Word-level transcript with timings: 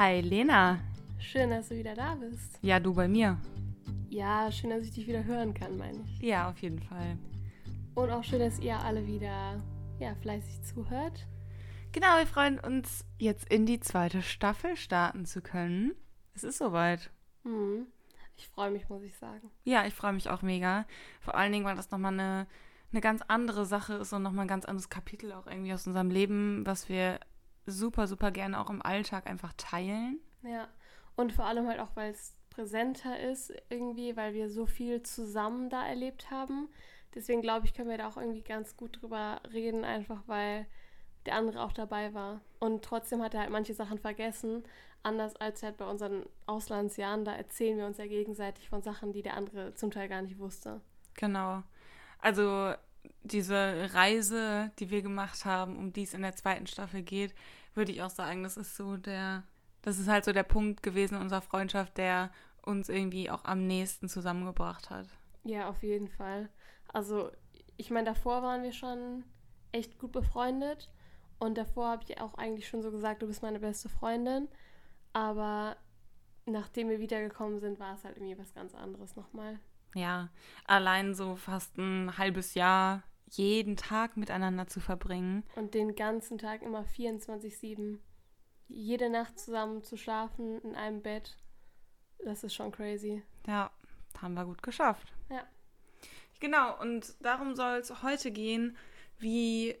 Hi 0.00 0.22
Lena. 0.22 0.78
Schön, 1.18 1.50
dass 1.50 1.68
du 1.68 1.76
wieder 1.76 1.94
da 1.94 2.14
bist. 2.14 2.58
Ja, 2.62 2.80
du 2.80 2.94
bei 2.94 3.06
mir. 3.06 3.36
Ja, 4.08 4.50
schön, 4.50 4.70
dass 4.70 4.84
ich 4.84 4.94
dich 4.94 5.06
wieder 5.06 5.24
hören 5.24 5.52
kann, 5.52 5.76
meine 5.76 6.02
ich. 6.06 6.20
Ja, 6.22 6.48
auf 6.48 6.56
jeden 6.62 6.80
Fall. 6.80 7.18
Und 7.94 8.10
auch 8.10 8.24
schön, 8.24 8.38
dass 8.38 8.58
ihr 8.60 8.78
alle 8.78 9.06
wieder 9.06 9.62
ja, 9.98 10.14
fleißig 10.22 10.62
zuhört. 10.62 11.26
Genau, 11.92 12.16
wir 12.16 12.26
freuen 12.26 12.58
uns, 12.58 13.04
jetzt 13.18 13.52
in 13.52 13.66
die 13.66 13.78
zweite 13.78 14.22
Staffel 14.22 14.74
starten 14.74 15.26
zu 15.26 15.42
können. 15.42 15.92
Es 16.34 16.44
ist 16.44 16.56
soweit. 16.56 17.10
Hm. 17.42 17.86
Ich 18.38 18.48
freue 18.48 18.70
mich, 18.70 18.88
muss 18.88 19.02
ich 19.02 19.14
sagen. 19.18 19.50
Ja, 19.64 19.84
ich 19.84 19.92
freue 19.92 20.14
mich 20.14 20.30
auch 20.30 20.40
mega. 20.40 20.86
Vor 21.20 21.34
allen 21.34 21.52
Dingen, 21.52 21.66
weil 21.66 21.76
das 21.76 21.90
nochmal 21.90 22.14
eine, 22.14 22.46
eine 22.90 23.02
ganz 23.02 23.20
andere 23.28 23.66
Sache 23.66 23.96
ist 23.96 24.14
und 24.14 24.22
nochmal 24.22 24.46
ein 24.46 24.48
ganz 24.48 24.64
anderes 24.64 24.88
Kapitel 24.88 25.30
auch 25.34 25.46
irgendwie 25.46 25.74
aus 25.74 25.86
unserem 25.86 26.08
Leben, 26.08 26.64
was 26.64 26.88
wir 26.88 27.20
super, 27.70 28.06
super 28.06 28.30
gerne 28.30 28.60
auch 28.60 28.70
im 28.70 28.82
Alltag 28.82 29.26
einfach 29.26 29.52
teilen. 29.56 30.18
Ja, 30.42 30.68
und 31.16 31.32
vor 31.32 31.44
allem 31.44 31.66
halt 31.66 31.80
auch, 31.80 31.94
weil 31.94 32.12
es 32.12 32.34
präsenter 32.50 33.18
ist 33.18 33.52
irgendwie, 33.68 34.16
weil 34.16 34.34
wir 34.34 34.50
so 34.50 34.66
viel 34.66 35.02
zusammen 35.02 35.70
da 35.70 35.86
erlebt 35.86 36.30
haben. 36.30 36.68
Deswegen 37.14 37.42
glaube 37.42 37.66
ich, 37.66 37.74
können 37.74 37.88
wir 37.88 37.98
da 37.98 38.08
auch 38.08 38.16
irgendwie 38.16 38.42
ganz 38.42 38.76
gut 38.76 39.00
drüber 39.00 39.40
reden, 39.52 39.84
einfach 39.84 40.22
weil 40.26 40.66
der 41.26 41.34
andere 41.34 41.62
auch 41.62 41.72
dabei 41.72 42.14
war. 42.14 42.40
Und 42.58 42.84
trotzdem 42.84 43.22
hat 43.22 43.34
er 43.34 43.40
halt 43.40 43.50
manche 43.50 43.74
Sachen 43.74 43.98
vergessen. 43.98 44.64
Anders 45.02 45.36
als 45.36 45.62
halt 45.62 45.76
bei 45.76 45.86
unseren 45.86 46.24
Auslandsjahren, 46.46 47.24
da 47.24 47.32
erzählen 47.32 47.78
wir 47.78 47.86
uns 47.86 47.98
ja 47.98 48.06
gegenseitig 48.06 48.68
von 48.68 48.82
Sachen, 48.82 49.12
die 49.12 49.22
der 49.22 49.36
andere 49.36 49.74
zum 49.74 49.90
Teil 49.90 50.08
gar 50.08 50.22
nicht 50.22 50.38
wusste. 50.38 50.80
Genau. 51.14 51.62
Also 52.18 52.74
diese 53.22 53.90
Reise, 53.94 54.70
die 54.78 54.90
wir 54.90 55.02
gemacht 55.02 55.44
haben, 55.44 55.76
um 55.76 55.92
die 55.92 56.02
es 56.02 56.14
in 56.14 56.22
der 56.22 56.36
zweiten 56.36 56.66
Staffel 56.66 57.02
geht, 57.02 57.34
würde 57.74 57.92
ich 57.92 58.02
auch 58.02 58.10
sagen, 58.10 58.42
das 58.42 58.56
ist 58.56 58.76
so 58.76 58.96
der, 58.96 59.44
das 59.82 59.98
ist 59.98 60.08
halt 60.08 60.24
so 60.24 60.32
der 60.32 60.42
Punkt 60.42 60.82
gewesen 60.82 61.16
in 61.16 61.22
unserer 61.22 61.42
Freundschaft, 61.42 61.98
der 61.98 62.30
uns 62.62 62.88
irgendwie 62.88 63.30
auch 63.30 63.44
am 63.44 63.66
nächsten 63.66 64.08
zusammengebracht 64.08 64.90
hat. 64.90 65.06
Ja, 65.44 65.68
auf 65.68 65.82
jeden 65.82 66.08
Fall. 66.08 66.50
Also, 66.92 67.30
ich 67.76 67.90
meine, 67.90 68.06
davor 68.06 68.42
waren 68.42 68.62
wir 68.62 68.72
schon 68.72 69.24
echt 69.72 69.98
gut 69.98 70.12
befreundet. 70.12 70.90
Und 71.38 71.56
davor 71.56 71.88
habe 71.88 72.04
ich 72.06 72.20
auch 72.20 72.34
eigentlich 72.34 72.68
schon 72.68 72.82
so 72.82 72.90
gesagt, 72.90 73.22
du 73.22 73.26
bist 73.26 73.42
meine 73.42 73.60
beste 73.60 73.88
Freundin. 73.88 74.48
Aber 75.12 75.76
nachdem 76.44 76.90
wir 76.90 77.00
wiedergekommen 77.00 77.60
sind, 77.60 77.80
war 77.80 77.94
es 77.94 78.04
halt 78.04 78.16
irgendwie 78.16 78.38
was 78.38 78.52
ganz 78.52 78.74
anderes 78.74 79.16
nochmal. 79.16 79.58
Ja, 79.94 80.28
allein 80.66 81.14
so 81.14 81.36
fast 81.36 81.76
ein 81.78 82.16
halbes 82.16 82.54
Jahr 82.54 83.02
jeden 83.30 83.76
Tag 83.76 84.16
miteinander 84.16 84.66
zu 84.66 84.80
verbringen. 84.80 85.44
Und 85.56 85.74
den 85.74 85.94
ganzen 85.94 86.38
Tag 86.38 86.62
immer 86.62 86.84
24-7. 86.84 87.98
Jede 88.68 89.10
Nacht 89.10 89.38
zusammen 89.38 89.82
zu 89.82 89.96
schlafen 89.96 90.60
in 90.60 90.74
einem 90.74 91.02
Bett. 91.02 91.36
Das 92.24 92.44
ist 92.44 92.54
schon 92.54 92.72
crazy. 92.72 93.22
Ja, 93.46 93.70
haben 94.20 94.34
wir 94.34 94.44
gut 94.44 94.62
geschafft. 94.62 95.12
Ja. 95.28 95.44
Genau, 96.40 96.80
und 96.80 97.14
darum 97.20 97.54
soll 97.54 97.78
es 97.78 98.02
heute 98.02 98.30
gehen, 98.30 98.76
wie 99.18 99.76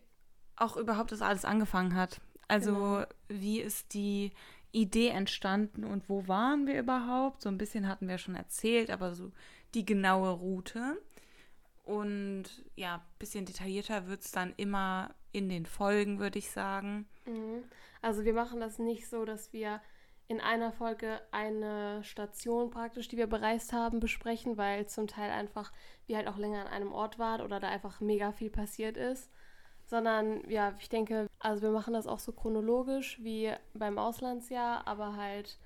auch 0.56 0.76
überhaupt 0.76 1.12
das 1.12 1.22
alles 1.22 1.44
angefangen 1.44 1.94
hat. 1.94 2.20
Also, 2.48 2.72
genau. 2.72 3.06
wie 3.28 3.60
ist 3.60 3.94
die 3.94 4.32
Idee 4.72 5.08
entstanden 5.08 5.84
und 5.84 6.08
wo 6.08 6.28
waren 6.28 6.66
wir 6.66 6.78
überhaupt? 6.78 7.42
So 7.42 7.48
ein 7.48 7.58
bisschen 7.58 7.88
hatten 7.88 8.08
wir 8.08 8.18
schon 8.18 8.34
erzählt, 8.34 8.90
aber 8.90 9.14
so 9.14 9.32
die 9.74 9.84
genaue 9.84 10.30
Route. 10.30 11.00
Und 11.84 12.44
ja, 12.76 12.96
ein 12.96 13.18
bisschen 13.18 13.46
detaillierter 13.46 14.06
wird 14.06 14.22
es 14.22 14.32
dann 14.32 14.54
immer 14.56 15.14
in 15.32 15.48
den 15.48 15.66
Folgen, 15.66 16.18
würde 16.18 16.38
ich 16.38 16.50
sagen. 16.50 17.08
Mhm. 17.26 17.64
Also 18.02 18.24
wir 18.24 18.34
machen 18.34 18.60
das 18.60 18.78
nicht 18.78 19.08
so, 19.08 19.24
dass 19.24 19.52
wir 19.52 19.80
in 20.28 20.40
einer 20.40 20.70
Folge 20.70 21.20
eine 21.32 22.04
Station 22.04 22.70
praktisch, 22.70 23.08
die 23.08 23.16
wir 23.16 23.26
bereist 23.26 23.72
haben, 23.72 23.98
besprechen, 23.98 24.56
weil 24.56 24.86
zum 24.86 25.08
Teil 25.08 25.30
einfach 25.30 25.72
wir 26.06 26.16
halt 26.16 26.28
auch 26.28 26.36
länger 26.36 26.60
an 26.60 26.68
einem 26.68 26.92
Ort 26.92 27.18
waren 27.18 27.40
oder 27.40 27.58
da 27.58 27.68
einfach 27.68 28.00
mega 28.00 28.30
viel 28.30 28.50
passiert 28.50 28.96
ist. 28.96 29.32
Sondern 29.86 30.48
ja, 30.48 30.72
ich 30.78 30.88
denke, 30.88 31.26
also 31.40 31.62
wir 31.62 31.70
machen 31.70 31.94
das 31.94 32.06
auch 32.06 32.20
so 32.20 32.30
chronologisch 32.30 33.18
wie 33.20 33.52
beim 33.74 33.98
Auslandsjahr, 33.98 34.86
aber 34.86 35.16
halt 35.16 35.58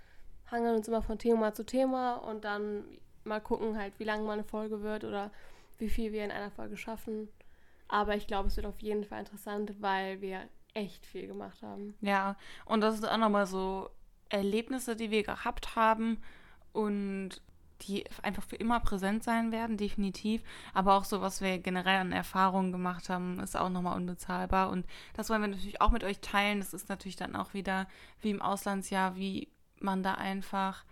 hangeln 0.51 0.77
uns 0.77 0.89
immer 0.89 1.03
von 1.03 1.19
Thema 1.19 1.53
zu 1.53 1.67
Thema 1.67 2.15
und 2.15 2.45
dann 2.45 2.87
mal 3.25 3.41
gucken 3.41 3.77
halt, 3.79 3.99
wie 3.99 4.05
lange 4.05 4.25
mal 4.25 4.33
eine 4.33 4.45
Folge 4.45 4.83
wird 4.83 5.05
oder 5.05 5.31
wie 5.79 5.89
viel 5.89 6.13
wir 6.13 6.25
in 6.25 6.31
einer 6.31 6.51
Folge 6.51 6.77
schaffen. 6.77 7.29
Aber 7.89 8.17
ich 8.17 8.27
glaube, 8.27 8.49
es 8.49 8.57
wird 8.57 8.67
auf 8.67 8.81
jeden 8.81 9.05
Fall 9.05 9.21
interessant, 9.21 9.75
weil 9.81 10.21
wir 10.21 10.49
echt 10.73 11.07
viel 11.07 11.27
gemacht 11.27 11.63
haben. 11.63 11.95
Ja, 12.01 12.37
und 12.65 12.81
das 12.81 12.97
ist 12.97 13.09
auch 13.09 13.17
nochmal 13.17 13.47
so 13.47 13.91
Erlebnisse, 14.29 14.97
die 14.97 15.11
wir 15.11 15.23
gehabt 15.23 15.77
haben 15.77 16.21
und 16.73 17.41
die 17.83 18.05
einfach 18.23 18.43
für 18.43 18.57
immer 18.57 18.81
präsent 18.81 19.23
sein 19.25 19.53
werden, 19.53 19.77
definitiv. 19.77 20.43
Aber 20.73 20.95
auch 20.95 21.05
so, 21.05 21.21
was 21.21 21.41
wir 21.41 21.59
generell 21.59 22.01
an 22.01 22.13
Erfahrungen 22.13 22.73
gemacht 22.73 23.09
haben, 23.09 23.41
ist 23.41 23.57
auch 23.57 23.69
nochmal 23.69 23.97
unbezahlbar. 23.97 24.71
Und 24.71 24.87
das 25.15 25.29
wollen 25.29 25.43
wir 25.43 25.49
natürlich 25.49 25.81
auch 25.81 25.91
mit 25.91 26.05
euch 26.05 26.21
teilen. 26.21 26.61
Das 26.61 26.73
ist 26.73 26.89
natürlich 26.89 27.17
dann 27.17 27.37
auch 27.37 27.53
wieder 27.55 27.87
wie 28.21 28.31
im 28.31 28.43
Auslandsjahr, 28.43 29.17
wie 29.17 29.49
man 29.81 30.03
da 30.03 30.15
einfach 30.15 30.85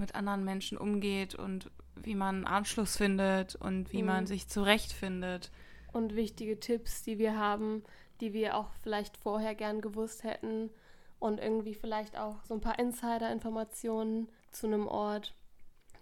mit 0.00 0.14
anderen 0.14 0.44
Menschen 0.44 0.78
umgeht 0.78 1.34
und 1.34 1.70
wie 1.96 2.14
man 2.14 2.46
Anschluss 2.46 2.96
findet 2.96 3.54
und 3.56 3.92
wie 3.92 4.02
mhm. 4.02 4.08
man 4.08 4.26
sich 4.26 4.48
zurechtfindet. 4.48 5.50
Und 5.92 6.16
wichtige 6.16 6.58
Tipps, 6.58 7.02
die 7.02 7.18
wir 7.18 7.36
haben, 7.36 7.84
die 8.20 8.32
wir 8.32 8.56
auch 8.56 8.70
vielleicht 8.82 9.16
vorher 9.16 9.54
gern 9.54 9.80
gewusst 9.80 10.24
hätten 10.24 10.70
und 11.18 11.38
irgendwie 11.38 11.74
vielleicht 11.74 12.18
auch 12.18 12.42
so 12.44 12.54
ein 12.54 12.60
paar 12.60 12.78
Insider-Informationen 12.78 14.28
zu 14.50 14.66
einem 14.66 14.86
Ort, 14.86 15.34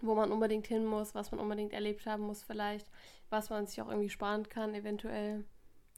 wo 0.01 0.15
man 0.15 0.31
unbedingt 0.31 0.67
hin 0.67 0.85
muss, 0.85 1.13
was 1.15 1.31
man 1.31 1.39
unbedingt 1.39 1.73
erlebt 1.73 2.05
haben 2.05 2.23
muss 2.23 2.43
vielleicht, 2.43 2.87
was 3.29 3.49
man 3.49 3.67
sich 3.67 3.81
auch 3.81 3.89
irgendwie 3.89 4.09
sparen 4.09 4.47
kann 4.47 4.73
eventuell. 4.73 5.43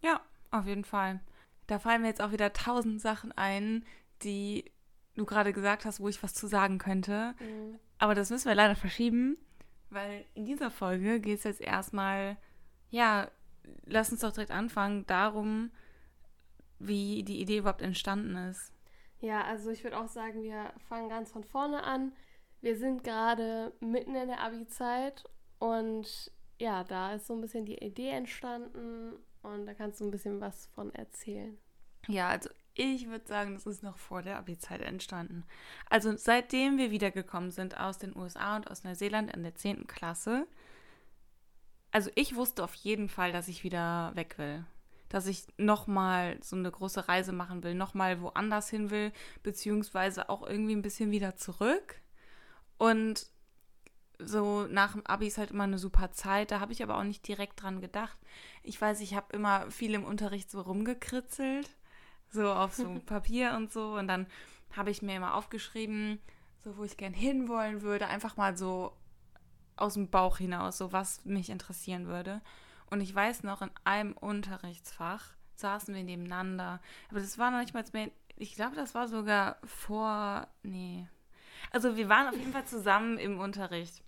Ja, 0.01 0.22
auf 0.50 0.66
jeden 0.66 0.85
Fall. 0.85 1.19
Da 1.67 1.79
fallen 1.79 2.01
mir 2.01 2.07
jetzt 2.07 2.22
auch 2.22 2.31
wieder 2.31 2.51
tausend 2.53 3.00
Sachen 3.00 3.31
ein, 3.31 3.85
die 4.23 4.72
du 5.16 5.25
gerade 5.25 5.53
gesagt 5.53 5.85
hast, 5.85 6.00
wo 6.00 6.09
ich 6.09 6.22
was 6.23 6.34
zu 6.34 6.47
sagen 6.47 6.78
könnte. 6.78 7.35
Mhm. 7.40 7.79
Aber 8.01 8.16
das 8.16 8.31
müssen 8.31 8.47
wir 8.47 8.56
leider 8.56 8.75
verschieben, 8.75 9.38
weil 9.91 10.25
in 10.34 10.44
dieser 10.45 10.72
Folge 10.72 11.19
geht 11.19 11.38
es 11.38 11.44
jetzt 11.44 11.62
erstmal, 11.62 12.35
ja, 12.89 13.29
lass 13.85 14.12
uns 14.12 14.22
doch 14.22 14.31
direkt 14.31 14.50
anfangen, 14.50 15.06
darum, 15.06 15.69
wie 16.79 17.22
die 17.22 17.40
Idee 17.40 17.59
überhaupt 17.59 17.84
entstanden 17.84 18.35
ist. 18.50 18.73
Ja, 19.19 19.44
also 19.44 19.69
ich 19.69 19.84
würde 19.84 20.00
auch 20.00 20.07
sagen, 20.07 20.41
wir 20.41 20.73
fangen 20.90 21.09
ganz 21.09 21.31
von 21.31 21.44
vorne 21.44 21.84
an. 21.84 22.11
Wir 22.59 22.75
sind 22.75 23.03
gerade 23.03 23.72
mitten 23.81 24.16
in 24.16 24.29
der 24.29 24.41
Abi-Zeit 24.41 25.23
und 25.59 26.31
ja, 26.59 26.84
da 26.84 27.13
ist 27.13 27.28
so 27.28 27.35
ein 27.35 27.41
bisschen 27.41 27.67
die 27.67 27.78
Idee 27.78 28.09
entstanden 28.09 29.13
und 29.44 29.67
da 29.67 29.75
kannst 29.75 30.01
du 30.01 30.06
ein 30.06 30.11
bisschen 30.11 30.41
was 30.41 30.66
von 30.73 30.91
erzählen. 30.95 31.56
Ja, 32.07 32.29
also 32.29 32.50
ich 32.73 33.07
würde 33.07 33.27
sagen, 33.27 33.53
das 33.53 33.65
ist 33.65 33.83
noch 33.83 33.97
vor 33.97 34.21
der 34.21 34.37
Abi-Zeit 34.37 34.81
entstanden. 34.81 35.43
Also 35.89 36.15
seitdem 36.15 36.77
wir 36.77 36.91
wiedergekommen 36.91 37.51
sind 37.51 37.77
aus 37.77 37.97
den 37.97 38.15
USA 38.15 38.55
und 38.55 38.69
aus 38.69 38.83
Neuseeland 38.83 39.33
in 39.33 39.43
der 39.43 39.55
10. 39.55 39.87
Klasse, 39.87 40.47
also 41.91 42.09
ich 42.15 42.35
wusste 42.35 42.63
auf 42.63 42.73
jeden 42.75 43.09
Fall, 43.09 43.31
dass 43.31 43.47
ich 43.49 43.63
wieder 43.63 44.11
weg 44.16 44.37
will. 44.37 44.66
Dass 45.09 45.28
ich 45.28 45.46
nochmal 45.57 46.37
so 46.41 46.55
eine 46.55 46.72
große 46.72 47.09
Reise 47.09 47.34
machen 47.34 47.63
will, 47.63 47.75
nochmal 47.75 48.22
woanders 48.22 48.69
hin 48.69 48.90
will, 48.90 49.11
beziehungsweise 49.43 50.29
auch 50.29 50.47
irgendwie 50.47 50.75
ein 50.75 50.81
bisschen 50.81 51.11
wieder 51.11 51.35
zurück. 51.35 51.99
Und 52.78 53.28
so 54.19 54.67
nach 54.67 54.93
dem 54.93 55.05
Abi 55.05 55.28
ist 55.28 55.37
halt 55.37 55.51
immer 55.51 55.66
eine 55.66 55.79
super 55.79 56.11
Zeit. 56.13 56.51
Da 56.51 56.61
habe 56.61 56.72
ich 56.72 56.81
aber 56.81 56.97
auch 56.97 57.03
nicht 57.03 57.28
direkt 57.28 57.61
dran 57.61 57.81
gedacht. 57.81 58.17
Ich 58.63 58.79
weiß, 58.79 59.01
ich 59.01 59.16
habe 59.16 59.35
immer 59.35 59.69
viel 59.69 59.93
im 59.93 60.05
Unterricht 60.05 60.49
so 60.49 60.61
rumgekritzelt 60.61 61.69
so 62.31 62.51
auf 62.51 62.73
so 62.73 62.99
Papier 63.05 63.53
und 63.55 63.72
so. 63.72 63.95
Und 63.95 64.07
dann 64.07 64.28
habe 64.75 64.89
ich 64.89 65.01
mir 65.01 65.16
immer 65.16 65.35
aufgeschrieben, 65.35 66.19
so 66.63 66.78
wo 66.78 66.83
ich 66.83 66.97
gern 66.97 67.13
hinwollen 67.13 67.81
würde, 67.81 68.07
einfach 68.07 68.37
mal 68.37 68.57
so 68.57 68.95
aus 69.75 69.95
dem 69.95 70.09
Bauch 70.09 70.37
hinaus, 70.37 70.78
so 70.78 70.91
was 70.93 71.25
mich 71.25 71.49
interessieren 71.49 72.07
würde. 72.07 72.41
Und 72.89 73.01
ich 73.01 73.13
weiß 73.13 73.43
noch, 73.43 73.61
in 73.61 73.72
einem 73.83 74.13
Unterrichtsfach 74.13 75.33
saßen 75.55 75.93
wir 75.93 76.03
nebeneinander. 76.03 76.81
Aber 77.09 77.19
das 77.19 77.37
war 77.37 77.51
noch 77.51 77.59
nicht 77.59 77.73
mal 77.73 77.83
mehr, 77.93 78.11
ich 78.35 78.55
glaube, 78.55 78.75
das 78.75 78.95
war 78.95 79.07
sogar 79.07 79.57
vor, 79.63 80.47
nee. 80.63 81.07
Also 81.72 81.95
wir 81.95 82.09
waren 82.09 82.27
auf 82.27 82.37
jeden 82.37 82.51
Fall 82.51 82.66
zusammen 82.66 83.17
im 83.17 83.39
Unterricht. 83.39 84.03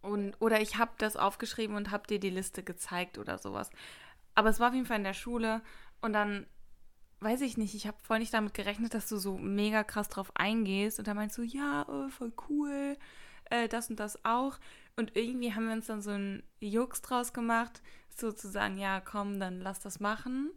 Und, 0.00 0.34
oder 0.40 0.60
ich 0.60 0.76
habe 0.76 0.92
das 0.98 1.16
aufgeschrieben 1.16 1.76
und 1.76 1.90
habe 1.90 2.06
dir 2.06 2.18
die 2.18 2.30
Liste 2.30 2.62
gezeigt 2.62 3.18
oder 3.18 3.38
sowas. 3.38 3.70
Aber 4.34 4.48
es 4.48 4.60
war 4.60 4.68
auf 4.68 4.74
jeden 4.74 4.86
Fall 4.86 4.98
in 4.98 5.04
der 5.04 5.14
Schule. 5.14 5.62
Und 6.00 6.12
dann 6.12 6.46
weiß 7.20 7.40
ich 7.40 7.56
nicht, 7.56 7.74
ich 7.74 7.86
habe 7.86 7.96
voll 8.02 8.18
nicht 8.18 8.34
damit 8.34 8.54
gerechnet, 8.54 8.94
dass 8.94 9.08
du 9.08 9.16
so 9.16 9.38
mega 9.38 9.84
krass 9.84 10.08
drauf 10.08 10.30
eingehst. 10.34 10.98
Und 10.98 11.08
da 11.08 11.14
meinst 11.14 11.38
du, 11.38 11.42
ja, 11.42 11.86
oh, 11.88 12.08
voll 12.08 12.32
cool, 12.48 12.96
äh, 13.50 13.68
das 13.68 13.90
und 13.90 14.00
das 14.00 14.24
auch. 14.24 14.58
Und 14.96 15.16
irgendwie 15.16 15.54
haben 15.54 15.66
wir 15.66 15.74
uns 15.74 15.86
dann 15.86 16.02
so 16.02 16.10
einen 16.10 16.42
Jux 16.60 17.02
draus 17.02 17.32
gemacht, 17.32 17.82
sozusagen, 18.14 18.78
ja, 18.78 19.00
komm, 19.00 19.38
dann 19.40 19.60
lass 19.60 19.80
das 19.80 20.00
machen. 20.00 20.50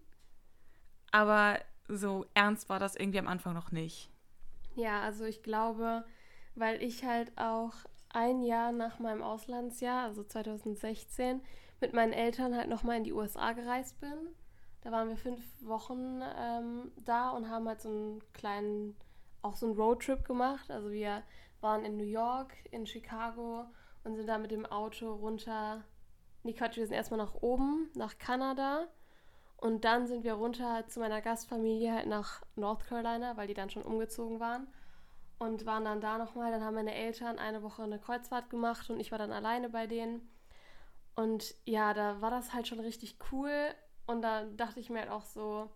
Aber 1.12 1.60
so 1.88 2.26
ernst 2.34 2.70
war 2.70 2.80
das 2.80 2.96
irgendwie 2.96 3.20
am 3.20 3.28
Anfang 3.28 3.54
noch 3.54 3.72
nicht. 3.72 4.10
Ja, 4.76 5.02
also 5.02 5.26
ich 5.26 5.44
glaube, 5.44 6.06
weil 6.56 6.82
ich 6.82 7.04
halt 7.04 7.38
auch 7.38 7.74
ein 8.10 8.44
Jahr 8.44 8.72
nach 8.72 9.00
meinem 9.00 9.22
Auslandsjahr, 9.22 10.04
also 10.06 10.24
2016, 10.24 11.42
mit 11.82 11.94
meinen 11.94 12.14
Eltern 12.14 12.56
halt 12.56 12.70
nochmal 12.70 12.98
in 12.98 13.04
die 13.04 13.14
USA 13.14 13.54
gereist 13.54 14.00
bin. 14.00 14.36
Da 14.82 14.92
waren 14.92 15.10
wir 15.10 15.18
fünf 15.18 15.44
Wochen 15.62 16.22
ähm, 16.38 16.92
da 17.04 17.32
und 17.32 17.50
haben 17.50 17.68
halt 17.68 17.82
so 17.82 17.90
einen 17.90 18.34
kleinen, 18.34 18.96
auch 19.42 19.56
so 19.56 19.66
einen 19.66 19.76
Roadtrip 19.76 20.24
gemacht. 20.26 20.72
Also 20.72 20.92
wir 20.92 21.24
waren 21.62 21.84
in 21.84 21.98
New 21.98 22.06
York, 22.06 22.54
in 22.72 22.86
Chicago 22.86 23.66
und 24.04 24.16
sind 24.16 24.28
da 24.28 24.38
mit 24.38 24.52
dem 24.52 24.66
Auto 24.66 25.14
runter. 25.14 25.84
Nee, 26.44 26.54
Quatsch, 26.54 26.78
wir 26.78 26.86
sind 26.86 26.96
erstmal 26.96 27.18
nach 27.18 27.36
oben, 27.36 27.90
nach 27.96 28.18
Kanada. 28.18 28.88
Und 29.58 29.84
dann 29.84 30.08
sind 30.08 30.24
wir 30.24 30.36
runter 30.36 30.88
zu 30.88 31.02
meiner 31.02 31.22
Gastfamilie 31.22 31.94
halt 31.94 32.08
nach 32.08 32.42
North 32.56 32.86
Carolina, 32.86 33.36
weil 33.36 33.48
die 33.48 33.54
dann 33.54 33.70
schon 33.70 33.84
umgezogen 33.84 34.40
waren. 34.40 34.68
Und 35.38 35.66
waren 35.66 35.84
dann 35.84 36.00
da 36.00 36.18
nochmal. 36.18 36.52
Dann 36.52 36.64
haben 36.64 36.76
meine 36.76 36.96
Eltern 36.96 37.38
eine 37.38 37.62
Woche 37.62 37.84
eine 37.84 38.00
Kreuzfahrt 38.00 38.50
gemacht 38.50 38.90
und 38.90 39.02
ich 39.02 39.12
war 39.12 39.18
dann 39.18 39.34
alleine 39.34 39.70
bei 39.70 39.88
denen. 39.88 40.30
Und 41.16 41.56
ja, 41.66 41.94
da 41.94 42.22
war 42.22 42.32
das 42.32 42.54
halt 42.54 42.68
schon 42.68 42.80
richtig 42.80 43.18
cool. 43.32 43.52
Und 44.10 44.24
da 44.24 44.46
dachte 44.46 44.80
ich 44.80 44.90
mir 44.90 45.02
halt 45.02 45.12
auch 45.12 45.24
so, 45.24 45.70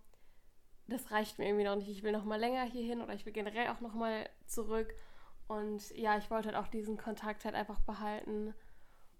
das 0.87 1.11
reicht 1.11 1.37
mir 1.37 1.45
irgendwie 1.45 1.65
noch 1.65 1.75
nicht. 1.75 1.89
Ich 1.89 2.01
will 2.01 2.11
noch 2.11 2.25
mal 2.25 2.39
länger 2.39 2.63
hier 2.63 2.81
hin 2.81 2.99
oder 2.99 3.13
ich 3.13 3.27
will 3.27 3.31
generell 3.31 3.67
auch 3.67 3.79
noch 3.79 3.93
mal 3.93 4.27
zurück. 4.47 4.91
Und 5.47 5.91
ja, 5.91 6.17
ich 6.17 6.31
wollte 6.31 6.47
halt 6.47 6.57
auch 6.57 6.67
diesen 6.67 6.97
Kontakt 6.97 7.45
halt 7.45 7.53
einfach 7.53 7.79
behalten. 7.81 8.55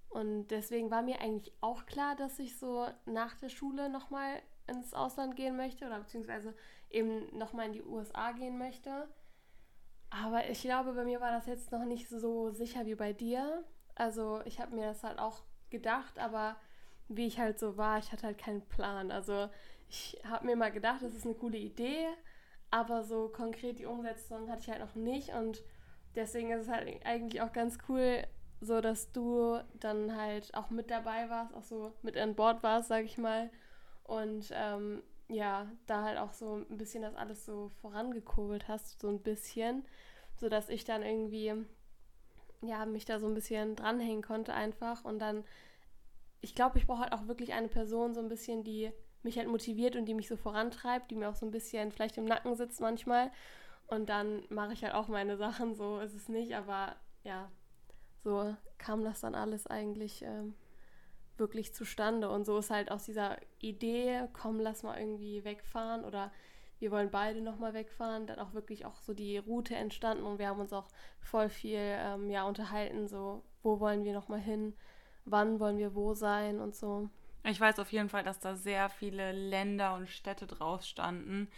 Und 0.10 0.48
deswegen 0.48 0.90
war 0.90 1.04
mir 1.04 1.22
eigentlich 1.22 1.54
auch 1.62 1.86
klar, 1.86 2.16
dass 2.16 2.40
ich 2.40 2.58
so 2.58 2.88
nach 3.06 3.36
der 3.36 3.50
Schule 3.50 3.88
noch 3.88 4.10
mal 4.10 4.42
ins 4.66 4.96
Ausland 4.96 5.36
gehen 5.36 5.58
möchte 5.58 5.86
oder 5.86 6.00
beziehungsweise 6.00 6.56
eben 6.90 7.38
noch 7.38 7.54
mal 7.54 7.68
in 7.68 7.74
die 7.74 7.84
USA 7.84 8.32
gehen 8.32 8.58
möchte. 8.58 9.08
Aber 10.10 10.50
ich 10.50 10.62
glaube, 10.62 10.94
bei 10.94 11.04
mir 11.04 11.22
war 11.22 11.30
das 11.30 11.46
jetzt 11.46 11.72
noch 11.72 11.86
nicht 11.86 12.10
so 12.10 12.50
sicher 12.50 12.88
wie 12.88 12.96
bei 12.96 13.14
dir. 13.14 13.64
Also 13.94 14.42
ich 14.46 14.60
habe 14.60 14.76
mir 14.76 14.88
das 14.88 15.04
halt 15.04 15.20
auch 15.20 15.44
gedacht, 15.70 16.18
aber 16.18 16.56
wie 17.08 17.28
ich 17.28 17.40
halt 17.40 17.60
so 17.60 17.78
war, 17.78 18.00
ich 18.00 18.12
hatte 18.12 18.28
halt 18.28 18.38
keinen 18.38 18.62
Plan. 18.62 19.12
Also 19.12 19.50
ich 19.90 20.20
habe 20.28 20.46
mir 20.46 20.56
mal 20.56 20.72
gedacht, 20.72 21.02
das 21.02 21.14
ist 21.14 21.26
eine 21.26 21.36
coole 21.36 21.58
Idee, 21.58 22.08
aber 22.72 23.04
so 23.04 23.30
konkret 23.30 23.80
die 23.80 23.86
Umsetzung 23.86 24.50
hatte 24.50 24.62
ich 24.62 24.70
halt 24.70 24.80
noch 24.80 24.96
nicht 24.96 25.30
und 25.30 25.64
deswegen 26.16 26.52
ist 26.52 26.64
es 26.64 26.70
halt 26.70 26.88
eigentlich 27.06 27.42
auch 27.42 27.54
ganz 27.54 27.78
cool, 27.88 28.24
so 28.62 28.82
dass 28.82 29.12
du 29.12 29.60
dann 29.80 30.16
halt 30.16 30.54
auch 30.56 30.70
mit 30.70 30.90
dabei 30.90 31.30
warst, 31.30 31.54
auch 31.54 31.64
so 31.64 31.94
mit 32.02 32.18
an 32.18 32.36
Bord 32.36 32.64
warst, 32.64 32.88
sag 32.88 33.04
ich 33.04 33.18
mal. 33.18 33.50
Und 34.04 34.50
ähm, 34.54 35.04
ja, 35.28 35.72
da 35.86 36.04
halt 36.04 36.18
auch 36.18 36.34
so 36.34 36.56
ein 36.56 36.78
bisschen 36.78 37.04
das 37.04 37.16
alles 37.16 37.46
so 37.46 37.70
vorangekurbelt 37.82 38.68
hast, 38.68 39.02
so 39.02 39.10
ein 39.10 39.20
bisschen, 39.20 39.86
sodass 40.38 40.70
ich 40.70 40.86
dann 40.86 41.04
irgendwie, 41.04 41.54
ja, 42.62 42.86
mich 42.86 43.06
da 43.06 43.20
so 43.20 43.28
ein 43.28 43.34
bisschen 43.34 43.76
dranhängen 43.76 44.22
konnte 44.22 44.54
einfach 44.54 45.04
und 45.06 45.20
dann 45.20 45.44
ich 46.44 46.56
glaube, 46.56 46.78
ich 46.78 46.86
brauche 46.86 47.04
halt 47.04 47.14
auch 47.14 47.28
wirklich 47.28 47.54
eine 47.54 47.70
Person, 47.70 48.14
so 48.14 48.20
ein 48.20 48.28
bisschen, 48.28 48.64
die 48.64 48.92
mich 49.24 49.38
halt 49.38 49.48
motiviert 49.48 49.96
und 49.96 50.06
die 50.06 50.14
mich 50.14 50.28
so 50.28 50.36
vorantreibt, 50.36 51.10
die 51.10 51.16
mir 51.16 51.30
auch 51.30 51.36
so 51.36 51.46
ein 51.46 51.52
bisschen 51.52 51.92
vielleicht 51.92 52.18
im 52.18 52.26
Nacken 52.26 52.56
sitzt 52.56 52.82
manchmal. 52.82 53.32
Und 53.88 54.10
dann 54.10 54.44
mache 54.50 54.74
ich 54.74 54.84
halt 54.84 54.94
auch 54.94 55.08
meine 55.08 55.38
Sachen, 55.38 55.74
so 55.74 56.00
ist 56.00 56.14
es 56.14 56.28
nicht, 56.28 56.54
aber 56.56 56.98
ja, 57.24 57.50
so 58.24 58.56
kam 58.78 59.06
das 59.06 59.22
dann 59.22 59.36
alles 59.36 59.68
eigentlich 59.68 60.22
ähm, 60.24 60.54
wirklich 61.38 61.74
zustande. 61.74 62.30
Und 62.30 62.46
so 62.46 62.58
ist 62.58 62.70
halt 62.70 62.92
aus 62.92 63.06
dieser 63.06 63.38
Idee, 63.60 64.28
komm, 64.34 64.60
lass 64.60 64.84
mal 64.84 65.00
irgendwie 65.00 65.46
wegfahren 65.46 66.04
oder 66.04 66.30
wir 66.80 66.92
wollen 66.92 67.10
beide 67.10 67.40
nochmal 67.40 67.74
wegfahren, 67.74 68.28
dann 68.28 68.40
auch 68.40 68.54
wirklich 68.54 68.86
auch 68.86 69.00
so 69.02 69.14
die 69.14 69.38
Route 69.38 69.76
entstanden 69.76 70.26
und 70.26 70.38
wir 70.40 70.48
haben 70.50 70.60
uns 70.60 70.74
auch 70.74 70.90
voll 71.22 71.48
viel 71.48 71.80
ähm, 71.80 72.30
ja, 72.30 72.46
unterhalten, 72.46 73.08
so 73.08 73.42
wo 73.62 73.80
wollen 73.80 74.04
wir 74.04 74.12
nochmal 74.12 74.42
hin, 74.42 74.74
wann 75.26 75.60
wollen 75.60 75.78
wir 75.78 75.96
wo 75.96 76.14
sein 76.14 76.60
und 76.60 76.76
so. 76.76 77.10
Ich 77.44 77.60
weiß 77.60 77.80
auf 77.80 77.92
jeden 77.92 78.10
Fall, 78.10 78.24
dass 78.24 78.40
da 78.40 78.56
sehr 78.56 78.90
viele 78.90 79.32
Länder 79.32 79.96
und 79.96 80.10
Städte 80.10 80.48
drauf 80.48 80.84
standen, 80.84 81.50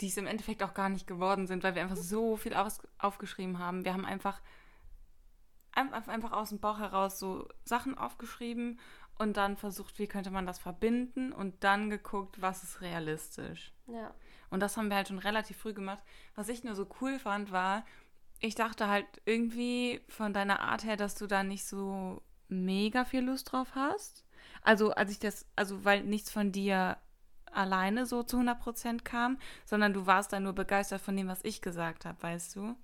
die 0.00 0.08
es 0.08 0.16
im 0.16 0.26
Endeffekt 0.26 0.62
auch 0.62 0.74
gar 0.74 0.88
nicht 0.88 1.06
geworden 1.06 1.46
sind, 1.46 1.64
weil 1.64 1.74
wir 1.74 1.82
einfach 1.82 1.96
so 1.96 2.36
viel 2.36 2.54
aus, 2.54 2.80
aufgeschrieben 2.98 3.58
haben. 3.58 3.84
Wir 3.84 3.92
haben 3.92 4.04
einfach, 4.04 4.40
einfach 5.72 6.32
aus 6.32 6.50
dem 6.50 6.60
Bauch 6.60 6.78
heraus 6.78 7.18
so 7.18 7.48
Sachen 7.64 7.98
aufgeschrieben 7.98 8.78
und 9.18 9.36
dann 9.36 9.56
versucht, 9.56 9.98
wie 9.98 10.06
könnte 10.06 10.30
man 10.30 10.46
das 10.46 10.58
verbinden 10.58 11.32
und 11.32 11.64
dann 11.64 11.90
geguckt, 11.90 12.40
was 12.40 12.62
ist 12.62 12.80
realistisch. 12.80 13.72
Ja. 13.86 14.14
Und 14.50 14.60
das 14.60 14.76
haben 14.76 14.88
wir 14.88 14.96
halt 14.96 15.08
schon 15.08 15.18
relativ 15.18 15.56
früh 15.56 15.74
gemacht. 15.74 16.02
Was 16.34 16.48
ich 16.48 16.62
nur 16.62 16.74
so 16.74 16.86
cool 17.00 17.18
fand, 17.18 17.50
war, 17.50 17.84
ich 18.40 18.54
dachte 18.54 18.88
halt 18.88 19.06
irgendwie 19.24 20.02
von 20.08 20.32
deiner 20.32 20.60
Art 20.60 20.84
her, 20.84 20.96
dass 20.96 21.14
du 21.14 21.26
da 21.26 21.42
nicht 21.42 21.66
so 21.66 22.22
mega 22.48 23.04
viel 23.04 23.24
Lust 23.24 23.52
drauf 23.52 23.68
hast. 23.74 24.24
Also, 24.62 24.92
als 24.92 25.10
ich 25.10 25.18
das, 25.18 25.46
also, 25.56 25.84
weil 25.84 26.04
nichts 26.04 26.30
von 26.30 26.52
dir 26.52 26.96
alleine 27.52 28.06
so 28.06 28.22
zu 28.22 28.38
100% 28.38 29.02
kam, 29.02 29.38
sondern 29.64 29.92
du 29.94 30.06
warst 30.06 30.32
dann 30.32 30.42
nur 30.42 30.52
begeistert 30.52 31.00
von 31.00 31.16
dem, 31.16 31.28
was 31.28 31.44
ich 31.44 31.62
gesagt 31.62 32.04
habe, 32.04 32.22
weißt 32.22 32.56
du? 32.56 32.76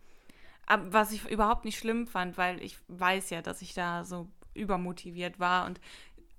Aber 0.67 0.93
was 0.93 1.13
ich 1.13 1.29
überhaupt 1.29 1.65
nicht 1.65 1.79
schlimm 1.79 2.07
fand, 2.07 2.39
weil 2.39 2.63
ich 2.63 2.79
weiß 2.89 3.31
ja, 3.31 3.43
dass 3.43 3.63
ich 3.63 3.75
da 3.75 4.05
so 4.05 4.29
übermotiviert 4.55 5.39
war 5.39 5.67
und 5.67 5.81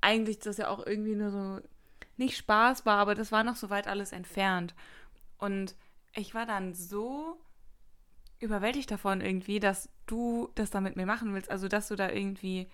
eigentlich 0.02 0.40
das 0.40 0.58
ja 0.58 0.70
auch 0.70 0.86
irgendwie 0.86 1.16
nur 1.16 1.32
so 1.32 1.60
nicht 2.18 2.38
Spaß 2.38 2.86
war, 2.86 2.98
aber 2.98 3.16
das 3.16 3.32
war 3.32 3.44
noch 3.44 3.56
so 3.56 3.70
weit 3.70 3.88
alles 3.88 4.12
entfernt. 4.12 4.76
Und 5.38 5.76
ich 6.16 6.34
war 6.34 6.46
dann 6.46 6.74
so 6.74 7.40
überwältigt 8.40 8.92
davon 8.92 9.22
irgendwie, 9.22 9.60
dass 9.60 9.90
du 10.06 10.50
das 10.56 10.70
da 10.70 10.82
mit 10.82 10.96
mir 10.96 11.06
machen 11.06 11.34
willst, 11.34 11.50
also 11.50 11.68
dass 11.68 11.88
du 11.88 11.96
da 11.96 12.10
irgendwie 12.10 12.68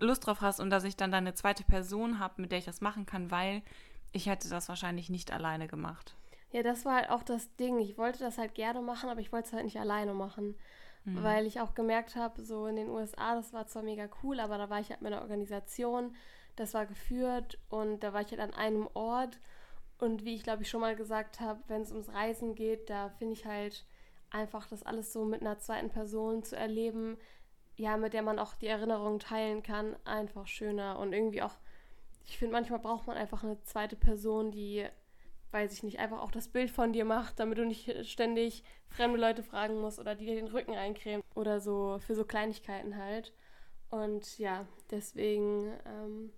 Lust 0.00 0.26
drauf 0.26 0.40
hast 0.40 0.60
und 0.60 0.70
dass 0.70 0.84
ich 0.84 0.96
dann 0.96 1.12
deine 1.12 1.34
zweite 1.34 1.64
Person 1.64 2.18
habe, 2.18 2.40
mit 2.42 2.50
der 2.50 2.58
ich 2.58 2.64
das 2.64 2.80
machen 2.80 3.06
kann, 3.06 3.30
weil 3.30 3.62
ich 4.12 4.26
hätte 4.26 4.48
das 4.48 4.68
wahrscheinlich 4.68 5.10
nicht 5.10 5.32
alleine 5.32 5.68
gemacht. 5.68 6.16
Ja, 6.52 6.62
das 6.62 6.84
war 6.84 6.96
halt 6.96 7.10
auch 7.10 7.22
das 7.22 7.54
Ding. 7.56 7.78
Ich 7.78 7.96
wollte 7.96 8.18
das 8.18 8.38
halt 8.38 8.54
gerne 8.54 8.80
machen, 8.80 9.08
aber 9.08 9.20
ich 9.20 9.32
wollte 9.32 9.48
es 9.48 9.52
halt 9.52 9.64
nicht 9.64 9.78
alleine 9.78 10.14
machen. 10.14 10.56
Mhm. 11.04 11.22
Weil 11.22 11.46
ich 11.46 11.60
auch 11.60 11.74
gemerkt 11.74 12.16
habe, 12.16 12.42
so 12.42 12.66
in 12.66 12.76
den 12.76 12.88
USA, 12.88 13.36
das 13.36 13.52
war 13.52 13.66
zwar 13.66 13.82
mega 13.82 14.08
cool, 14.22 14.40
aber 14.40 14.58
da 14.58 14.68
war 14.68 14.80
ich 14.80 14.90
halt 14.90 15.00
mit 15.00 15.12
einer 15.12 15.22
Organisation, 15.22 16.14
das 16.56 16.74
war 16.74 16.86
geführt 16.86 17.58
und 17.68 18.00
da 18.02 18.12
war 18.12 18.20
ich 18.20 18.30
halt 18.30 18.40
an 18.40 18.52
einem 18.52 18.88
Ort. 18.94 19.38
Und 19.98 20.24
wie 20.24 20.34
ich 20.34 20.42
glaube 20.42 20.62
ich 20.62 20.70
schon 20.70 20.80
mal 20.80 20.96
gesagt 20.96 21.40
habe, 21.40 21.60
wenn 21.68 21.82
es 21.82 21.92
ums 21.92 22.12
Reisen 22.12 22.54
geht, 22.54 22.90
da 22.90 23.10
finde 23.10 23.34
ich 23.34 23.46
halt 23.46 23.84
einfach 24.30 24.66
das 24.66 24.82
alles 24.82 25.12
so 25.12 25.24
mit 25.24 25.40
einer 25.40 25.58
zweiten 25.58 25.90
Person 25.90 26.42
zu 26.42 26.56
erleben, 26.56 27.16
ja, 27.80 27.96
mit 27.96 28.12
der 28.12 28.22
man 28.22 28.38
auch 28.38 28.54
die 28.54 28.66
Erinnerungen 28.66 29.20
teilen 29.20 29.62
kann, 29.62 29.96
einfach 30.04 30.46
schöner. 30.46 30.98
Und 30.98 31.14
irgendwie 31.14 31.40
auch, 31.40 31.54
ich 32.26 32.36
finde, 32.36 32.52
manchmal 32.52 32.78
braucht 32.78 33.06
man 33.06 33.16
einfach 33.16 33.42
eine 33.42 33.60
zweite 33.62 33.96
Person, 33.96 34.50
die, 34.50 34.86
weiß 35.50 35.72
ich 35.72 35.82
nicht, 35.82 35.98
einfach 35.98 36.20
auch 36.20 36.30
das 36.30 36.48
Bild 36.48 36.70
von 36.70 36.92
dir 36.92 37.06
macht, 37.06 37.40
damit 37.40 37.56
du 37.56 37.64
nicht 37.64 38.06
ständig 38.06 38.64
fremde 38.90 39.18
Leute 39.18 39.42
fragen 39.42 39.80
musst 39.80 39.98
oder 39.98 40.14
die 40.14 40.26
dir 40.26 40.34
den 40.34 40.48
Rücken 40.48 40.74
eincremen 40.74 41.22
oder 41.34 41.58
so 41.58 41.98
für 42.00 42.14
so 42.14 42.24
Kleinigkeiten 42.24 42.98
halt. 42.98 43.32
Und 43.88 44.38
ja, 44.38 44.66
deswegen, 44.90 45.72
ähm, 45.86 46.32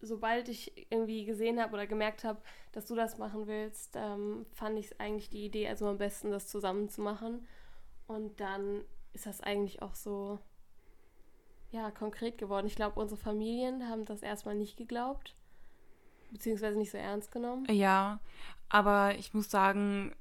sobald 0.00 0.48
ich 0.48 0.90
irgendwie 0.90 1.24
gesehen 1.24 1.62
habe 1.62 1.74
oder 1.74 1.86
gemerkt 1.86 2.24
habe, 2.24 2.42
dass 2.72 2.86
du 2.86 2.96
das 2.96 3.16
machen 3.16 3.46
willst, 3.46 3.94
ähm, 3.94 4.44
fand 4.50 4.76
ich 4.76 5.00
eigentlich 5.00 5.30
die 5.30 5.44
Idee 5.44 5.68
also 5.68 5.86
am 5.86 5.98
besten, 5.98 6.32
das 6.32 6.48
zusammen 6.48 6.88
zu 6.88 7.00
machen. 7.00 7.46
Und 8.08 8.40
dann 8.40 8.82
ist 9.12 9.26
das 9.26 9.40
eigentlich 9.40 9.82
auch 9.82 9.94
so 9.94 10.40
ja, 11.70 11.90
konkret 11.90 12.38
geworden. 12.38 12.66
Ich 12.66 12.76
glaube, 12.76 13.00
unsere 13.00 13.20
Familien 13.20 13.88
haben 13.88 14.04
das 14.04 14.22
erstmal 14.22 14.54
nicht 14.54 14.76
geglaubt, 14.76 15.34
beziehungsweise 16.30 16.78
nicht 16.78 16.90
so 16.90 16.98
ernst 16.98 17.30
genommen. 17.30 17.66
Ja, 17.70 18.20
aber 18.68 19.16
ich 19.18 19.34
muss 19.34 19.50
sagen, 19.50 20.14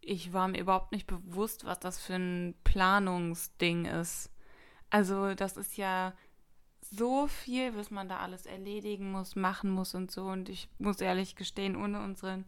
ich 0.00 0.32
war 0.32 0.48
mir 0.48 0.60
überhaupt 0.60 0.92
nicht 0.92 1.06
bewusst, 1.06 1.64
was 1.64 1.80
das 1.80 2.00
für 2.00 2.14
ein 2.14 2.54
Planungsding 2.64 3.86
ist. 3.86 4.30
Also, 4.88 5.34
das 5.34 5.56
ist 5.56 5.76
ja 5.76 6.14
so 6.80 7.26
viel, 7.26 7.76
was 7.76 7.90
man 7.90 8.08
da 8.08 8.18
alles 8.18 8.46
erledigen 8.46 9.10
muss, 9.10 9.34
machen 9.34 9.70
muss 9.70 9.94
und 9.94 10.10
so. 10.10 10.26
Und 10.26 10.48
ich 10.48 10.68
muss 10.78 11.00
ehrlich 11.00 11.34
gestehen, 11.36 11.76
ohne 11.76 12.02
unseren 12.02 12.44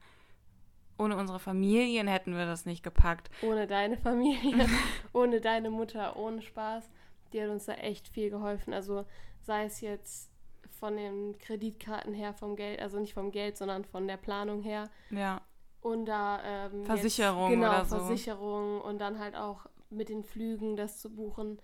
ohne 1.00 1.16
unsere 1.16 1.38
Familien 1.38 2.08
hätten 2.08 2.36
wir 2.36 2.44
das 2.44 2.66
nicht 2.66 2.82
gepackt. 2.82 3.30
Ohne 3.42 3.68
deine 3.68 3.96
Familie, 3.96 4.66
ohne 5.12 5.40
deine 5.40 5.70
Mutter, 5.70 6.16
ohne 6.16 6.42
Spaß 6.42 6.90
die 7.32 7.42
hat 7.42 7.50
uns 7.50 7.66
da 7.66 7.74
echt 7.74 8.08
viel 8.08 8.30
geholfen. 8.30 8.72
Also 8.72 9.04
sei 9.42 9.64
es 9.64 9.80
jetzt 9.80 10.30
von 10.78 10.96
den 10.96 11.38
Kreditkarten 11.38 12.14
her, 12.14 12.32
vom 12.32 12.56
Geld, 12.56 12.80
also 12.80 12.98
nicht 12.98 13.14
vom 13.14 13.30
Geld, 13.32 13.56
sondern 13.56 13.84
von 13.84 14.06
der 14.06 14.16
Planung 14.16 14.62
her. 14.62 14.90
Ja. 15.10 15.40
Und 15.80 16.06
da 16.06 16.40
ähm, 16.44 16.84
Versicherung 16.84 17.50
jetzt, 17.50 17.60
genau, 17.60 17.70
oder 17.70 17.84
so. 17.84 17.96
Versicherung 17.98 18.80
und 18.80 18.98
dann 18.98 19.18
halt 19.18 19.36
auch 19.36 19.66
mit 19.90 20.08
den 20.08 20.24
Flügen 20.24 20.76
das 20.76 21.00
zu 21.00 21.10
buchen. 21.10 21.60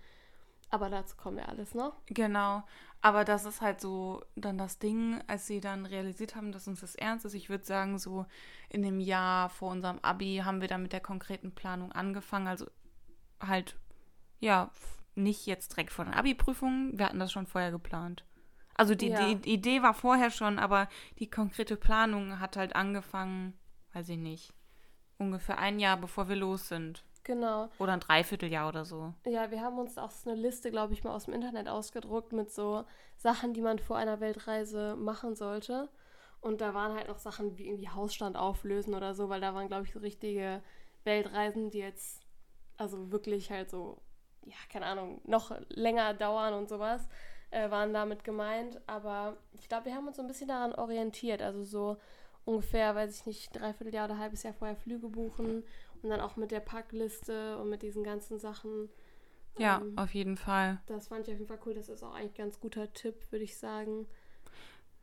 Aber 0.69 0.89
dazu 0.89 1.15
kommen 1.15 1.37
wir 1.37 1.47
alles 1.47 1.75
noch. 1.75 1.93
Genau. 2.07 2.63
Aber 3.01 3.23
das 3.23 3.45
ist 3.45 3.61
halt 3.61 3.79
so 3.79 4.23
dann 4.35 4.57
das 4.57 4.79
Ding, 4.79 5.21
als 5.27 5.45
sie 5.45 5.61
dann 5.61 5.85
realisiert 5.85 6.35
haben, 6.35 6.51
dass 6.51 6.67
uns 6.67 6.81
das 6.81 6.95
ernst 6.95 7.25
ist. 7.25 7.35
Ich 7.35 7.49
würde 7.49 7.63
sagen, 7.63 7.99
so 7.99 8.25
in 8.69 8.81
dem 8.81 8.99
Jahr 8.99 9.49
vor 9.49 9.71
unserem 9.71 9.99
Abi 9.99 10.41
haben 10.43 10.59
wir 10.59 10.67
dann 10.67 10.81
mit 10.81 10.91
der 10.91 11.01
konkreten 11.01 11.53
Planung 11.53 11.91
angefangen. 11.91 12.47
Also 12.47 12.65
halt, 13.39 13.77
ja, 14.39 14.71
nicht 15.15 15.45
jetzt 15.45 15.71
direkt 15.71 15.91
vor 15.91 16.05
den 16.05 16.13
Abi-Prüfungen. 16.13 16.97
Wir 16.97 17.05
hatten 17.07 17.19
das 17.19 17.31
schon 17.31 17.47
vorher 17.47 17.71
geplant. 17.71 18.25
Also 18.75 18.93
die, 18.95 19.07
Ja. 19.07 19.33
die 19.33 19.53
Idee 19.53 19.81
war 19.81 19.93
vorher 19.93 20.29
schon, 20.29 20.59
aber 20.59 20.89
die 21.19 21.29
konkrete 21.29 21.77
Planung 21.77 22.39
hat 22.39 22.57
halt 22.57 22.75
angefangen, 22.75 23.53
weiß 23.93 24.09
ich 24.09 24.17
nicht, 24.17 24.53
ungefähr 25.17 25.57
ein 25.57 25.79
Jahr 25.79 25.97
bevor 25.97 26.27
wir 26.27 26.35
los 26.35 26.67
sind. 26.67 27.05
Genau. 27.23 27.69
Oder 27.79 27.93
ein 27.93 28.01
Dreivierteljahr 28.01 28.67
oder 28.67 28.85
so. 28.85 29.13
Ja, 29.25 29.49
wir 29.49 29.61
haben 29.61 29.79
uns 29.79 29.97
auch 29.97 30.11
so 30.11 30.29
eine 30.29 30.39
Liste, 30.39 30.69
glaube 30.69 30.93
ich, 30.93 31.03
mal 31.03 31.15
aus 31.15 31.25
dem 31.25 31.33
Internet 31.33 31.67
ausgedruckt 31.67 32.33
mit 32.33 32.51
so 32.51 32.83
Sachen, 33.15 33.53
die 33.53 33.61
man 33.61 33.79
vor 33.79 33.97
einer 33.97 34.19
Weltreise 34.19 34.95
machen 34.95 35.35
sollte. 35.35 35.89
Und 36.41 36.61
da 36.61 36.75
waren 36.75 36.93
halt 36.93 37.07
noch 37.07 37.17
Sachen 37.17 37.57
wie 37.57 37.65
irgendwie 37.67 37.89
Hausstand 37.89 38.37
auflösen 38.37 38.93
oder 38.93 39.15
so, 39.15 39.29
weil 39.29 39.41
da 39.41 39.55
waren, 39.55 39.67
glaube 39.67 39.85
ich, 39.85 39.93
so 39.93 39.99
richtige 39.99 40.61
Weltreisen, 41.03 41.71
die 41.71 41.79
jetzt, 41.79 42.21
also 42.77 43.11
wirklich 43.11 43.49
halt 43.49 43.71
so, 43.71 44.03
ja, 44.45 44.55
keine 44.71 44.85
Ahnung, 44.85 45.21
noch 45.25 45.51
länger 45.69 46.13
dauern 46.13 46.53
und 46.53 46.69
sowas, 46.69 47.07
äh, 47.51 47.69
waren 47.69 47.93
damit 47.93 48.23
gemeint. 48.23 48.79
Aber 48.87 49.37
ich 49.53 49.67
glaube, 49.67 49.85
wir 49.85 49.95
haben 49.95 50.07
uns 50.07 50.17
so 50.17 50.21
ein 50.21 50.27
bisschen 50.27 50.47
daran 50.47 50.73
orientiert. 50.73 51.41
Also 51.41 51.63
so 51.63 51.97
ungefähr, 52.45 52.95
weiß 52.95 53.19
ich 53.19 53.25
nicht, 53.25 53.55
dreiviertel 53.59 53.93
Jahr 53.93 54.05
oder 54.05 54.17
halbes 54.19 54.43
Jahr 54.43 54.53
vorher 54.53 54.75
Flüge 54.75 55.09
buchen 55.09 55.63
und 56.01 56.09
dann 56.09 56.21
auch 56.21 56.35
mit 56.35 56.51
der 56.51 56.59
Packliste 56.59 57.57
und 57.57 57.69
mit 57.69 57.81
diesen 57.81 58.03
ganzen 58.03 58.39
Sachen. 58.39 58.89
Ja, 59.57 59.77
Ähm, 59.81 59.97
auf 59.97 60.13
jeden 60.13 60.37
Fall. 60.37 60.79
das 60.85 61.07
fand 61.07 61.27
ich 61.27 61.33
auf 61.33 61.39
jeden 61.39 61.47
Fall 61.47 61.59
cool. 61.65 61.73
Das 61.73 61.89
ist 61.89 62.03
auch 62.03 62.13
eigentlich 62.13 62.33
ein 62.33 62.45
ganz 62.45 62.59
guter 62.59 62.91
Tipp, 62.93 63.31
würde 63.31 63.45
ich 63.45 63.57
sagen. 63.57 64.05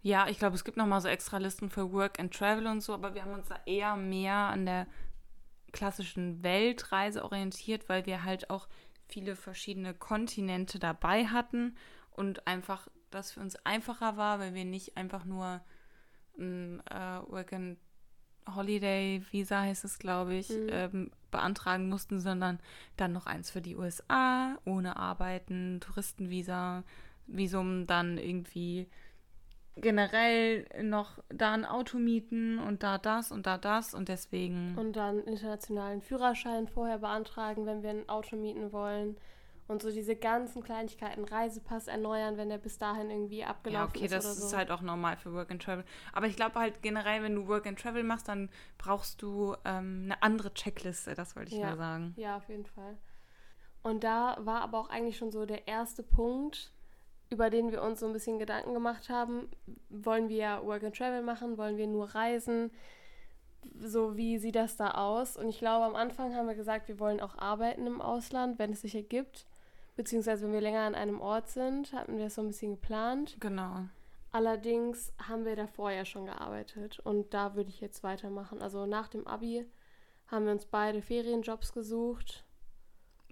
Ja, 0.03 0.29
ich 0.29 0.39
glaube, 0.39 0.57
es 0.57 0.65
gibt 0.65 0.77
noch 0.77 0.87
mal 0.87 1.01
so 1.01 1.09
extra 1.09 1.39
Listen 1.39 1.71
für 1.71 1.93
Work 1.93 2.19
and 2.19 2.35
Travel 2.35 2.67
und 2.67 2.81
so, 2.81 2.93
aber 2.93 3.15
wir 3.15 3.25
haben 3.25 3.35
uns 3.35 3.49
da 3.49 3.61
eher 3.67 3.97
mehr 3.97 4.35
an 4.35 4.67
der 4.67 4.87
klassischen 5.73 6.43
Weltreise 6.43 7.25
orientiert, 7.25 7.89
weil 7.89 8.05
wir 8.05 8.25
halt 8.25 8.51
auch 8.51 8.69
viele 9.13 9.37
verschiedene 9.37 9.93
Kontinente 9.95 10.79
dabei 10.79 11.27
hatten 11.27 11.77
und 12.11 12.47
einfach 12.47 12.89
das 13.11 13.33
für 13.33 13.41
uns 13.41 13.57
einfacher 13.67 14.17
war, 14.17 14.39
weil 14.39 14.55
wir 14.55 14.65
nicht 14.65 14.97
einfach 14.97 15.25
nur 15.27 15.61
ein 16.39 16.81
äh, 16.91 17.21
Work 17.29 17.53
and 17.53 17.79
Holiday 18.57 19.23
Visa 19.31 19.61
heißt 19.61 19.85
es, 19.85 19.99
glaube 19.99 20.35
ich, 20.35 20.49
Mhm. 20.49 20.69
ähm, 20.71 21.11
beantragen 21.31 21.89
mussten, 21.89 22.21
sondern 22.21 22.59
dann 22.97 23.13
noch 23.13 23.27
eins 23.27 23.51
für 23.51 23.61
die 23.63 23.77
USA, 23.77 24.59
ohne 24.65 24.97
Arbeiten, 24.97 25.79
Touristenvisa, 25.81 26.83
Visum, 27.27 27.87
dann 27.87 28.19
irgendwie 28.19 28.89
generell 29.77 30.67
noch 30.83 31.19
da 31.29 31.53
ein 31.53 31.65
Auto 31.65 31.99
mieten 31.99 32.59
und 32.59 32.83
da 32.83 32.99
das 32.99 33.33
und 33.33 33.47
da 33.47 33.59
das 33.59 33.95
und 33.95 34.09
deswegen. 34.09 34.77
Und 34.77 34.95
dann 34.97 35.21
internationalen 35.25 36.03
Führerschein 36.03 36.69
vorher 36.69 36.99
beantragen, 36.99 37.67
wenn 37.67 37.83
wir 37.83 37.91
ein 37.91 38.09
Auto 38.09 38.37
mieten 38.37 38.73
wollen. 38.73 39.17
Und 39.69 39.81
so 39.81 39.91
diese 39.91 40.17
ganzen 40.17 40.63
Kleinigkeiten, 40.63 41.25
Reisepass 41.25 41.87
erneuern, 41.87 42.37
wenn 42.37 42.51
der 42.51 42.59
bis 42.59 42.79
dahin 42.79 43.11
irgendwie 43.11 43.39
ja, 43.39 43.47
abgelaufen 43.47 43.97
okay, 43.97 44.05
ist 44.05 44.13
das 44.13 44.25
oder 44.27 44.35
so. 44.35 44.47
ist 44.49 44.57
halt 44.57 44.71
auch 44.71 44.83
normal 44.83 45.17
für 45.17 45.33
Work 45.33 45.51
and 45.51 45.63
Travel. 45.63 45.85
Aber 46.13 46.27
ich 46.27 46.37
glaube 46.37 46.59
halt 46.59 46.83
generell, 46.83 47.23
wenn 47.23 47.35
du 47.35 47.47
Work 47.49 47.67
and 47.67 47.79
Travel 47.81 48.03
machst, 48.03 48.29
dann 48.29 48.51
brauchst 48.77 49.23
du 49.23 49.55
ähm, 49.65 50.03
eine 50.05 50.23
andere 50.23 50.53
Checkliste, 50.53 51.15
das 51.15 51.37
wollte 51.37 51.53
ich 51.55 51.59
Ja. 51.61 51.69
nur 51.69 51.77
sagen. 51.77 52.13
Ja, 52.17 52.37
auf 52.37 52.49
jeden 52.49 52.67
Fall. 52.67 52.99
Und 53.83 54.05
da 54.05 54.37
war 54.41 54.61
aber 54.63 54.79
auch 54.79 54.91
eigentlich 54.91 55.17
schon 55.17 55.31
so 55.33 55.47
der 55.47 55.67
erste 55.67 56.03
Punkt, 56.03 56.73
über 57.33 57.51
den 57.51 57.73
wir 57.73 57.83
uns 57.83 58.01
so 58.01 58.07
ein 58.07 58.13
bisschen 58.13 58.39
Gedanken 58.39 58.75
gemacht 58.75 59.09
haben. 59.09 59.49
Wollen 59.89 60.29
wir 60.29 60.61
Work 60.65 60.85
and 60.85 60.97
Travel 60.97 61.23
machen? 61.23 61.57
Wollen 61.57 61.79
wir 61.79 61.87
nur 61.87 62.15
reisen? 62.15 62.71
So, 63.81 64.17
wie 64.17 64.39
sieht 64.39 64.57
das 64.57 64.77
da 64.77 64.93
aus? 64.93 65.37
Und 65.37 65.49
ich 65.49 65.59
glaube, 65.59 65.87
am 65.87 65.97
Anfang 65.97 66.35
haben 66.37 66.47
wir 66.47 66.55
gesagt, 66.55 66.89
wir 66.89 67.01
wollen 67.01 67.21
auch 67.21 67.39
arbeiten 67.39 67.87
im 67.87 68.03
Ausland, 68.03 68.59
wenn 68.59 68.73
es 68.73 68.83
sich 68.83 68.95
ergibt. 68.95 69.47
Beziehungsweise, 69.97 70.45
wenn 70.45 70.53
wir 70.53 70.61
länger 70.61 70.83
an 70.83 70.95
einem 70.95 71.21
Ort 71.21 71.49
sind, 71.49 71.93
hatten 71.93 72.17
wir 72.17 72.25
das 72.25 72.35
so 72.35 72.43
ein 72.43 72.49
bisschen 72.49 72.73
geplant. 72.73 73.37
Genau. 73.41 73.85
Allerdings 74.31 75.13
haben 75.29 75.45
wir 75.45 75.57
davor 75.57 75.91
ja 75.91 76.05
schon 76.05 76.27
gearbeitet 76.27 76.99
und 77.01 77.35
da 77.35 77.55
würde 77.55 77.69
ich 77.69 77.81
jetzt 77.81 78.03
weitermachen. 78.03 78.63
Also 78.63 78.87
nach 78.87 79.09
dem 79.09 79.27
Abi 79.27 79.67
haben 80.27 80.47
wir 80.47 80.53
uns 80.53 80.65
beide 80.65 81.03
Ferienjobs 81.03 81.73
gesucht. 81.73 82.45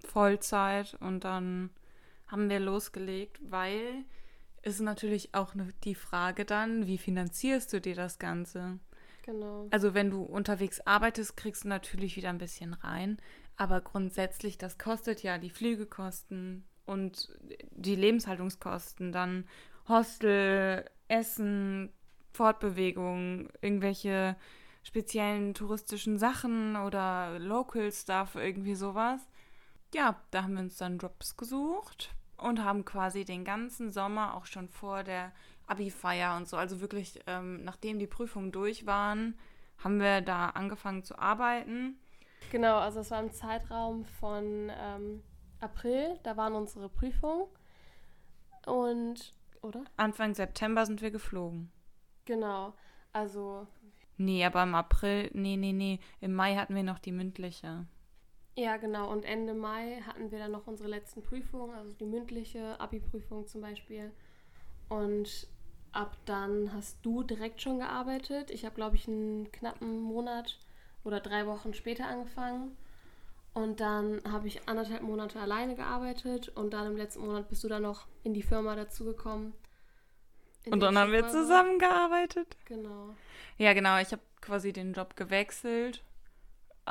Vollzeit 0.05 0.95
und 0.99 1.23
dann 1.23 1.71
haben 2.31 2.49
wir 2.49 2.59
losgelegt, 2.59 3.39
weil 3.43 4.05
ist 4.63 4.79
natürlich 4.79 5.33
auch 5.33 5.53
ne, 5.53 5.69
die 5.83 5.95
Frage 5.95 6.45
dann, 6.45 6.87
wie 6.87 6.97
finanzierst 6.97 7.73
du 7.73 7.81
dir 7.81 7.95
das 7.95 8.19
Ganze? 8.19 8.79
Genau. 9.23 9.67
Also 9.71 9.93
wenn 9.93 10.09
du 10.09 10.23
unterwegs 10.23 10.79
arbeitest, 10.81 11.35
kriegst 11.35 11.63
du 11.65 11.67
natürlich 11.67 12.15
wieder 12.15 12.29
ein 12.29 12.37
bisschen 12.37 12.73
rein, 12.73 13.17
aber 13.57 13.81
grundsätzlich, 13.81 14.57
das 14.57 14.77
kostet 14.77 15.23
ja 15.23 15.37
die 15.37 15.49
Flügekosten 15.49 16.63
und 16.85 17.29
die 17.71 17.95
Lebenshaltungskosten, 17.95 19.11
dann 19.11 19.45
Hostel, 19.87 20.85
Essen, 21.07 21.89
Fortbewegung, 22.33 23.49
irgendwelche 23.61 24.35
speziellen 24.83 25.53
touristischen 25.53 26.17
Sachen 26.17 26.75
oder 26.75 27.37
Local 27.39 27.91
Stuff, 27.91 28.35
irgendwie 28.35 28.75
sowas. 28.75 29.21
Ja, 29.93 30.19
da 30.31 30.43
haben 30.43 30.53
wir 30.53 30.61
uns 30.61 30.77
dann 30.77 30.97
Jobs 30.97 31.35
gesucht 31.35 32.15
und 32.41 32.63
haben 32.63 32.85
quasi 32.85 33.25
den 33.25 33.45
ganzen 33.45 33.91
Sommer 33.91 34.35
auch 34.35 34.45
schon 34.45 34.67
vor 34.67 35.03
der 35.03 35.31
Abi-Feier 35.67 36.35
und 36.35 36.47
so, 36.47 36.57
also 36.57 36.81
wirklich, 36.81 37.19
ähm, 37.27 37.63
nachdem 37.63 37.99
die 37.99 38.07
Prüfungen 38.07 38.51
durch 38.51 38.85
waren, 38.85 39.37
haben 39.77 39.99
wir 39.99 40.21
da 40.21 40.49
angefangen 40.49 41.03
zu 41.03 41.17
arbeiten. 41.17 41.97
Genau, 42.51 42.79
also 42.79 42.99
es 42.99 43.11
war 43.11 43.21
im 43.21 43.31
Zeitraum 43.31 44.05
von 44.05 44.71
ähm, 44.77 45.23
April, 45.59 46.19
da 46.23 46.35
waren 46.35 46.53
unsere 46.53 46.89
Prüfungen. 46.89 47.47
Und, 48.65 49.33
oder? 49.61 49.83
Anfang 49.97 50.33
September 50.33 50.85
sind 50.85 51.01
wir 51.01 51.11
geflogen. 51.11 51.71
Genau, 52.25 52.73
also 53.13 53.67
Nee, 54.21 54.45
aber 54.45 54.61
im 54.63 54.75
April, 54.75 55.31
nee, 55.33 55.57
nee, 55.57 55.73
nee, 55.73 55.99
im 56.19 56.33
Mai 56.33 56.55
hatten 56.55 56.75
wir 56.75 56.83
noch 56.83 56.99
die 56.99 57.11
mündliche. 57.11 57.87
Ja 58.55 58.77
genau. 58.77 59.11
Und 59.11 59.23
Ende 59.23 59.53
Mai 59.53 60.01
hatten 60.05 60.31
wir 60.31 60.39
dann 60.39 60.51
noch 60.51 60.67
unsere 60.67 60.89
letzten 60.89 61.21
Prüfungen, 61.21 61.75
also 61.75 61.93
die 61.93 62.05
mündliche 62.05 62.79
Abi-Prüfung 62.79 63.47
zum 63.47 63.61
Beispiel. 63.61 64.11
Und 64.89 65.47
ab 65.91 66.17
dann 66.25 66.73
hast 66.73 66.97
du 67.03 67.23
direkt 67.23 67.61
schon 67.61 67.79
gearbeitet. 67.79 68.51
Ich 68.51 68.65
habe, 68.65 68.75
glaube 68.75 68.95
ich, 68.95 69.07
einen 69.07 69.51
knappen 69.51 70.01
Monat 70.01 70.59
oder 71.03 71.19
drei 71.19 71.47
Wochen 71.47 71.73
später 71.73 72.07
angefangen. 72.07 72.77
Und 73.53 73.81
dann 73.81 74.21
habe 74.29 74.47
ich 74.47 74.67
anderthalb 74.69 75.01
Monate 75.01 75.39
alleine 75.39 75.75
gearbeitet 75.75 76.49
und 76.49 76.71
dann 76.71 76.87
im 76.87 76.97
letzten 76.97 77.25
Monat 77.25 77.49
bist 77.49 77.63
du 77.63 77.67
dann 77.67 77.81
noch 77.81 78.07
in 78.23 78.33
die 78.33 78.43
Firma 78.43 78.75
dazugekommen. 78.75 79.53
Und 80.69 80.79
dann 80.79 80.97
haben 80.97 81.11
wir 81.11 81.27
zusammengearbeitet. 81.27 82.55
Genau. 82.65 83.13
Ja, 83.57 83.73
genau, 83.73 83.99
ich 83.99 84.11
habe 84.11 84.21
quasi 84.39 84.71
den 84.71 84.93
Job 84.93 85.15
gewechselt, 85.17 86.01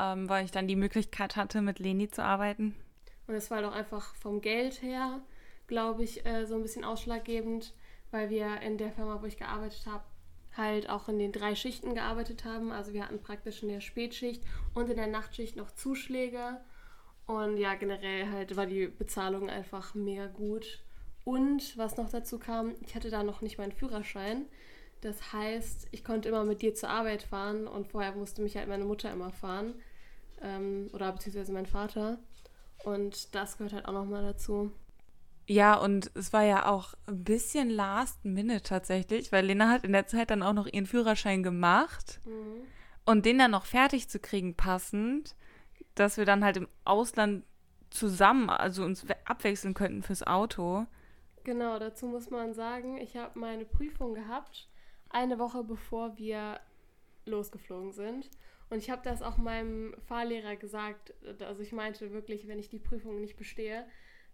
ähm, 0.00 0.28
weil 0.28 0.45
ich 0.45 0.50
dann 0.50 0.66
die 0.66 0.76
Möglichkeit 0.76 1.37
hatte, 1.37 1.61
mit 1.61 1.78
Leni 1.78 2.09
zu 2.09 2.25
arbeiten. 2.25 2.75
Und 3.26 3.35
es 3.35 3.50
war 3.50 3.66
auch 3.69 3.75
einfach 3.75 4.14
vom 4.14 4.40
Geld 4.40 4.83
her, 4.83 5.21
glaube 5.66 6.02
ich, 6.02 6.25
äh, 6.26 6.47
so 6.47 6.54
ein 6.54 6.62
bisschen 6.62 6.85
ausschlaggebend, 6.85 7.75
weil 8.11 8.30
wir 8.30 8.61
in 8.62 8.78
der 8.78 8.92
Firma, 8.92 9.21
wo 9.21 9.26
ich 9.26 9.37
gearbeitet 9.37 9.87
habe, 9.87 10.02
halt 10.57 10.88
auch 10.88 11.09
in 11.09 11.19
den 11.19 11.33
drei 11.33 11.54
Schichten 11.54 11.95
gearbeitet 11.95 12.45
haben. 12.45 12.73
Also 12.73 12.92
wir 12.92 13.04
hatten 13.04 13.21
praktisch 13.21 13.62
in 13.62 13.69
der 13.69 13.80
Spätschicht 13.80 14.42
und 14.75 14.90
in 14.90 14.97
der 14.97 15.07
Nachtschicht 15.07 15.57
noch 15.57 15.71
Zuschläge. 15.71 16.61
Und 17.26 17.59
ja, 17.59 17.75
generell 17.75 18.28
halt 18.30 18.57
war 18.57 18.66
die 18.66 18.88
Bezahlung 18.88 19.49
einfach 19.49 19.95
mega 19.95 20.26
gut. 20.26 20.83
Und 21.25 21.76
was 21.78 21.97
noch 21.97 22.11
dazu 22.11 22.38
kam, 22.38 22.75
ich 22.85 22.97
hatte 22.97 23.11
da 23.11 23.23
noch 23.23 23.42
nicht 23.42 23.59
meinen 23.59 23.73
Führerschein. 23.73 24.47
Das 25.02 25.33
heißt, 25.33 25.88
ich 25.92 26.04
konnte 26.04 26.28
immer 26.28 26.45
mit 26.45 26.62
dir 26.62 26.75
zur 26.75 26.90
Arbeit 26.90 27.23
fahren 27.23 27.69
und 27.69 27.87
vorher 27.87 28.12
musste 28.12 28.42
mich 28.42 28.57
halt 28.57 28.69
meine 28.69 28.85
Mutter 28.85 29.12
immer 29.12 29.30
fahren. 29.30 29.75
Ähm, 30.42 30.88
oder 30.92 31.12
beziehungsweise 31.12 31.52
mein 31.52 31.66
Vater. 31.66 32.18
Und 32.85 33.35
das 33.35 33.59
gehört 33.59 33.75
halt 33.75 33.87
auch 33.87 33.92
nochmal 33.92 34.23
dazu. 34.23 34.73
Ja, 35.47 35.75
und 35.75 36.11
es 36.14 36.32
war 36.32 36.44
ja 36.44 36.66
auch 36.66 36.94
ein 37.06 37.25
bisschen 37.25 37.70
last 37.70 38.25
minute 38.25 38.62
tatsächlich, 38.62 39.32
weil 39.32 39.47
Lena 39.47 39.68
hat 39.68 39.85
in 39.85 39.92
der 39.92 40.06
Zeit 40.06 40.30
dann 40.30 40.42
auch 40.44 40.52
noch 40.52 40.66
ihren 40.66 40.87
Führerschein 40.87 41.42
gemacht 41.42 42.20
und 43.04 43.26
den 43.26 43.38
dann 43.38 43.50
noch 43.50 43.64
fertig 43.66 44.09
zu 44.09 44.20
kriegen 44.20 44.54
passend, 44.54 45.35
dass 45.97 46.18
wir 46.18 46.25
dann 46.25 46.44
halt 46.44 46.56
im 46.56 46.68
Ausland 46.85 47.44
zusammen, 47.90 48.49
also 48.49 48.85
uns 48.85 49.09
we- 49.09 49.16
abwechseln 49.25 49.75
könnten 49.75 50.02
fürs 50.04 50.25
Auto. 50.25 50.87
Genau, 51.42 51.78
dazu 51.80 52.06
muss 52.06 52.30
man 52.30 52.54
sagen, 52.54 52.99
ich 52.99 53.16
habe 53.16 53.37
meine 53.38 53.64
Prüfung 53.64 54.14
gehabt, 54.14 54.68
eine 55.09 55.38
Woche 55.40 55.64
bevor 55.64 56.16
wir 56.16 56.61
losgeflogen 57.25 57.92
sind. 57.92 58.30
Und 58.70 58.78
ich 58.78 58.88
habe 58.88 59.02
das 59.04 59.20
auch 59.20 59.36
meinem 59.36 59.94
Fahrlehrer 60.06 60.56
gesagt. 60.56 61.12
Also 61.40 61.62
ich 61.62 61.72
meinte 61.72 62.12
wirklich, 62.12 62.48
wenn 62.48 62.58
ich 62.58 62.68
die 62.68 62.78
Prüfung 62.78 63.20
nicht 63.20 63.36
bestehe, 63.36 63.84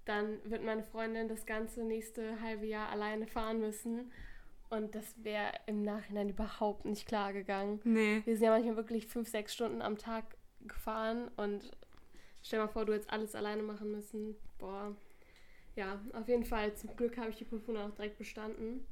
dann 0.04 0.38
wird 0.44 0.62
meine 0.62 0.82
Freundin 0.82 1.26
das 1.26 1.46
ganze 1.46 1.82
nächste 1.82 2.40
halbe 2.40 2.66
Jahr 2.66 2.90
alleine 2.90 3.26
fahren 3.26 3.60
müssen. 3.60 4.12
Und 4.68 4.94
das 4.94 5.14
wäre 5.22 5.52
im 5.66 5.82
Nachhinein 5.82 6.28
überhaupt 6.28 6.84
nicht 6.84 7.06
klar 7.06 7.32
gegangen. 7.32 7.80
Nee. 7.84 8.22
Wir 8.24 8.36
sind 8.36 8.44
ja 8.44 8.50
manchmal 8.50 8.76
wirklich 8.76 9.06
fünf, 9.06 9.28
sechs 9.28 9.54
Stunden 9.54 9.80
am 9.80 9.96
Tag 9.96 10.24
gefahren 10.60 11.30
und 11.36 11.70
stell 12.42 12.58
mal 12.58 12.68
vor, 12.68 12.84
du 12.84 12.92
hättest 12.92 13.10
alles 13.10 13.34
alleine 13.34 13.62
machen 13.62 13.90
müssen. 13.90 14.36
Boah. 14.58 14.94
Ja, 15.76 16.00
auf 16.12 16.28
jeden 16.28 16.44
Fall. 16.44 16.74
Zum 16.74 16.96
Glück 16.96 17.16
habe 17.16 17.30
ich 17.30 17.36
die 17.36 17.44
Prüfung 17.44 17.76
auch 17.76 17.90
direkt 17.92 18.18
bestanden. 18.18 18.86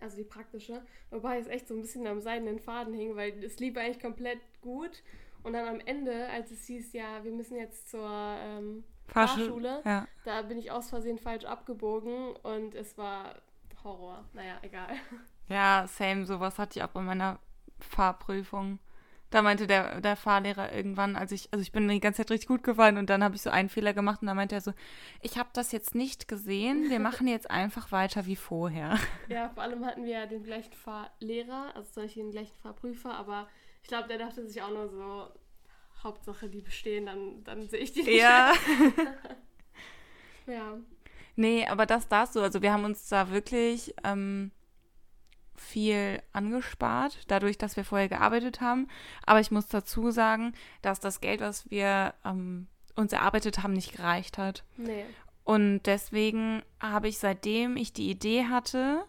Also 0.00 0.16
die 0.16 0.24
praktische. 0.24 0.82
Wobei 1.10 1.38
es 1.38 1.46
echt 1.46 1.68
so 1.68 1.74
ein 1.74 1.82
bisschen 1.82 2.06
am 2.06 2.20
seidenen 2.20 2.58
Faden 2.58 2.94
hing, 2.94 3.16
weil 3.16 3.42
es 3.44 3.58
lief 3.58 3.76
eigentlich 3.76 4.00
komplett 4.00 4.38
gut. 4.60 5.02
Und 5.42 5.54
dann 5.54 5.66
am 5.68 5.80
Ende, 5.80 6.28
als 6.28 6.50
es 6.50 6.66
hieß, 6.66 6.92
ja, 6.92 7.24
wir 7.24 7.32
müssen 7.32 7.56
jetzt 7.56 7.90
zur 7.90 8.06
ähm, 8.08 8.84
Fahrschule, 9.08 9.80
Ja. 9.84 10.06
da 10.24 10.42
bin 10.42 10.58
ich 10.58 10.70
aus 10.70 10.90
Versehen 10.90 11.18
falsch 11.18 11.44
abgebogen 11.44 12.36
und 12.42 12.74
es 12.74 12.96
war 12.98 13.34
Horror. 13.82 14.24
Naja, 14.34 14.58
egal. 14.62 14.88
Ja, 15.48 15.86
same, 15.88 16.26
sowas 16.26 16.58
hatte 16.58 16.78
ich 16.78 16.84
auch 16.84 16.90
bei 16.90 17.00
meiner 17.00 17.38
Fahrprüfung. 17.80 18.78
Da 19.30 19.42
meinte 19.42 19.66
der, 19.66 20.00
der 20.00 20.16
Fahrlehrer 20.16 20.72
irgendwann, 20.72 21.16
als 21.16 21.32
ich, 21.32 21.48
also 21.52 21.62
ich 21.62 21.72
bin 21.72 21.86
die 21.88 22.00
ganze 22.00 22.18
Zeit 22.18 22.30
richtig 22.30 22.48
gut 22.48 22.62
gefahren 22.62 22.98
und 22.98 23.08
dann 23.10 23.22
habe 23.22 23.36
ich 23.36 23.42
so 23.42 23.50
einen 23.50 23.68
Fehler 23.68 23.94
gemacht 23.94 24.22
und 24.22 24.26
da 24.26 24.34
meinte 24.34 24.56
er 24.56 24.60
so, 24.60 24.72
ich 25.22 25.38
habe 25.38 25.48
das 25.52 25.70
jetzt 25.72 25.94
nicht 25.94 26.26
gesehen, 26.26 26.90
wir 26.90 26.98
machen 26.98 27.28
jetzt 27.28 27.50
einfach 27.50 27.92
weiter 27.92 28.26
wie 28.26 28.36
vorher. 28.36 28.98
Ja, 29.28 29.48
vor 29.50 29.62
allem 29.62 29.84
hatten 29.86 30.04
wir 30.04 30.12
ja 30.12 30.26
den 30.26 30.42
gleichen 30.42 30.72
Fahrlehrer, 30.72 31.72
also 31.76 31.88
solche 31.92 32.20
den 32.20 32.32
gleichen 32.32 32.56
Fahrprüfer, 32.56 33.14
aber 33.14 33.48
ich 33.82 33.88
glaube, 33.88 34.08
der 34.08 34.18
dachte 34.18 34.44
sich 34.46 34.60
auch 34.60 34.70
nur 34.70 34.88
so, 34.88 35.28
Hauptsache 36.02 36.48
die 36.48 36.62
bestehen, 36.62 37.06
dann, 37.06 37.44
dann 37.44 37.68
sehe 37.68 37.80
ich 37.80 37.92
die 37.92 38.02
nicht. 38.02 38.20
Ja. 38.20 38.52
Ja. 40.46 40.78
Nee, 41.36 41.66
aber 41.66 41.86
das 41.86 42.08
darfst 42.08 42.36
du. 42.36 42.40
Also 42.40 42.60
wir 42.60 42.72
haben 42.72 42.84
uns 42.84 43.08
da 43.08 43.30
wirklich 43.30 43.94
ähm, 44.04 44.50
viel 45.60 46.22
angespart, 46.32 47.18
dadurch, 47.28 47.58
dass 47.58 47.76
wir 47.76 47.84
vorher 47.84 48.08
gearbeitet 48.08 48.60
haben. 48.60 48.88
Aber 49.24 49.40
ich 49.40 49.50
muss 49.50 49.68
dazu 49.68 50.10
sagen, 50.10 50.54
dass 50.82 51.00
das 51.00 51.20
Geld, 51.20 51.40
was 51.40 51.70
wir 51.70 52.14
ähm, 52.24 52.66
uns 52.96 53.12
erarbeitet 53.12 53.62
haben, 53.62 53.74
nicht 53.74 53.92
gereicht 53.92 54.38
hat. 54.38 54.64
Nee. 54.76 55.04
Und 55.44 55.82
deswegen 55.84 56.62
habe 56.80 57.08
ich, 57.08 57.18
seitdem 57.18 57.76
ich 57.76 57.92
die 57.92 58.10
Idee 58.10 58.46
hatte 58.46 59.04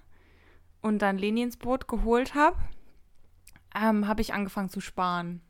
und 0.82 1.00
dann 1.02 1.18
Leni 1.18 1.42
ins 1.42 1.58
Boot 1.58 1.88
geholt 1.88 2.36
habe, 2.36 2.58
ähm, 3.76 4.08
habe 4.08 4.22
ich 4.22 4.34
angefangen 4.34 4.70
zu 4.70 4.82
sparen. 4.82 5.42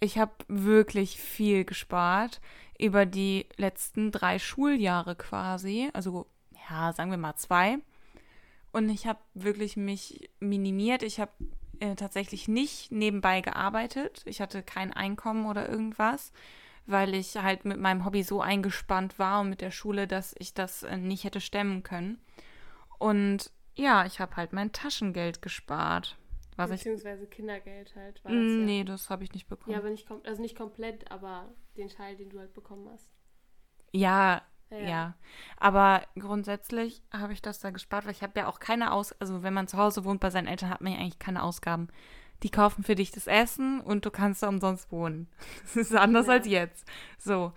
Ich 0.00 0.18
habe 0.18 0.32
wirklich 0.48 1.20
viel 1.20 1.64
gespart 1.64 2.40
über 2.78 3.06
die 3.06 3.46
letzten 3.56 4.10
drei 4.10 4.38
Schuljahre 4.38 5.16
quasi, 5.16 5.90
also 5.92 6.26
ja, 6.70 6.92
sagen 6.92 7.10
wir 7.10 7.18
mal 7.18 7.36
zwei. 7.36 7.78
Und 8.72 8.88
ich 8.88 9.06
habe 9.06 9.20
wirklich 9.34 9.76
mich 9.76 10.30
minimiert. 10.40 11.02
Ich 11.02 11.20
habe 11.20 11.32
äh, 11.80 11.94
tatsächlich 11.94 12.48
nicht 12.48 12.92
nebenbei 12.92 13.40
gearbeitet. 13.40 14.22
Ich 14.26 14.40
hatte 14.40 14.62
kein 14.62 14.92
Einkommen 14.92 15.46
oder 15.46 15.68
irgendwas, 15.68 16.32
weil 16.86 17.14
ich 17.14 17.36
halt 17.36 17.64
mit 17.64 17.78
meinem 17.78 18.04
Hobby 18.04 18.22
so 18.22 18.40
eingespannt 18.40 19.18
war 19.18 19.40
und 19.40 19.50
mit 19.50 19.60
der 19.60 19.70
Schule, 19.70 20.06
dass 20.06 20.34
ich 20.38 20.54
das 20.54 20.82
äh, 20.82 20.96
nicht 20.96 21.24
hätte 21.24 21.40
stemmen 21.40 21.82
können. 21.82 22.20
Und 22.98 23.52
ja, 23.74 24.04
ich 24.06 24.20
habe 24.20 24.36
halt 24.36 24.52
mein 24.52 24.72
Taschengeld 24.72 25.40
gespart. 25.40 26.16
Was 26.56 26.70
ich. 26.70 26.80
Beziehungsweise 26.80 27.26
Kindergeld 27.28 27.94
halt. 27.94 28.22
War 28.24 28.32
das 28.32 28.40
Mm, 28.40 28.58
ja. 28.58 28.64
Nee, 28.64 28.84
das 28.84 29.10
habe 29.10 29.22
ich 29.22 29.32
nicht 29.32 29.48
bekommen. 29.48 29.72
Ja, 29.72 29.78
aber 29.78 29.90
nicht, 29.90 30.10
also 30.24 30.42
nicht 30.42 30.56
komplett, 30.56 31.10
aber 31.12 31.54
den 31.76 31.88
Teil, 31.88 32.16
den 32.16 32.30
du 32.30 32.40
halt 32.40 32.52
bekommen 32.52 32.88
hast. 32.92 33.08
Ja, 33.92 34.42
Ja, 34.70 34.78
ja. 34.78 35.14
Aber 35.58 36.02
grundsätzlich 36.18 37.02
habe 37.12 37.32
ich 37.32 37.42
das 37.42 37.58
da 37.60 37.70
gespart, 37.70 38.04
weil 38.04 38.12
ich 38.12 38.22
habe 38.22 38.38
ja 38.38 38.48
auch 38.48 38.60
keine 38.60 38.92
Aus... 38.92 39.12
Also 39.20 39.42
wenn 39.42 39.54
man 39.54 39.68
zu 39.68 39.78
Hause 39.78 40.04
wohnt 40.04 40.20
bei 40.20 40.30
seinen 40.30 40.46
Eltern, 40.46 40.70
hat 40.70 40.80
man 40.80 40.92
ja 40.92 40.98
eigentlich 40.98 41.18
keine 41.18 41.42
Ausgaben. 41.42 41.88
Die 42.42 42.50
kaufen 42.50 42.84
für 42.84 42.94
dich 42.94 43.10
das 43.10 43.26
Essen 43.26 43.80
und 43.80 44.04
du 44.04 44.10
kannst 44.10 44.42
da 44.42 44.48
umsonst 44.48 44.92
wohnen. 44.92 45.28
Das 45.62 45.76
ist 45.76 45.94
anders 45.94 46.26
Ja. 46.26 46.32
als 46.34 46.46
jetzt. 46.46 46.86
So. 47.18 47.52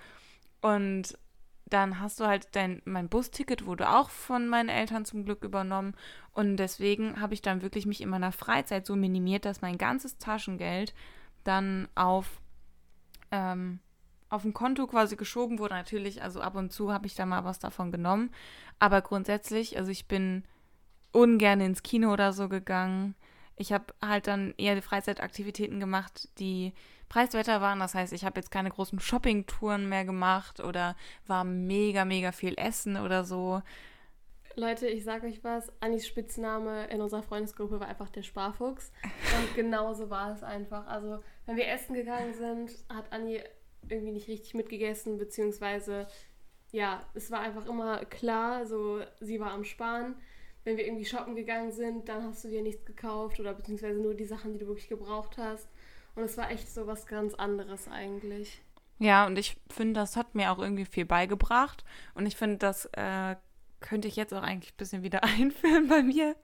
Und 0.62 1.18
dann 1.66 2.00
hast 2.00 2.20
du 2.20 2.26
halt 2.28 2.56
dein... 2.56 2.82
Mein 2.86 3.10
Busticket 3.10 3.66
wurde 3.66 3.90
auch 3.90 4.10
von 4.10 4.48
meinen 4.48 4.70
Eltern 4.70 5.06
zum 5.06 5.26
Glück 5.26 5.44
übernommen. 5.44 5.96
Und 6.34 6.58
deswegen 6.58 7.20
habe 7.20 7.34
ich 7.34 7.42
dann 7.42 7.62
wirklich 7.62 7.86
mich 7.86 8.02
in 8.02 8.10
meiner 8.10 8.32
Freizeit 8.32 8.86
so 8.86 8.96
minimiert, 8.96 9.46
dass 9.46 9.62
mein 9.62 9.78
ganzes 9.78 10.18
Taschengeld 10.18 10.94
dann 11.44 11.88
auf 11.96 12.42
ähm, 13.32 13.80
auf 14.32 14.46
ein 14.46 14.54
Konto 14.54 14.88
quasi 14.88 15.18
geschoben 15.18 15.60
wurde. 15.60 15.76
Natürlich, 15.76 16.24
also 16.24 16.42
ab 16.42 16.56
und 16.56 16.72
zu 16.72 16.92
habe 16.92 17.06
ich 17.06 17.16
da 17.16 17.26
mal 17.26 17.44
was 17.44 17.60
davon 17.60 17.92
genommen. 17.92 18.32
Aber 18.80 19.02
grundsätzlich, 19.02 19.78
also 19.78 19.92
ich 19.92 20.08
bin 20.08 20.44
ungern 21.12 21.60
ins 21.60 21.84
Kino 21.84 22.12
oder 22.12 22.32
so 22.32 22.48
gegangen. 22.50 23.14
Ich 23.58 23.74
habe 23.74 23.94
halt 24.02 24.28
dann 24.28 24.54
eher 24.58 24.76
die 24.76 24.82
Freizeitaktivitäten 24.82 25.80
gemacht, 25.80 26.30
die 26.40 26.74
preiswerter 27.10 27.60
waren. 27.60 27.80
Das 27.80 27.94
heißt, 27.94 28.14
ich 28.14 28.24
habe 28.24 28.40
jetzt 28.40 28.52
keine 28.52 28.70
großen 28.70 29.02
Shoppingtouren 29.02 29.90
mehr 29.90 30.06
gemacht 30.06 30.62
oder 30.62 30.96
war 31.28 31.44
mega, 31.44 32.06
mega 32.06 32.32
viel 32.32 32.56
essen 32.58 32.96
oder 32.96 33.26
so. 33.26 33.62
Leute, 34.56 34.88
ich 34.88 35.04
sag 35.04 35.24
euch 35.24 35.44
was, 35.44 35.72
Annis 35.82 36.08
Spitzname 36.08 36.88
in 36.88 37.02
unserer 37.02 37.24
Freundesgruppe 37.24 37.82
war 37.82 37.88
einfach 37.88 38.10
der 38.10 38.24
Sparfuchs. 38.24 38.94
Und 39.04 39.56
genauso 39.56 40.10
war 40.10 40.32
es 40.32 40.42
einfach. 40.42 40.88
Also, 40.88 41.20
wenn 41.46 41.58
wir 41.58 41.68
essen 41.68 41.94
gegangen 41.94 42.34
sind, 42.34 42.72
hat 42.90 43.12
Anni 43.12 43.42
irgendwie 43.92 44.14
nicht 44.14 44.28
richtig 44.28 44.54
mitgegessen, 44.54 45.18
beziehungsweise, 45.18 46.08
ja, 46.72 47.06
es 47.14 47.32
war 47.32 47.42
einfach 47.42 47.66
immer 47.68 48.06
klar, 48.06 48.66
so, 48.66 49.02
sie 49.20 49.40
war 49.40 49.52
am 49.52 49.64
Sparen. 49.64 50.16
Wenn 50.64 50.78
wir 50.78 50.86
irgendwie 50.86 51.06
shoppen 51.06 51.36
gegangen 51.36 51.72
sind, 51.72 52.08
dann 52.08 52.24
hast 52.24 52.44
du 52.44 52.50
dir 52.50 52.62
nichts 52.62 52.86
gekauft 52.86 53.40
oder 53.40 53.54
beziehungsweise 53.54 54.00
nur 54.00 54.14
die 54.14 54.26
Sachen, 54.26 54.54
die 54.54 54.60
du 54.60 54.68
wirklich 54.68 54.90
gebraucht 54.90 55.38
hast. 55.38 55.68
Und 56.16 56.24
es 56.24 56.38
war 56.38 56.52
echt 56.52 56.70
so 56.70 56.88
was 56.88 57.08
ganz 57.08 57.34
anderes 57.34 57.88
eigentlich. 57.88 58.62
Ja, 59.00 59.26
und 59.26 59.40
ich 59.40 59.58
finde, 59.72 60.00
das 60.00 60.16
hat 60.16 60.36
mir 60.36 60.52
auch 60.52 60.60
irgendwie 60.60 60.86
viel 60.86 61.06
beigebracht. 61.06 61.84
Und 62.14 62.28
ich 62.28 62.36
finde, 62.36 62.58
das 62.58 62.86
äh, 62.94 63.36
könnte 63.80 64.08
ich 64.08 64.16
jetzt 64.16 64.34
auch 64.34 64.44
eigentlich 64.44 64.74
ein 64.74 64.78
bisschen 64.78 65.04
wieder 65.04 65.24
einführen 65.40 65.88
bei 65.88 66.04
mir. 66.04 66.36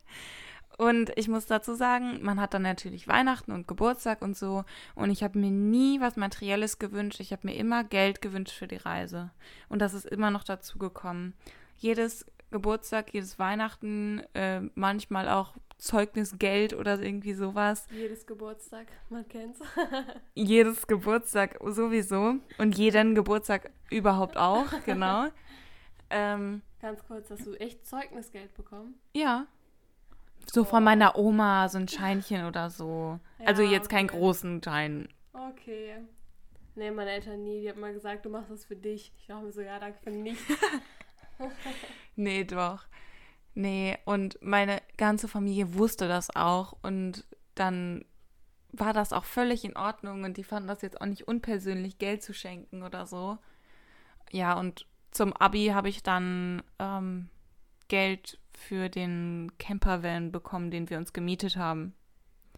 Und 0.78 1.12
ich 1.18 1.28
muss 1.28 1.48
dazu 1.48 1.74
sagen, 1.74 2.20
man 2.22 2.40
hat 2.40 2.54
dann 2.54 2.62
natürlich 2.62 3.08
Weihnachten 3.08 3.52
und 3.52 3.68
Geburtstag 3.68 4.22
und 4.22 4.38
so. 4.38 4.64
Und 4.94 5.10
ich 5.10 5.24
habe 5.24 5.40
mir 5.40 5.50
nie 5.50 6.00
was 6.00 6.18
Materielles 6.18 6.78
gewünscht. 6.78 7.20
Ich 7.20 7.32
habe 7.32 7.48
mir 7.48 7.56
immer 7.56 7.84
Geld 7.84 8.22
gewünscht 8.22 8.56
für 8.56 8.68
die 8.68 8.76
Reise. 8.76 9.32
Und 9.70 9.80
das 9.80 9.96
ist 9.96 10.06
immer 10.06 10.30
noch 10.30 10.44
dazu 10.44 10.78
gekommen. 10.78 11.34
Jedes 11.78 12.28
Geburtstag, 12.52 13.12
jedes 13.14 13.40
Weihnachten, 13.40 14.22
äh, 14.36 14.62
manchmal 14.76 15.28
auch 15.30 15.56
Zeugnisgeld 15.80 16.74
oder 16.74 17.00
irgendwie 17.02 17.34
sowas. 17.34 17.88
Jedes 17.92 18.26
Geburtstag, 18.26 18.88
man 19.10 19.28
kennt's. 19.28 19.60
Jedes 20.36 20.86
Geburtstag 20.88 21.58
sowieso. 21.66 22.36
Und 22.58 22.78
jeden 22.78 23.16
Geburtstag 23.16 23.72
überhaupt 23.90 24.38
auch, 24.38 24.66
genau. 24.86 25.28
ähm, 26.10 26.62
Ganz 26.82 27.04
kurz, 27.08 27.30
hast 27.32 27.46
du 27.48 27.54
echt 27.56 27.86
Zeugnisgeld 27.86 28.54
bekommen? 28.54 28.96
ja. 29.16 29.48
So 30.50 30.64
von 30.64 30.84
meiner 30.84 31.18
Oma, 31.18 31.70
so 31.70 31.78
ein 31.78 31.88
Scheinchen 31.88 32.46
oder 32.46 32.70
so. 32.70 33.20
also 33.46 33.62
Ja, 33.64 33.72
jetzt 33.72 33.90
keinen 33.90 34.10
okay. 34.10 34.18
großen 34.18 34.62
Schein. 34.64 35.10
Okay. 35.34 35.98
Nee, 36.76 36.92
meine 36.92 37.12
Eltern 37.12 37.44
nie. 37.44 37.62
Die 37.62 37.70
haben 37.70 37.80
mal 37.80 37.94
gesagt, 37.94 38.26
du 38.26 38.30
machst 38.30 38.52
das 38.52 38.66
für 38.66 38.76
dich. 38.76 39.12
Ich 39.20 39.28
dachte 39.28 39.46
mir 39.46 39.52
so, 39.52 39.62
ja, 39.62 39.80
danke 39.80 40.00
für 40.04 40.12
nichts. 40.12 40.44
Nee, 42.16 42.46
doch. 42.46 42.88
Nee, 43.54 43.98
und 44.06 44.40
meine 44.42 44.82
ganze 44.98 45.28
Familie 45.28 45.76
wusste 45.76 46.08
das 46.08 46.36
auch 46.36 46.76
und 46.82 47.26
dann 47.54 48.06
war 48.72 48.94
das 48.94 49.14
auch 49.14 49.26
völlig 49.26 49.64
in 49.64 49.78
Ordnung 49.78 50.24
und 50.24 50.38
die 50.38 50.44
fanden 50.44 50.68
das 50.68 50.82
jetzt 50.82 51.00
auch 51.00 51.06
nicht 51.06 51.28
unpersönlich, 51.28 52.00
Geld 52.00 52.24
zu 52.24 52.34
schenken 52.34 52.84
oder 52.84 53.06
so. 53.06 53.38
Ja, 54.32 54.60
und 54.60 54.88
zum 55.12 55.34
Abi 55.34 55.68
habe 55.68 55.90
ich 55.90 56.04
dann 56.04 56.64
ähm, 56.80 57.30
Geld 57.88 58.40
für 58.58 58.90
den 58.90 59.52
Campervan 59.60 60.32
bekommen, 60.32 60.72
den 60.72 60.90
wir 60.90 60.98
uns 60.98 61.14
gemietet 61.14 61.56
haben. 61.58 61.94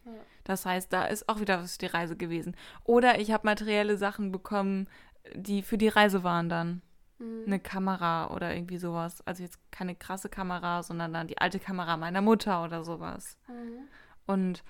Ja. 0.05 0.13
Das 0.45 0.65
heißt, 0.65 0.91
da 0.91 1.05
ist 1.05 1.27
auch 1.27 1.39
wieder 1.39 1.61
was 1.61 1.73
für 1.73 1.79
die 1.79 1.85
Reise 1.87 2.15
gewesen. 2.15 2.55
Oder 2.85 3.19
ich 3.19 3.31
habe 3.31 3.45
materielle 3.45 3.97
Sachen 3.97 4.31
bekommen, 4.31 4.87
die 5.35 5.61
für 5.61 5.77
die 5.77 5.89
Reise 5.89 6.23
waren 6.23 6.49
dann. 6.49 6.81
Mhm. 7.19 7.43
Eine 7.45 7.59
Kamera 7.59 8.31
oder 8.33 8.55
irgendwie 8.55 8.77
sowas. 8.77 9.21
Also 9.27 9.43
jetzt 9.43 9.59
keine 9.71 9.93
krasse 9.93 10.29
Kamera, 10.29 10.83
sondern 10.83 11.13
dann 11.13 11.27
die 11.27 11.37
alte 11.37 11.59
Kamera 11.59 11.97
meiner 11.97 12.21
Mutter 12.21 12.63
oder 12.63 12.83
sowas. 12.83 13.37
Mhm. 13.47 13.87
Und 14.25 14.63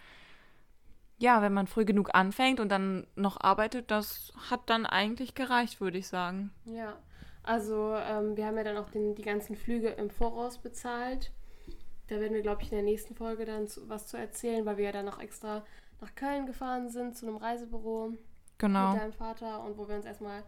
ja, 1.19 1.41
wenn 1.41 1.53
man 1.53 1.67
früh 1.67 1.85
genug 1.85 2.09
anfängt 2.15 2.59
und 2.59 2.69
dann 2.69 3.05
noch 3.15 3.39
arbeitet, 3.39 3.91
das 3.91 4.33
hat 4.49 4.69
dann 4.69 4.85
eigentlich 4.85 5.35
gereicht, 5.35 5.79
würde 5.79 5.99
ich 5.99 6.07
sagen. 6.07 6.51
Ja. 6.65 6.97
Also, 7.49 7.95
ähm, 7.95 8.37
wir 8.37 8.45
haben 8.45 8.57
ja 8.57 8.63
dann 8.63 8.77
auch 8.77 8.91
den, 8.91 9.15
die 9.15 9.23
ganzen 9.23 9.55
Flüge 9.55 9.87
im 9.89 10.11
Voraus 10.11 10.59
bezahlt. 10.59 11.31
Da 12.05 12.19
werden 12.19 12.35
wir, 12.35 12.43
glaube 12.43 12.61
ich, 12.61 12.71
in 12.71 12.75
der 12.75 12.85
nächsten 12.85 13.15
Folge 13.15 13.43
dann 13.43 13.67
zu, 13.67 13.89
was 13.89 14.05
zu 14.05 14.17
erzählen, 14.17 14.67
weil 14.67 14.77
wir 14.77 14.85
ja 14.85 14.91
dann 14.91 15.05
noch 15.05 15.19
extra 15.19 15.63
nach 15.99 16.13
Köln 16.13 16.45
gefahren 16.45 16.89
sind, 16.89 17.17
zu 17.17 17.25
einem 17.25 17.37
Reisebüro 17.37 18.13
Genau. 18.59 18.91
mit 18.91 19.01
deinem 19.01 19.13
Vater 19.13 19.63
und 19.63 19.79
wo 19.79 19.87
wir 19.87 19.95
uns 19.95 20.05
erstmal 20.05 20.43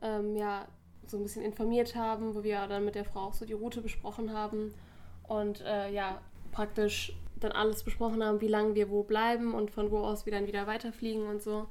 ähm, 0.00 0.36
ja, 0.36 0.68
so 1.08 1.16
ein 1.16 1.24
bisschen 1.24 1.42
informiert 1.42 1.96
haben, 1.96 2.36
wo 2.36 2.44
wir 2.44 2.68
dann 2.68 2.84
mit 2.84 2.94
der 2.94 3.04
Frau 3.04 3.22
auch 3.22 3.34
so 3.34 3.44
die 3.44 3.52
Route 3.52 3.80
besprochen 3.80 4.32
haben 4.32 4.74
und 5.26 5.60
äh, 5.62 5.90
ja, 5.90 6.20
praktisch 6.52 7.16
dann 7.40 7.50
alles 7.50 7.82
besprochen 7.82 8.22
haben, 8.22 8.40
wie 8.40 8.46
lange 8.46 8.76
wir 8.76 8.90
wo 8.90 9.02
bleiben 9.02 9.54
und 9.54 9.72
von 9.72 9.90
wo 9.90 9.98
aus 9.98 10.24
wir 10.24 10.32
dann 10.32 10.46
wieder 10.46 10.68
weiterfliegen 10.68 11.26
und 11.26 11.42
so. 11.42 11.66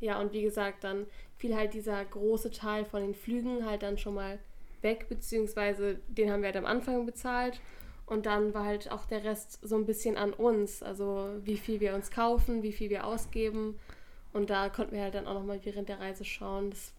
Ja, 0.00 0.20
und 0.20 0.32
wie 0.32 0.42
gesagt, 0.42 0.84
dann 0.84 1.06
fiel 1.36 1.54
halt 1.54 1.74
dieser 1.74 2.04
große 2.04 2.50
Teil 2.50 2.84
von 2.84 3.02
den 3.02 3.14
Flügen 3.14 3.64
halt 3.66 3.82
dann 3.82 3.98
schon 3.98 4.14
mal 4.14 4.38
weg, 4.82 5.08
beziehungsweise 5.08 6.00
den 6.08 6.30
haben 6.30 6.40
wir 6.40 6.48
halt 6.48 6.56
am 6.56 6.66
Anfang 6.66 7.06
bezahlt. 7.06 7.60
Und 8.06 8.26
dann 8.26 8.54
war 8.54 8.64
halt 8.64 8.90
auch 8.90 9.06
der 9.06 9.22
Rest 9.22 9.60
so 9.62 9.76
ein 9.76 9.86
bisschen 9.86 10.16
an 10.16 10.32
uns, 10.32 10.82
also 10.82 11.30
wie 11.44 11.56
viel 11.56 11.78
wir 11.78 11.94
uns 11.94 12.10
kaufen, 12.10 12.62
wie 12.62 12.72
viel 12.72 12.90
wir 12.90 13.06
ausgeben. 13.06 13.78
Und 14.32 14.50
da 14.50 14.68
konnten 14.68 14.94
wir 14.94 15.02
halt 15.02 15.14
dann 15.14 15.26
auch 15.26 15.34
nochmal 15.34 15.60
während 15.62 15.88
der 15.88 16.00
Reise 16.00 16.24
schauen. 16.24 16.70
Das 16.70 16.92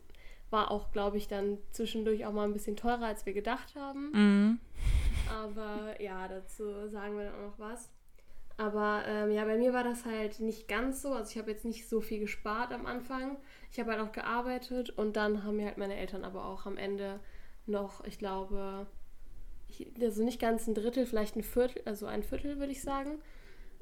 war 0.51 0.71
auch, 0.71 0.91
glaube 0.91 1.17
ich, 1.17 1.27
dann 1.27 1.57
zwischendurch 1.71 2.25
auch 2.25 2.31
mal 2.31 2.45
ein 2.45 2.53
bisschen 2.53 2.77
teurer, 2.77 3.05
als 3.05 3.25
wir 3.25 3.33
gedacht 3.33 3.75
haben. 3.75 4.11
Mhm. 4.13 4.59
Aber 5.29 6.01
ja, 6.01 6.27
dazu 6.27 6.87
sagen 6.87 7.17
wir 7.17 7.25
dann 7.25 7.35
auch 7.35 7.51
noch 7.51 7.59
was. 7.59 7.89
Aber 8.57 9.03
ähm, 9.07 9.31
ja, 9.31 9.45
bei 9.45 9.57
mir 9.57 9.73
war 9.73 9.83
das 9.83 10.05
halt 10.05 10.39
nicht 10.39 10.67
ganz 10.67 11.01
so. 11.01 11.13
Also 11.13 11.31
ich 11.31 11.37
habe 11.37 11.51
jetzt 11.51 11.65
nicht 11.65 11.87
so 11.87 12.01
viel 12.01 12.19
gespart 12.19 12.71
am 12.71 12.85
Anfang. 12.85 13.37
Ich 13.71 13.79
habe 13.79 13.91
halt 13.91 14.01
auch 14.01 14.11
gearbeitet 14.11 14.89
und 14.91 15.15
dann 15.15 15.43
haben 15.43 15.57
mir 15.57 15.65
halt 15.65 15.77
meine 15.77 15.95
Eltern 15.95 16.23
aber 16.23 16.45
auch 16.45 16.65
am 16.65 16.77
Ende 16.77 17.19
noch, 17.65 18.03
ich 18.05 18.19
glaube, 18.19 18.87
also 20.01 20.23
nicht 20.23 20.39
ganz 20.39 20.67
ein 20.67 20.75
Drittel, 20.75 21.05
vielleicht 21.05 21.35
ein 21.35 21.43
Viertel, 21.43 21.81
also 21.85 22.05
ein 22.05 22.23
Viertel 22.23 22.59
würde 22.59 22.71
ich 22.71 22.81
sagen, 22.81 23.19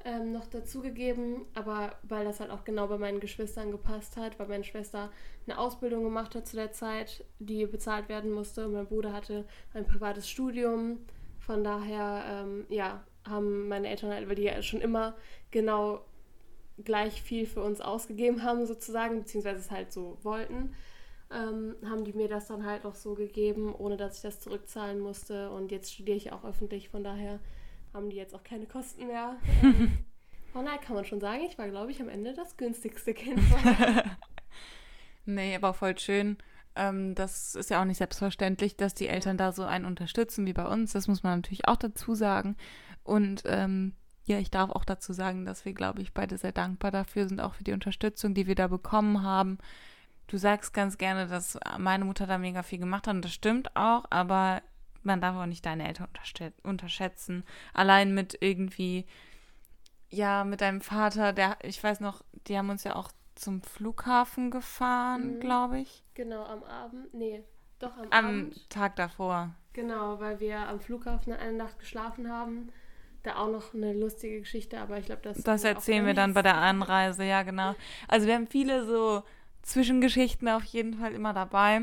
ähm, 0.05 0.31
noch 0.31 0.47
dazugegeben. 0.47 1.45
Aber 1.53 1.95
weil 2.03 2.25
das 2.25 2.39
halt 2.39 2.51
auch 2.51 2.63
genau 2.63 2.87
bei 2.87 2.97
meinen 2.97 3.19
Geschwistern 3.19 3.71
gepasst 3.71 4.17
hat, 4.17 4.39
weil 4.39 4.47
meine 4.47 4.63
Schwester 4.63 5.11
eine 5.45 5.57
Ausbildung 5.57 6.03
gemacht 6.03 6.35
hat 6.35 6.47
zu 6.47 6.55
der 6.55 6.71
Zeit, 6.71 7.25
die 7.39 7.65
bezahlt 7.65 8.09
werden 8.09 8.31
musste. 8.31 8.65
Und 8.65 8.73
mein 8.73 8.87
Bruder 8.87 9.13
hatte 9.13 9.45
ein 9.73 9.85
privates 9.85 10.29
Studium. 10.29 10.99
Von 11.39 11.63
daher, 11.63 12.23
ähm, 12.27 12.65
ja, 12.69 13.03
haben 13.29 13.67
meine 13.67 13.89
Eltern 13.89 14.11
halt, 14.11 14.27
weil 14.27 14.35
die 14.35 14.43
ja 14.43 14.61
schon 14.61 14.81
immer 14.81 15.15
genau 15.51 16.01
gleich 16.83 17.21
viel 17.21 17.45
für 17.45 17.61
uns 17.61 17.81
ausgegeben 17.81 18.43
haben, 18.43 18.65
sozusagen, 18.65 19.19
beziehungsweise 19.19 19.59
es 19.59 19.71
halt 19.71 19.91
so 19.91 20.17
wollten, 20.23 20.73
ähm, 21.31 21.75
haben 21.85 22.05
die 22.05 22.13
mir 22.13 22.27
das 22.27 22.47
dann 22.47 22.65
halt 22.65 22.85
auch 22.85 22.95
so 22.95 23.13
gegeben, 23.13 23.73
ohne 23.75 23.97
dass 23.97 24.17
ich 24.17 24.21
das 24.21 24.39
zurückzahlen 24.39 24.99
musste. 24.99 25.51
Und 25.51 25.71
jetzt 25.71 25.93
studiere 25.93 26.17
ich 26.17 26.31
auch 26.31 26.43
öffentlich, 26.43 26.89
von 26.89 27.03
daher 27.03 27.39
haben 27.93 28.09
die 28.09 28.17
jetzt 28.17 28.33
auch 28.33 28.43
keine 28.43 28.65
Kosten 28.65 29.07
mehr. 29.07 29.37
Ähm, 29.61 29.91
von 30.53 30.65
daher 30.65 30.79
kann 30.79 30.95
man 30.95 31.05
schon 31.05 31.19
sagen, 31.19 31.43
ich 31.47 31.57
war, 31.57 31.67
glaube 31.67 31.91
ich, 31.91 32.01
am 32.01 32.09
Ende 32.09 32.33
das 32.33 32.57
günstigste 32.57 33.13
Kind. 33.13 33.41
nee, 35.25 35.55
aber 35.55 35.73
voll 35.73 35.97
schön. 35.97 36.37
Ähm, 36.75 37.15
das 37.15 37.55
ist 37.55 37.69
ja 37.69 37.81
auch 37.81 37.85
nicht 37.85 37.97
selbstverständlich, 37.97 38.75
dass 38.75 38.93
die 38.93 39.07
Eltern 39.07 39.37
da 39.37 39.51
so 39.51 39.63
einen 39.63 39.85
unterstützen 39.85 40.45
wie 40.45 40.53
bei 40.53 40.65
uns. 40.65 40.93
Das 40.93 41.07
muss 41.07 41.23
man 41.23 41.39
natürlich 41.39 41.67
auch 41.67 41.77
dazu 41.77 42.15
sagen. 42.15 42.55
Und 43.03 43.43
ähm, 43.45 43.93
ja, 44.29 44.37
ich 44.37 44.51
darf 44.51 44.69
auch 44.69 44.85
dazu 44.85 45.11
sagen, 45.11 45.43
dass 45.43 45.65
wir, 45.65 45.73
glaube 45.73 46.01
ich, 46.01 46.13
beide 46.13 46.37
sehr 46.37 46.51
dankbar 46.51 46.91
dafür 46.91 47.27
sind, 47.27 47.41
auch 47.41 47.55
für 47.55 47.63
die 47.63 47.73
Unterstützung, 47.73 48.35
die 48.35 48.45
wir 48.45 48.55
da 48.55 48.67
bekommen 48.67 49.23
haben. 49.23 49.57
Du 50.27 50.37
sagst 50.37 50.73
ganz 50.73 50.99
gerne, 50.99 51.25
dass 51.25 51.57
meine 51.79 52.05
Mutter 52.05 52.27
da 52.27 52.37
mega 52.37 52.61
viel 52.61 52.77
gemacht 52.77 53.07
hat 53.07 53.15
und 53.15 53.25
das 53.25 53.33
stimmt 53.33 53.75
auch, 53.75 54.05
aber 54.11 54.61
man 55.01 55.19
darf 55.19 55.35
auch 55.35 55.47
nicht 55.47 55.65
deine 55.65 55.87
Eltern 55.87 56.07
unterschätzen. 56.61 57.43
Allein 57.73 58.13
mit 58.13 58.37
irgendwie, 58.39 59.07
ja, 60.11 60.43
mit 60.43 60.61
deinem 60.61 60.81
Vater, 60.81 61.33
der, 61.33 61.57
ich 61.63 61.83
weiß 61.83 61.99
noch, 61.99 62.23
die 62.47 62.55
haben 62.55 62.69
uns 62.69 62.83
ja 62.83 62.95
auch 62.95 63.11
zum 63.33 63.63
Flughafen 63.63 64.51
gefahren, 64.51 65.37
mhm. 65.37 65.39
glaube 65.39 65.79
ich. 65.79 66.03
Genau, 66.13 66.43
am 66.43 66.61
Abend. 66.63 67.11
Nee, 67.15 67.43
doch 67.79 67.97
am, 67.97 68.11
am 68.11 68.25
Abend. 68.25 68.53
Am 68.53 68.69
Tag 68.69 68.95
davor. 68.97 69.55
Genau, 69.73 70.19
weil 70.19 70.39
wir 70.39 70.67
am 70.67 70.79
Flughafen 70.79 71.33
eine 71.33 71.53
Nacht 71.53 71.79
geschlafen 71.79 72.31
haben 72.31 72.71
da 73.23 73.37
auch 73.37 73.51
noch 73.51 73.73
eine 73.73 73.93
lustige 73.93 74.39
Geschichte, 74.39 74.79
aber 74.79 74.97
ich 74.97 75.05
glaube, 75.05 75.21
das. 75.23 75.37
Das 75.43 75.63
erzählen 75.63 76.05
wir 76.05 76.13
dann 76.13 76.33
bei 76.33 76.41
der 76.41 76.55
Anreise, 76.55 77.23
ja, 77.23 77.43
genau. 77.43 77.75
Also, 78.07 78.27
wir 78.27 78.35
haben 78.35 78.47
viele 78.47 78.85
so 78.85 79.23
Zwischengeschichten 79.61 80.47
auf 80.47 80.63
jeden 80.63 80.95
Fall 80.95 81.13
immer 81.13 81.33
dabei. 81.33 81.81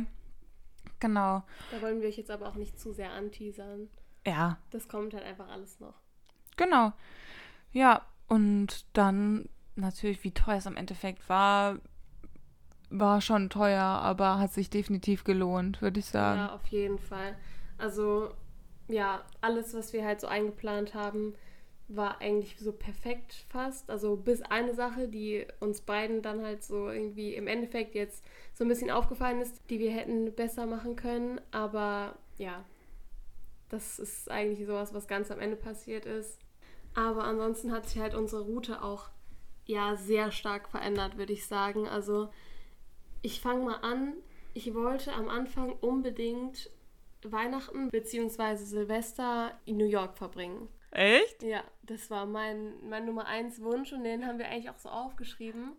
Genau. 0.99 1.43
Da 1.71 1.83
wollen 1.83 2.01
wir 2.01 2.09
euch 2.09 2.17
jetzt 2.17 2.31
aber 2.31 2.49
auch 2.49 2.55
nicht 2.55 2.81
zu 2.81 2.93
sehr 2.93 3.11
anteasern. 3.13 3.89
Ja. 4.27 4.59
Das 4.71 4.89
kommt 4.89 5.15
halt 5.15 5.25
einfach 5.25 5.49
alles 5.49 5.79
noch. 5.79 5.95
Genau. 6.57 6.93
Ja, 7.73 8.03
und 8.29 8.87
dann 8.95 9.49
natürlich, 9.77 10.25
wie 10.25 10.33
teuer 10.33 10.57
es 10.57 10.67
am 10.67 10.77
Endeffekt 10.77 11.29
war, 11.29 11.79
war 12.89 13.21
schon 13.21 13.51
teuer, 13.51 13.83
aber 13.83 14.39
hat 14.39 14.53
sich 14.53 14.71
definitiv 14.71 15.25
gelohnt, 15.25 15.83
würde 15.83 16.01
ich 16.01 16.07
sagen. 16.07 16.41
Ja, 16.41 16.55
auf 16.55 16.67
jeden 16.69 16.99
Fall. 16.99 17.37
Also 17.79 18.31
ja, 18.89 19.25
alles, 19.41 19.75
was 19.75 19.93
wir 19.93 20.05
halt 20.05 20.21
so 20.21 20.27
eingeplant 20.27 20.95
haben, 20.95 21.35
war 21.89 22.21
eigentlich 22.21 22.57
so 22.59 22.73
perfekt 22.73 23.45
fast. 23.49 23.91
Also 23.91 24.17
bis 24.17 24.43
eine 24.43 24.75
Sache, 24.75 25.09
die 25.09 25.47
uns 25.61 25.81
beiden 25.81 26.23
dann 26.23 26.43
halt 26.43 26.65
so 26.65 26.91
irgendwie 26.91 27.35
im 27.35 27.47
Endeffekt 27.47 27.95
jetzt 27.95 28.25
so 28.55 28.65
ein 28.65 28.69
bisschen 28.69 28.91
aufgefallen 28.91 29.41
ist, 29.41 29.61
die 29.71 29.79
wir 29.79 29.91
hätten 29.91 30.33
besser 30.33 30.67
machen 30.67 30.97
können. 30.97 31.41
Aber 31.53 32.17
ja, 32.39 32.65
das 33.69 33.99
ist 33.99 34.31
eigentlich 34.31 34.67
sowas, 34.67 34.95
was 34.95 35.07
ganz 35.07 35.31
am 35.31 35.41
Ende 35.41 35.57
passiert 35.57 36.07
ist. 36.07 36.39
Aber 36.95 37.25
ansonsten 37.25 37.73
hat 37.73 37.89
sich 37.89 38.01
halt 38.01 38.15
unsere 38.15 38.43
Route 38.43 38.83
auch 38.83 39.11
ja 39.67 39.97
sehr 39.97 40.31
stark 40.33 40.69
verändert, 40.69 41.19
würde 41.19 41.33
ich 41.33 41.47
sagen. 41.47 41.87
Also 41.87 42.31
ich 43.23 43.41
fange 43.41 43.65
mal 43.65 43.81
an. 43.83 44.15
Ich 44.55 44.75
wollte 44.75 45.13
am 45.13 45.29
Anfang 45.29 45.73
unbedingt 45.73 46.71
Weihnachten 47.33 47.91
bzw. 47.91 48.57
Silvester 48.57 49.59
in 49.65 49.77
New 49.77 49.87
York 49.87 50.17
verbringen. 50.17 50.69
Echt? 50.91 51.43
Ja, 51.43 51.63
das 51.83 52.11
war 52.11 52.27
mein, 52.27 52.75
mein 52.89 53.05
Nummer 53.05 53.27
eins 53.27 53.61
Wunsch 53.61 53.93
und 53.93 54.05
den 54.05 54.27
haben 54.27 54.39
wir 54.39 54.47
eigentlich 54.47 54.71
auch 54.71 54.79
so 54.79 54.89
aufgeschrieben. 54.89 55.77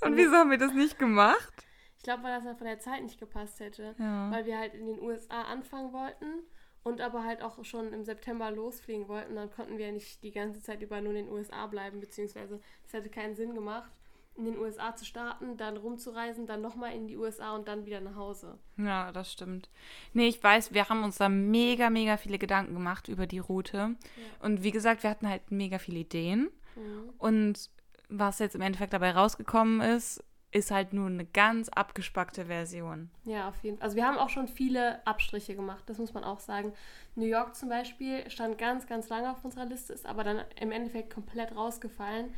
Und, 0.00 0.08
und 0.10 0.16
wieso 0.16 0.32
haben 0.32 0.50
wir 0.50 0.58
das 0.58 0.72
nicht 0.72 0.98
gemacht? 0.98 1.52
Ich 1.96 2.04
glaube, 2.04 2.22
weil 2.24 2.34
das 2.34 2.44
dann 2.44 2.56
von 2.56 2.66
der 2.66 2.78
Zeit 2.78 3.02
nicht 3.02 3.18
gepasst 3.18 3.60
hätte. 3.60 3.94
Ja. 3.98 4.30
Weil 4.30 4.46
wir 4.46 4.58
halt 4.58 4.74
in 4.74 4.86
den 4.86 5.00
USA 5.00 5.42
anfangen 5.42 5.92
wollten 5.92 6.42
und 6.84 7.00
aber 7.00 7.24
halt 7.24 7.42
auch 7.42 7.64
schon 7.64 7.92
im 7.92 8.04
September 8.04 8.50
losfliegen 8.50 9.08
wollten. 9.08 9.34
Dann 9.34 9.50
konnten 9.50 9.78
wir 9.78 9.86
ja 9.86 9.92
nicht 9.92 10.22
die 10.22 10.32
ganze 10.32 10.62
Zeit 10.62 10.82
über 10.82 11.00
nur 11.00 11.14
in 11.14 11.26
den 11.26 11.32
USA 11.32 11.66
bleiben, 11.66 12.00
beziehungsweise 12.00 12.60
es 12.86 12.92
hätte 12.92 13.10
keinen 13.10 13.34
Sinn 13.34 13.54
gemacht 13.54 13.90
in 14.38 14.44
den 14.44 14.58
USA 14.58 14.94
zu 14.94 15.04
starten, 15.04 15.56
dann 15.56 15.76
rumzureisen, 15.76 16.46
dann 16.46 16.62
nochmal 16.62 16.94
in 16.94 17.08
die 17.08 17.16
USA 17.16 17.54
und 17.54 17.68
dann 17.68 17.84
wieder 17.84 18.00
nach 18.00 18.14
Hause. 18.14 18.56
Ja, 18.76 19.12
das 19.12 19.32
stimmt. 19.32 19.68
Nee, 20.14 20.28
ich 20.28 20.42
weiß, 20.42 20.72
wir 20.72 20.88
haben 20.88 21.02
uns 21.02 21.18
da 21.18 21.28
mega, 21.28 21.90
mega 21.90 22.16
viele 22.16 22.38
Gedanken 22.38 22.74
gemacht 22.74 23.08
über 23.08 23.26
die 23.26 23.40
Route. 23.40 23.76
Ja. 23.76 24.46
Und 24.46 24.62
wie 24.62 24.70
gesagt, 24.70 25.02
wir 25.02 25.10
hatten 25.10 25.28
halt 25.28 25.50
mega 25.50 25.78
viele 25.78 25.98
Ideen. 25.98 26.50
Mhm. 26.76 27.10
Und 27.18 27.70
was 28.08 28.38
jetzt 28.38 28.54
im 28.54 28.62
Endeffekt 28.62 28.92
dabei 28.92 29.10
rausgekommen 29.10 29.80
ist, 29.80 30.24
ist 30.50 30.70
halt 30.70 30.94
nur 30.94 31.08
eine 31.08 31.26
ganz 31.26 31.68
abgespackte 31.68 32.46
Version. 32.46 33.10
Ja, 33.24 33.48
auf 33.48 33.62
jeden 33.62 33.76
Fall. 33.76 33.84
Also 33.84 33.96
wir 33.96 34.06
haben 34.06 34.16
auch 34.16 34.30
schon 34.30 34.48
viele 34.48 35.06
Abstriche 35.06 35.54
gemacht, 35.54 35.82
das 35.86 35.98
muss 35.98 36.14
man 36.14 36.24
auch 36.24 36.40
sagen. 36.40 36.72
New 37.16 37.26
York 37.26 37.54
zum 37.54 37.68
Beispiel 37.68 38.28
stand 38.30 38.56
ganz, 38.56 38.86
ganz 38.86 39.10
lange 39.10 39.30
auf 39.30 39.44
unserer 39.44 39.66
Liste, 39.66 39.92
ist 39.92 40.06
aber 40.06 40.24
dann 40.24 40.42
im 40.58 40.72
Endeffekt 40.72 41.12
komplett 41.12 41.54
rausgefallen 41.54 42.32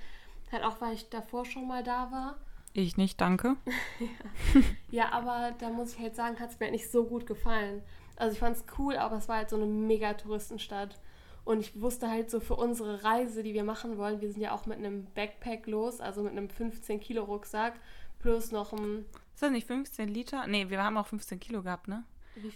Halt 0.53 0.65
auch, 0.65 0.81
weil 0.81 0.95
ich 0.95 1.09
davor 1.09 1.45
schon 1.45 1.69
mal 1.69 1.83
da 1.83 2.11
war. 2.11 2.37
Ich 2.73 2.97
nicht, 2.97 3.21
danke. 3.21 3.57
ja. 3.99 4.07
ja, 4.91 5.13
aber 5.13 5.53
da 5.59 5.71
muss 5.71 5.95
ich 5.95 6.01
halt 6.01 6.17
sagen, 6.17 6.39
hat 6.39 6.51
es 6.51 6.59
mir 6.59 6.67
halt 6.67 6.73
nicht 6.73 6.91
so 6.91 7.05
gut 7.05 7.27
gefallen. 7.27 7.83
Also 8.17 8.35
ich 8.35 8.39
fand 8.39 8.57
es 8.57 8.65
cool, 8.79 8.97
aber 8.97 9.17
es 9.17 9.29
war 9.29 9.37
halt 9.37 9.51
so 9.51 9.57
eine 9.57 9.67
mega 9.67 10.15
Touristenstadt. 10.15 11.01
Und 11.45 11.61
ich 11.61 11.81
wusste 11.81 12.11
halt 12.11 12.31
so 12.31 12.39
für 12.39 12.55
unsere 12.55 13.03
Reise, 13.03 13.43
die 13.43 13.55
wir 13.55 13.65
machen 13.65 13.97
wollen, 13.97 14.21
wir 14.21 14.31
sind 14.31 14.43
ja 14.43 14.53
auch 14.53 14.67
mit 14.67 14.79
einem 14.79 15.07
Backpack 15.15 15.67
los, 15.67 16.01
also 16.01 16.23
mit 16.23 16.33
einem 16.33 16.49
15-Kilo-Rucksack, 16.49 17.81
plus 18.19 18.53
noch 18.53 18.73
ein... 18.73 19.07
Ist 19.35 19.43
das 19.43 19.51
nicht 19.51 19.67
15 19.67 20.09
Liter? 20.09 20.47
Nee, 20.47 20.69
wir 20.69 20.83
haben 20.83 20.99
auch 20.99 21.07
15 21.07 21.41
Kilo 21.41 21.63
gehabt, 21.63 21.89
ne? 21.89 22.05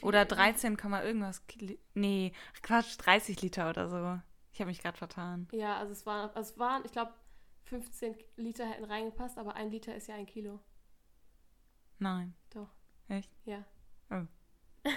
Oder 0.03 0.25
13, 0.25 0.77
irgendwas. 0.77 1.47
Kilo. 1.47 1.75
Nee, 1.95 2.33
Quatsch, 2.63 2.97
30 2.99 3.41
Liter 3.43 3.71
oder 3.71 3.89
so. 3.89 4.21
Ich 4.53 4.61
habe 4.61 4.69
mich 4.69 4.81
gerade 4.81 4.97
vertan. 4.97 5.49
Ja, 5.53 5.79
also 5.79 5.93
es 5.93 6.07
waren, 6.07 6.31
also 6.35 6.53
es 6.53 6.59
waren, 6.59 6.83
ich 6.85 6.93
glaube, 6.93 7.13
15 7.81 8.15
Liter 8.37 8.67
hätten 8.67 8.85
reingepasst, 8.85 9.37
aber 9.37 9.57
ein 9.57 9.71
Liter 9.71 9.95
ist 9.97 10.07
ja 10.07 10.15
ein 10.15 10.27
Kilo. 10.27 10.61
Nein. 11.99 12.35
Doch. 12.51 12.69
Echt? 13.09 13.31
Ja. 13.45 13.65
Oh. 14.11 14.23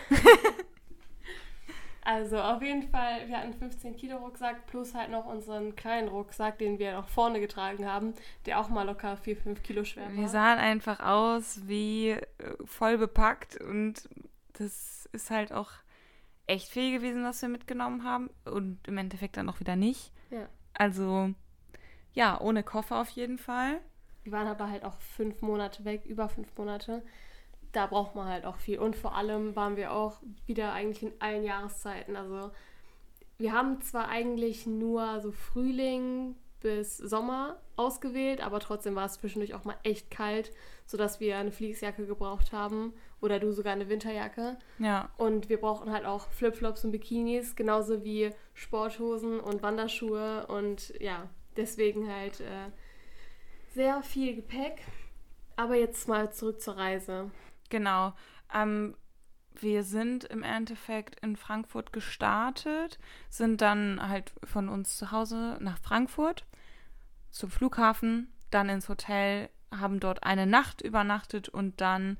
also 2.01 2.39
auf 2.39 2.61
jeden 2.61 2.83
Fall, 2.83 3.27
wir 3.27 3.37
hatten 3.39 3.53
15 3.53 3.95
Kilo 3.95 4.17
Rucksack 4.17 4.67
plus 4.67 4.93
halt 4.93 5.09
noch 5.09 5.25
unseren 5.25 5.75
kleinen 5.75 6.07
Rucksack, 6.07 6.59
den 6.59 6.77
wir 6.77 6.93
noch 6.93 7.09
vorne 7.09 7.39
getragen 7.39 7.87
haben, 7.87 8.13
der 8.45 8.59
auch 8.59 8.69
mal 8.69 8.83
locker 8.83 9.17
4, 9.17 9.37
5 9.37 9.63
Kilo 9.63 9.83
schwer 9.83 10.05
war. 10.05 10.13
Wir 10.13 10.27
sahen 10.27 10.59
einfach 10.59 10.99
aus 10.99 11.67
wie 11.67 12.09
äh, 12.11 12.21
voll 12.65 12.99
bepackt 12.99 13.59
und 13.59 14.07
das 14.53 15.09
ist 15.13 15.31
halt 15.31 15.51
auch 15.51 15.71
echt 16.45 16.69
viel 16.69 16.95
gewesen, 16.95 17.23
was 17.23 17.41
wir 17.41 17.49
mitgenommen 17.49 18.03
haben 18.03 18.29
und 18.45 18.87
im 18.87 18.97
Endeffekt 18.99 19.37
dann 19.37 19.49
auch 19.49 19.59
wieder 19.59 19.75
nicht. 19.75 20.11
Ja. 20.29 20.47
Also 20.73 21.33
ja, 22.17 22.41
ohne 22.41 22.63
Koffer 22.63 22.99
auf 22.99 23.09
jeden 23.09 23.37
Fall. 23.37 23.79
Wir 24.23 24.31
waren 24.31 24.47
aber 24.47 24.69
halt 24.71 24.83
auch 24.83 24.99
fünf 24.99 25.43
Monate 25.43 25.85
weg, 25.85 26.03
über 26.05 26.27
fünf 26.27 26.57
Monate. 26.57 27.03
da 27.73 27.85
braucht 27.85 28.15
man 28.15 28.27
halt 28.27 28.43
auch 28.43 28.55
viel. 28.55 28.79
Und 28.79 28.95
vor 28.95 29.15
allem 29.15 29.55
waren 29.55 29.75
wir 29.77 29.91
auch 29.91 30.19
wieder 30.47 30.73
eigentlich 30.73 31.03
in 31.03 31.13
allen 31.19 31.43
Jahreszeiten. 31.43 32.15
Also 32.15 32.49
wir 33.37 33.51
haben 33.51 33.81
zwar 33.81 34.07
eigentlich 34.09 34.65
nur 34.65 35.19
so 35.21 35.31
Frühling 35.31 36.35
bis 36.59 36.97
Sommer 36.97 37.61
ausgewählt, 37.75 38.41
aber 38.41 38.59
trotzdem 38.59 38.95
war 38.95 39.05
es 39.05 39.13
zwischendurch 39.13 39.53
auch 39.53 39.63
mal 39.63 39.77
echt 39.83 40.09
kalt, 40.09 40.51
sodass 40.87 41.19
wir 41.19 41.37
eine 41.37 41.51
Fließjacke 41.51 42.07
gebraucht 42.07 42.51
haben 42.51 42.93
oder 43.21 43.39
du 43.39 43.51
sogar 43.51 43.73
eine 43.73 43.89
Winterjacke. 43.89 44.57
Ja. 44.79 45.11
Und 45.17 45.49
wir 45.49 45.61
brauchten 45.61 45.91
halt 45.91 46.05
auch 46.05 46.29
Flipflops 46.29 46.83
und 46.83 46.91
Bikinis, 46.91 47.55
genauso 47.55 48.03
wie 48.03 48.31
Sporthosen 48.55 49.39
und 49.39 49.61
Wanderschuhe 49.61 50.47
und 50.47 50.95
ja, 50.99 51.29
deswegen 51.57 52.11
halt 52.11 52.39
äh, 52.39 52.71
sehr 53.73 54.01
viel 54.03 54.35
Gepäck. 54.35 54.81
Aber 55.55 55.75
jetzt 55.75 56.07
mal 56.07 56.31
zurück 56.31 56.61
zur 56.61 56.77
Reise. 56.77 57.31
Genau. 57.69 58.13
Ähm, 58.53 58.95
wir 59.61 59.83
sind 59.83 60.23
im 60.25 60.43
Endeffekt 60.43 61.19
in 61.21 61.35
Frankfurt 61.35 61.91
gestartet, 61.91 62.99
sind 63.29 63.61
dann 63.61 64.07
halt 64.07 64.33
von 64.43 64.69
uns 64.69 64.97
zu 64.97 65.11
Hause 65.11 65.57
nach 65.59 65.79
Frankfurt 65.79 66.45
zum 67.31 67.49
Flughafen, 67.49 68.31
dann 68.51 68.69
ins 68.69 68.89
Hotel, 68.89 69.49
haben 69.71 69.99
dort 69.99 70.23
eine 70.23 70.45
Nacht 70.45 70.81
übernachtet 70.81 71.49
und 71.49 71.81
dann 71.81 72.17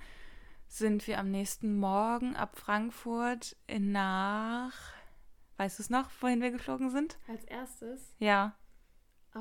sind 0.68 1.08
wir 1.08 1.20
am 1.20 1.32
nächsten 1.32 1.78
Morgen 1.78 2.36
ab 2.36 2.58
Frankfurt 2.58 3.56
nach. 3.80 4.74
Weißt 5.58 5.80
du 5.80 5.84
es 5.84 5.90
noch, 5.90 6.10
wohin 6.20 6.42
wir 6.42 6.52
geflogen 6.52 6.90
sind? 6.90 7.18
Als 7.28 7.44
erstes 7.46 8.14
Ja. 8.20 8.56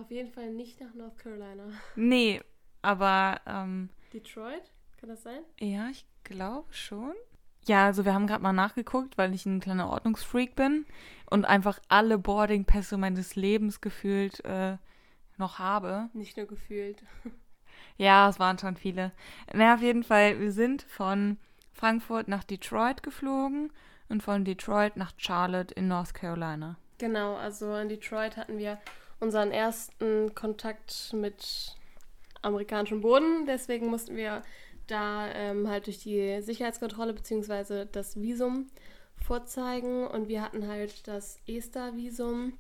Auf 0.01 0.11
jeden 0.11 0.31
Fall 0.33 0.51
nicht 0.51 0.81
nach 0.81 0.95
North 0.95 1.19
Carolina. 1.19 1.65
Nee, 1.95 2.41
aber 2.83 3.41
ähm, 3.47 3.89
Detroit, 4.13 4.71
kann 4.99 5.09
das 5.09 5.23
sein? 5.23 5.41
ja, 5.61 5.89
ich 5.91 6.07
glaube 6.25 6.73
schon. 6.73 7.15
Ja, 7.67 7.87
also 7.87 8.05
wir 8.05 8.15
haben 8.15 8.29
gerade 8.29 8.43
mal 8.43 8.53
nachgeguckt, 8.53 9.19
weil 9.19 9.35
ich 9.35 9.45
ein 9.45 9.61
kleiner 9.61 9.91
Ordnungsfreak 9.91 10.55
bin 10.55 10.87
und 11.29 11.45
einfach 11.45 11.81
alle 11.89 12.17
Boardingpässe 12.17 12.97
meines 12.97 13.35
Lebens 13.35 13.81
gefühlt 13.81 14.45
äh, 14.45 14.77
noch 15.37 15.59
habe. 15.59 16.09
Nicht 16.13 16.37
nur 16.37 16.47
gefühlt. 16.47 17.03
Ja, 17.99 18.29
es 18.29 18.39
waren 18.39 18.59
schon 18.59 18.77
viele. 18.77 19.13
Na, 19.55 19.75
auf 19.75 19.81
jeden 19.81 20.03
Fall, 20.03 20.39
wir 20.39 20.53
sind 20.53 20.83
von 20.83 21.39
Frankfurt 21.73 22.29
nach 22.29 22.45
Detroit 22.45 23.03
geflogen 23.03 23.73
und 24.09 24.23
von 24.23 24.45
Detroit 24.45 24.97
nach 24.97 25.13
Charlotte 25.17 25.75
in 25.75 25.89
North 25.89 26.15
Carolina. 26.15 26.77
Genau, 26.99 27.37
also 27.37 27.75
in 27.77 27.89
Detroit 27.89 28.37
hatten 28.37 28.59
wir 28.59 28.79
unseren 29.21 29.51
ersten 29.51 30.35
Kontakt 30.35 31.13
mit 31.13 31.77
amerikanischem 32.43 33.01
Boden. 33.01 33.47
Deswegen 33.47 33.89
mussten 33.89 34.17
wir 34.17 34.43
da 34.87 35.29
ähm, 35.33 35.69
halt 35.69 35.87
durch 35.87 35.99
die 35.99 36.41
Sicherheitskontrolle 36.43 37.13
bzw. 37.13 37.87
das 37.91 38.21
Visum 38.21 38.69
vorzeigen. 39.17 40.07
Und 40.07 40.29
wir 40.29 40.43
hatten 40.43 40.67
halt 40.67 41.07
das 41.09 41.39
ESTA-Visum, 41.47 42.55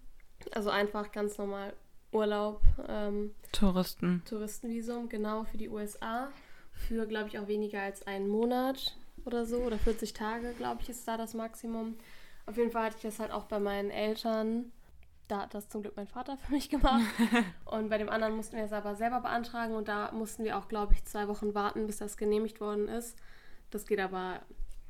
also 0.53 0.71
einfach 0.71 1.13
ganz 1.13 1.39
normal 1.39 1.73
Urlaub, 2.13 2.63
ähm, 2.89 3.35
Touristen. 3.53 4.23
Touristenvisum, 4.29 5.09
genau 5.09 5.45
für 5.45 5.59
die 5.59 5.69
USA. 5.69 6.29
Für, 6.73 7.07
glaube 7.07 7.29
ich, 7.29 7.39
auch 7.39 7.49
weniger 7.49 7.81
als 7.83 8.07
einen 8.07 8.29
Monat 8.29 8.97
oder 9.25 9.47
so. 9.47 9.59
Oder 9.59 9.79
40 9.79 10.13
Tage, 10.13 10.53
glaube 10.55 10.83
ich, 10.83 10.89
ist 10.89 11.07
da 11.07 11.17
das 11.17 11.35
Maximum. 11.35 11.97
Auf 12.47 12.57
jeden 12.57 12.71
Fall 12.71 12.87
hatte 12.87 12.97
ich 12.97 13.03
das 13.03 13.19
halt 13.19 13.33
auch 13.33 13.45
bei 13.45 13.59
meinen 13.59 13.91
Eltern. 13.91 14.73
Da 15.29 15.43
hat 15.43 15.55
das 15.55 15.69
zum 15.69 15.83
Glück 15.83 15.97
mein 15.97 16.07
Vater 16.07 16.37
für 16.47 16.53
mich 16.53 16.69
gemacht. 16.69 17.05
und 17.65 17.89
bei 17.89 17.99
dem 17.99 18.09
anderen 18.09 18.37
mussten 18.37 18.57
wir 18.57 18.65
es 18.65 18.73
aber 18.73 18.95
selber 18.95 19.21
beantragen. 19.21 19.75
Und 19.75 19.89
da 19.89 20.13
mussten 20.13 20.45
wir 20.45 20.57
auch, 20.59 20.69
glaube 20.69 20.95
ich, 20.95 21.05
zwei 21.05 21.29
Wochen 21.29 21.55
warten, 21.55 21.87
bis 21.87 21.99
das 21.99 22.17
genehmigt 22.17 22.61
worden 22.61 22.89
ist. 22.89 23.17
Das 23.71 23.87
geht 23.87 24.01
aber 24.01 24.41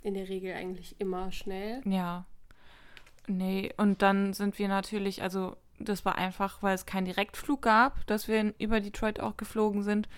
in 0.03 0.15
der 0.15 0.29
Regel 0.29 0.55
eigentlich 0.55 1.01
immer 1.01 1.33
schnell. 1.33 1.83
Ja. 1.85 2.27
Nee, 3.27 3.73
und 3.77 4.03
dann 4.03 4.35
sind 4.35 4.59
wir 4.59 4.69
natürlich, 4.69 5.23
also 5.23 5.57
das 5.79 6.05
war 6.05 6.17
einfach, 6.17 6.63
weil 6.63 6.75
es 6.75 6.87
keinen 6.87 7.07
Direktflug 7.07 7.63
gab, 7.63 8.07
dass 8.07 8.29
wir 8.29 8.41
in, 8.41 8.55
über 8.59 8.81
Detroit 8.81 9.21
auch 9.21 9.37
geflogen 9.37 9.83
sind. 9.83 10.09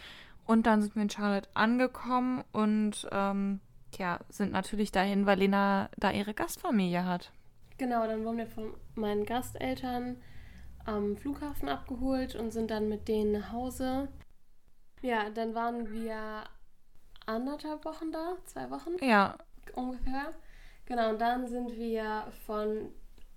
Und 0.45 0.67
dann 0.67 0.83
sind 0.83 0.95
wir 0.95 1.03
in 1.03 1.11
Charlotte 1.11 1.49
angekommen 1.55 2.43
und 2.53 3.07
ähm, 3.13 3.61
ja, 3.99 4.21
sind 4.29 4.53
natürlich 4.53 4.93
dahin, 4.93 5.27
weil 5.27 5.39
Lena 5.39 5.91
da 5.97 6.11
ihre 6.11 6.35
Gastfamilie 6.35 7.05
hat. 7.05 7.33
Genau, 7.79 8.07
dann 8.07 8.25
wurden 8.25 8.38
wir 8.38 8.47
von 8.47 8.75
meinen 8.95 9.25
Gasteltern 9.25 10.17
am 10.85 11.17
Flughafen 11.17 11.69
abgeholt 11.69 12.35
und 12.35 12.51
sind 12.51 12.71
dann 12.71 12.88
mit 12.88 13.09
denen 13.09 13.33
nach 13.33 13.53
Hause. 13.53 14.09
Ja, 15.03 15.31
dann 15.31 15.55
waren 15.55 15.91
wir 15.93 16.45
anderthalb 17.27 17.85
Wochen 17.85 18.11
da, 18.11 18.37
zwei 18.47 18.71
Wochen 18.71 18.93
Ja, 19.01 19.37
ungefähr. 19.75 20.33
Genau, 20.87 21.11
und 21.11 21.21
dann 21.21 21.47
sind 21.47 21.77
wir 21.77 22.27
von 22.47 22.91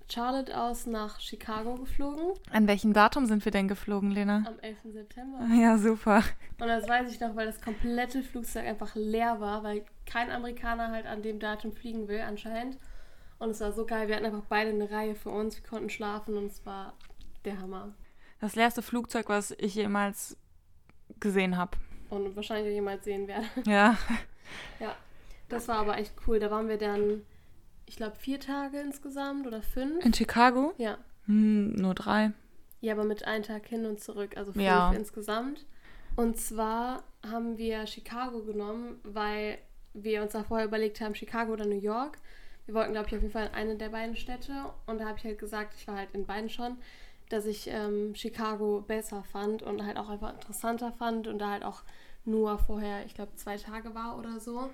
Charlotte 0.09 0.57
aus 0.57 0.87
nach 0.87 1.19
Chicago 1.19 1.75
geflogen 1.75 2.33
an 2.51 2.67
welchem 2.67 2.93
Datum 2.93 3.25
sind 3.27 3.45
wir 3.45 3.51
denn 3.51 3.67
geflogen, 3.67 4.11
Lena? 4.11 4.43
am 4.45 4.59
11. 4.59 4.77
September. 4.85 5.45
Ja, 5.55 5.77
super. 5.77 6.23
Und 6.59 6.67
das 6.67 6.87
weiß 6.87 7.13
ich 7.13 7.19
noch, 7.19 7.35
weil 7.35 7.45
das 7.45 7.61
komplette 7.61 8.21
Flugzeug 8.23 8.65
einfach 8.65 8.95
leer 8.95 9.39
war, 9.39 9.63
weil 9.63 9.85
kein 10.05 10.29
Amerikaner 10.31 10.91
halt 10.91 11.05
an 11.05 11.21
dem 11.21 11.39
Datum 11.39 11.71
fliegen 11.71 12.07
will 12.07 12.21
anscheinend. 12.21 12.77
Und 13.41 13.49
es 13.49 13.59
war 13.59 13.71
so 13.71 13.87
geil, 13.87 14.07
wir 14.07 14.15
hatten 14.15 14.25
einfach 14.27 14.43
beide 14.49 14.69
eine 14.69 14.91
Reihe 14.91 15.15
für 15.15 15.31
uns, 15.31 15.55
wir 15.55 15.67
konnten 15.67 15.89
schlafen 15.89 16.37
und 16.37 16.45
es 16.45 16.63
war 16.63 16.93
der 17.43 17.59
Hammer. 17.59 17.91
Das 18.39 18.55
leerste 18.55 18.83
Flugzeug, 18.83 19.29
was 19.29 19.49
ich 19.57 19.73
jemals 19.73 20.37
gesehen 21.19 21.57
habe. 21.57 21.75
Und 22.11 22.35
wahrscheinlich 22.35 22.71
auch 22.71 22.75
jemals 22.75 23.03
sehen 23.03 23.27
werde. 23.27 23.47
Ja. 23.65 23.97
Das 25.49 25.67
war 25.67 25.77
aber 25.77 25.97
echt 25.97 26.13
cool. 26.27 26.39
Da 26.39 26.51
waren 26.51 26.69
wir 26.69 26.77
dann, 26.77 27.23
ich 27.87 27.95
glaube, 27.95 28.15
vier 28.15 28.39
Tage 28.39 28.79
insgesamt 28.79 29.47
oder 29.47 29.63
fünf. 29.63 30.05
In 30.05 30.13
Chicago? 30.13 30.73
Ja. 30.77 30.99
Hm, 31.25 31.71
nur 31.73 31.95
drei. 31.95 32.33
Ja, 32.79 32.93
aber 32.93 33.05
mit 33.05 33.25
einem 33.25 33.43
Tag 33.43 33.65
hin 33.65 33.87
und 33.87 33.99
zurück, 33.99 34.37
also 34.37 34.51
fünf 34.53 34.63
Ja. 34.65 34.93
insgesamt. 34.93 35.65
Und 36.15 36.37
zwar 36.39 37.03
haben 37.27 37.57
wir 37.57 37.87
Chicago 37.87 38.43
genommen, 38.43 38.99
weil 39.03 39.57
wir 39.93 40.21
uns 40.21 40.33
da 40.33 40.43
vorher 40.43 40.67
überlegt 40.67 41.01
haben, 41.01 41.15
Chicago 41.15 41.53
oder 41.53 41.65
New 41.65 41.79
York. 41.79 42.17
Wir 42.65 42.75
wollten, 42.75 42.93
glaube 42.93 43.07
ich, 43.07 43.15
auf 43.15 43.21
jeden 43.21 43.33
Fall 43.33 43.47
in 43.47 43.53
eine 43.53 43.75
der 43.75 43.89
beiden 43.89 44.15
Städte. 44.15 44.53
Und 44.85 44.99
da 44.99 45.05
habe 45.05 45.17
ich 45.17 45.25
halt 45.25 45.39
gesagt, 45.39 45.73
ich 45.77 45.87
war 45.87 45.97
halt 45.97 46.09
in 46.13 46.25
beiden 46.25 46.49
schon, 46.49 46.77
dass 47.29 47.45
ich 47.45 47.67
ähm, 47.67 48.13
Chicago 48.15 48.81
besser 48.81 49.23
fand 49.23 49.61
und 49.63 49.85
halt 49.85 49.97
auch 49.97 50.09
einfach 50.09 50.33
interessanter 50.33 50.91
fand 50.91 51.27
und 51.27 51.39
da 51.39 51.51
halt 51.51 51.63
auch 51.63 51.83
nur 52.25 52.57
vorher, 52.59 53.05
ich 53.05 53.15
glaube, 53.15 53.35
zwei 53.35 53.57
Tage 53.57 53.95
war 53.95 54.17
oder 54.17 54.39
so. 54.39 54.69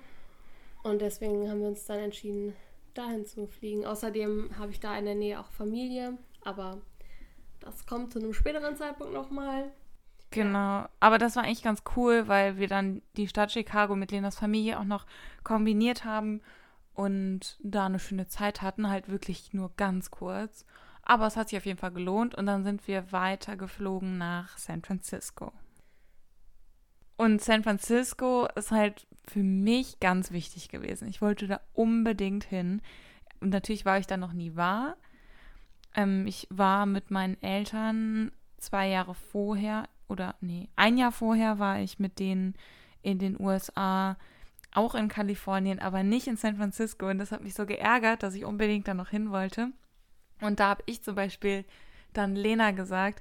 Und 0.82 1.00
deswegen 1.00 1.48
haben 1.48 1.60
wir 1.60 1.68
uns 1.68 1.86
dann 1.86 1.98
entschieden, 1.98 2.54
dahin 2.94 3.26
zu 3.26 3.46
fliegen. 3.46 3.86
Außerdem 3.86 4.50
habe 4.58 4.70
ich 4.70 4.80
da 4.80 4.96
in 4.98 5.04
der 5.04 5.14
Nähe 5.14 5.40
auch 5.40 5.50
Familie, 5.50 6.18
aber 6.44 6.78
das 7.60 7.86
kommt 7.86 8.12
zu 8.12 8.18
einem 8.18 8.34
späteren 8.34 8.76
Zeitpunkt 8.76 9.12
nochmal. 9.12 9.70
Genau. 10.30 10.84
Aber 11.00 11.18
das 11.18 11.36
war 11.36 11.44
eigentlich 11.44 11.62
ganz 11.62 11.82
cool, 11.96 12.28
weil 12.28 12.58
wir 12.58 12.68
dann 12.68 13.02
die 13.16 13.28
Stadt 13.28 13.52
Chicago 13.52 13.96
mit 13.96 14.10
Lenas 14.10 14.36
Familie 14.36 14.78
auch 14.78 14.84
noch 14.84 15.06
kombiniert 15.42 16.04
haben 16.04 16.42
und 16.98 17.56
da 17.62 17.86
eine 17.86 18.00
schöne 18.00 18.26
Zeit 18.26 18.60
hatten, 18.60 18.90
halt 18.90 19.08
wirklich 19.08 19.52
nur 19.52 19.70
ganz 19.76 20.10
kurz. 20.10 20.66
Aber 21.02 21.28
es 21.28 21.36
hat 21.36 21.48
sich 21.48 21.56
auf 21.56 21.64
jeden 21.64 21.78
Fall 21.78 21.92
gelohnt 21.92 22.34
und 22.34 22.46
dann 22.46 22.64
sind 22.64 22.88
wir 22.88 23.12
weiter 23.12 23.56
geflogen 23.56 24.18
nach 24.18 24.58
San 24.58 24.82
Francisco. 24.82 25.52
Und 27.16 27.40
San 27.40 27.62
Francisco 27.62 28.48
ist 28.56 28.72
halt 28.72 29.06
für 29.28 29.44
mich 29.44 30.00
ganz 30.00 30.32
wichtig 30.32 30.70
gewesen. 30.70 31.06
Ich 31.06 31.22
wollte 31.22 31.46
da 31.46 31.60
unbedingt 31.72 32.42
hin. 32.42 32.82
Und 33.38 33.50
natürlich 33.50 33.84
war 33.84 33.98
ich 34.00 34.08
da 34.08 34.16
noch 34.16 34.32
nie 34.32 34.56
war. 34.56 34.96
Ähm, 35.94 36.26
ich 36.26 36.48
war 36.50 36.84
mit 36.84 37.12
meinen 37.12 37.40
Eltern 37.40 38.32
zwei 38.56 38.88
Jahre 38.88 39.14
vorher 39.14 39.88
oder 40.08 40.34
nee, 40.40 40.68
ein 40.74 40.98
Jahr 40.98 41.12
vorher 41.12 41.60
war 41.60 41.78
ich 41.78 42.00
mit 42.00 42.18
denen 42.18 42.54
in 43.02 43.20
den 43.20 43.40
USA, 43.40 44.16
auch 44.72 44.94
in 44.94 45.08
Kalifornien, 45.08 45.78
aber 45.78 46.02
nicht 46.02 46.26
in 46.26 46.36
San 46.36 46.56
Francisco. 46.56 47.08
Und 47.08 47.18
das 47.18 47.32
hat 47.32 47.42
mich 47.42 47.54
so 47.54 47.66
geärgert, 47.66 48.22
dass 48.22 48.34
ich 48.34 48.44
unbedingt 48.44 48.86
da 48.88 48.94
noch 48.94 49.08
hin 49.08 49.30
wollte. 49.30 49.68
Und 50.40 50.60
da 50.60 50.68
habe 50.68 50.82
ich 50.86 51.02
zum 51.02 51.14
Beispiel 51.14 51.64
dann 52.12 52.36
Lena 52.36 52.70
gesagt, 52.70 53.20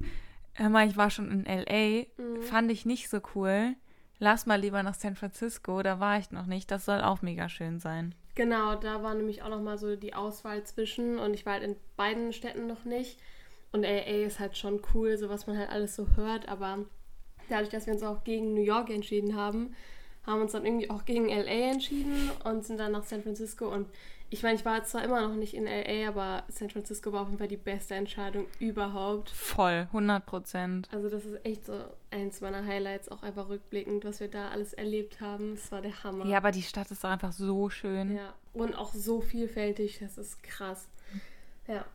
hör 0.54 0.70
mal, 0.70 0.88
ich 0.88 0.98
war 0.98 1.10
schon 1.10 1.32
in 1.32 1.46
LA, 1.46 2.06
Mhm. 2.18 2.42
fand 2.44 2.72
ich 2.72 2.86
nicht 2.86 3.10
so 3.10 3.20
cool. 3.36 3.76
Lass 4.20 4.46
mal 4.46 4.60
lieber 4.60 4.82
nach 4.82 4.96
San 4.96 5.16
Francisco, 5.16 5.82
da 5.84 6.00
war 6.00 6.18
ich 6.18 6.32
noch 6.32 6.48
nicht. 6.48 6.72
Das 6.72 6.86
soll 6.86 7.02
auch 7.02 7.22
mega 7.22 7.50
schön 7.50 7.80
sein. 7.80 8.16
Genau, 8.36 8.76
da 8.76 9.04
war 9.04 9.14
nämlich 9.14 9.42
auch 9.44 9.50
nochmal 9.50 9.78
so 9.78 9.96
die 9.96 10.14
Auswahl 10.14 10.64
zwischen 10.64 11.18
und 11.20 11.34
ich 11.34 11.46
war 11.46 11.54
halt 11.54 11.64
in 11.64 11.76
beiden 11.96 12.34
Städten 12.34 12.68
noch 12.68 12.84
nicht. 12.86 13.20
Und 13.72 13.84
LA 13.84 14.26
ist 14.26 14.40
halt 14.40 14.58
schon 14.58 14.82
cool, 14.94 15.18
so 15.18 15.30
was 15.30 15.46
man 15.48 15.58
halt 15.58 15.70
alles 15.70 15.96
so 15.96 16.08
hört, 16.16 16.48
aber 16.48 16.86
dadurch, 17.50 17.70
dass 17.70 17.86
wir 17.86 17.94
uns 17.94 18.04
auch 18.04 18.24
gegen 18.24 18.54
New 18.54 18.62
York 18.64 18.90
entschieden 18.90 19.36
haben, 19.36 19.76
haben 20.28 20.42
uns 20.42 20.52
dann 20.52 20.66
irgendwie 20.66 20.90
auch 20.90 21.06
gegen 21.06 21.30
LA 21.30 21.72
entschieden 21.72 22.30
und 22.44 22.66
sind 22.66 22.80
dann 22.80 22.92
nach 22.92 23.04
San 23.04 23.24
Francisco 23.24 23.68
und 23.68 23.88
Ich 24.30 24.44
meine, 24.44 24.56
ich 24.56 24.66
war 24.66 24.84
zwar 24.84 25.06
immer 25.06 25.22
noch 25.22 25.36
nicht 25.36 25.54
in 25.54 25.66
LA, 25.66 26.10
aber 26.10 26.44
San 26.50 26.70
Francisco 26.70 27.14
war 27.14 27.22
auf 27.22 27.28
jeden 27.28 27.38
Fall 27.38 27.48
die 27.48 27.56
beste 27.56 27.96
Entscheidung 27.96 28.46
überhaupt. 28.60 29.30
Voll, 29.30 29.88
100 29.94 30.26
Prozent. 30.26 30.90
Also 30.92 31.10
das 31.10 31.24
ist 31.24 31.46
echt 31.46 31.66
so 31.66 31.74
eins 32.12 32.42
meiner 32.42 32.66
Highlights, 32.66 33.08
auch 33.10 33.24
einfach 33.24 33.48
rückblickend, 33.48 34.04
was 34.04 34.20
wir 34.20 34.28
da 34.28 34.50
alles 34.50 34.74
erlebt 34.74 35.22
haben. 35.22 35.56
Das 35.56 35.72
war 35.72 35.82
der 35.82 36.04
Hammer. 36.04 36.26
Ja, 36.26 36.38
aber 36.38 36.52
die 36.52 36.62
Stadt 36.62 36.92
ist 36.92 37.06
doch 37.06 37.10
einfach 37.10 37.32
so 37.32 37.70
schön. 37.70 38.14
Ja, 38.14 38.34
und 38.54 38.76
auch 38.76 38.94
so 38.94 39.22
vielfältig, 39.22 40.00
das 40.00 40.18
ist 40.18 40.44
krass. 40.44 40.90
Ja. 41.68 41.86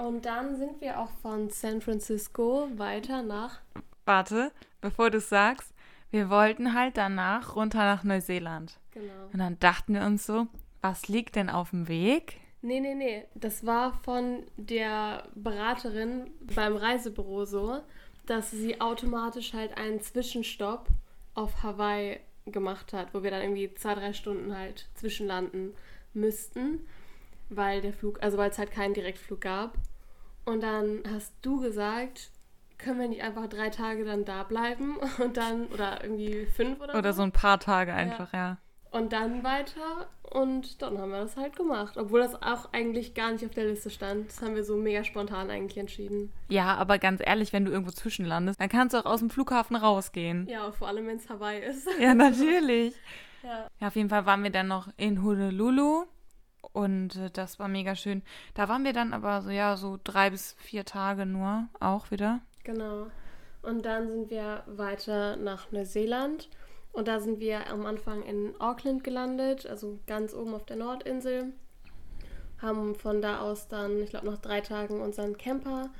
Und 0.00 0.24
dann 0.26 0.56
sind 0.56 0.80
wir 0.80 1.00
auch 1.00 1.10
von 1.22 1.50
San 1.50 1.80
Francisco 1.80 2.68
weiter 2.76 3.24
nach. 3.24 3.58
Warte, 4.04 4.52
bevor 4.80 5.10
du 5.10 5.18
es 5.18 5.28
sagst, 5.28 5.72
wir 6.10 6.30
wollten 6.30 6.74
halt 6.74 6.96
danach 6.96 7.56
runter 7.56 7.78
nach 7.78 8.04
Neuseeland. 8.04 8.78
Genau. 8.92 9.12
Und 9.32 9.38
dann 9.38 9.58
dachten 9.60 9.94
wir 9.94 10.02
uns 10.02 10.26
so, 10.26 10.46
was 10.80 11.08
liegt 11.08 11.36
denn 11.36 11.50
auf 11.50 11.70
dem 11.70 11.88
Weg? 11.88 12.40
Nee, 12.62 12.80
nee, 12.80 12.94
nee. 12.94 13.24
Das 13.34 13.64
war 13.64 13.94
von 14.02 14.44
der 14.56 15.24
Beraterin 15.34 16.30
beim 16.54 16.76
Reisebüro 16.76 17.44
so, 17.44 17.80
dass 18.26 18.50
sie 18.50 18.80
automatisch 18.80 19.54
halt 19.54 19.76
einen 19.78 20.00
Zwischenstopp 20.00 20.88
auf 21.34 21.62
Hawaii 21.62 22.20
gemacht 22.46 22.92
hat, 22.92 23.14
wo 23.14 23.22
wir 23.22 23.30
dann 23.30 23.42
irgendwie 23.42 23.72
zwei, 23.74 23.94
drei 23.94 24.12
Stunden 24.12 24.56
halt 24.56 24.88
zwischenlanden 24.94 25.74
müssten, 26.12 26.80
weil 27.48 27.80
der 27.80 27.92
Flug, 27.92 28.22
also 28.22 28.36
weil 28.38 28.50
es 28.50 28.58
halt 28.58 28.72
keinen 28.72 28.94
Direktflug 28.94 29.40
gab. 29.40 29.74
Und 30.44 30.62
dann 30.62 31.02
hast 31.10 31.32
du 31.42 31.60
gesagt, 31.60 32.30
können 32.80 33.00
wir 33.00 33.08
nicht 33.08 33.22
einfach 33.22 33.46
drei 33.48 33.70
Tage 33.70 34.04
dann 34.04 34.24
da 34.24 34.42
bleiben 34.42 34.96
und 35.18 35.36
dann, 35.36 35.66
oder 35.66 36.02
irgendwie 36.02 36.46
fünf 36.46 36.80
oder, 36.80 36.96
Oder 36.96 37.12
so 37.12 37.22
ein 37.22 37.32
paar 37.32 37.60
Tage 37.60 37.92
einfach, 37.92 38.32
ja. 38.32 38.58
Und 38.90 39.12
dann 39.12 39.44
weiter 39.44 40.08
und 40.30 40.82
dann 40.82 40.98
haben 40.98 41.10
wir 41.10 41.20
das 41.20 41.36
halt 41.36 41.54
gemacht. 41.54 41.96
Obwohl 41.96 42.20
das 42.20 42.40
auch 42.42 42.72
eigentlich 42.72 43.14
gar 43.14 43.30
nicht 43.30 43.44
auf 43.44 43.52
der 43.52 43.66
Liste 43.66 43.90
stand. 43.90 44.28
Das 44.28 44.42
haben 44.42 44.56
wir 44.56 44.64
so 44.64 44.76
mega 44.76 45.04
spontan 45.04 45.50
eigentlich 45.50 45.78
entschieden. 45.78 46.32
Ja, 46.48 46.74
aber 46.74 46.98
ganz 46.98 47.20
ehrlich, 47.24 47.52
wenn 47.52 47.64
du 47.64 47.70
irgendwo 47.70 47.92
zwischenlandest, 47.92 48.60
dann 48.60 48.68
kannst 48.68 48.94
du 48.94 48.98
auch 48.98 49.06
aus 49.06 49.20
dem 49.20 49.30
Flughafen 49.30 49.76
rausgehen. 49.76 50.46
Ja, 50.48 50.72
vor 50.72 50.88
allem, 50.88 51.06
wenn 51.06 51.16
es 51.18 51.28
Hawaii 51.28 51.60
ist. 51.60 51.88
Ja, 52.00 52.14
natürlich. 52.14 52.94
Ja. 53.42 53.68
Ja, 53.80 53.86
auf 53.86 53.96
jeden 53.96 54.10
Fall 54.10 54.26
waren 54.26 54.42
wir 54.42 54.50
dann 54.50 54.68
noch 54.68 54.88
in 54.98 55.22
Honolulu 55.22 56.04
und 56.72 57.16
äh, 57.16 57.30
das 57.30 57.58
war 57.58 57.68
mega 57.68 57.96
schön. 57.96 58.22
Da 58.52 58.68
waren 58.68 58.84
wir 58.84 58.92
dann 58.92 59.14
aber 59.14 59.40
so, 59.40 59.48
ja, 59.48 59.78
so 59.78 59.98
drei 60.04 60.28
bis 60.28 60.56
vier 60.58 60.84
Tage 60.84 61.24
nur 61.24 61.66
auch 61.80 62.10
wieder. 62.10 62.40
Genau. 62.64 63.06
Und 63.62 63.84
dann 63.84 64.08
sind 64.08 64.30
wir 64.30 64.62
weiter 64.66 65.36
nach 65.36 65.70
Neuseeland. 65.70 66.48
Und 66.92 67.06
da 67.08 67.20
sind 67.20 67.38
wir 67.40 67.68
am 67.68 67.86
Anfang 67.86 68.22
in 68.22 68.54
Auckland 68.60 69.04
gelandet, 69.04 69.66
also 69.66 69.98
ganz 70.06 70.34
oben 70.34 70.54
auf 70.54 70.64
der 70.64 70.76
Nordinsel. 70.76 71.52
Haben 72.58 72.94
von 72.94 73.22
da 73.22 73.40
aus 73.40 73.68
dann, 73.68 74.02
ich 74.02 74.10
glaube, 74.10 74.26
nach 74.26 74.38
drei 74.38 74.60
Tagen 74.60 75.00
unseren 75.00 75.38
Camper 75.38 75.90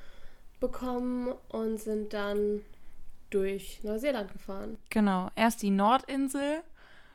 bekommen 0.58 1.32
und 1.48 1.78
sind 1.78 2.12
dann 2.12 2.62
durch 3.30 3.80
Neuseeland 3.84 4.32
gefahren. 4.32 4.78
Genau, 4.90 5.30
erst 5.36 5.62
die 5.62 5.70
Nordinsel. 5.70 6.62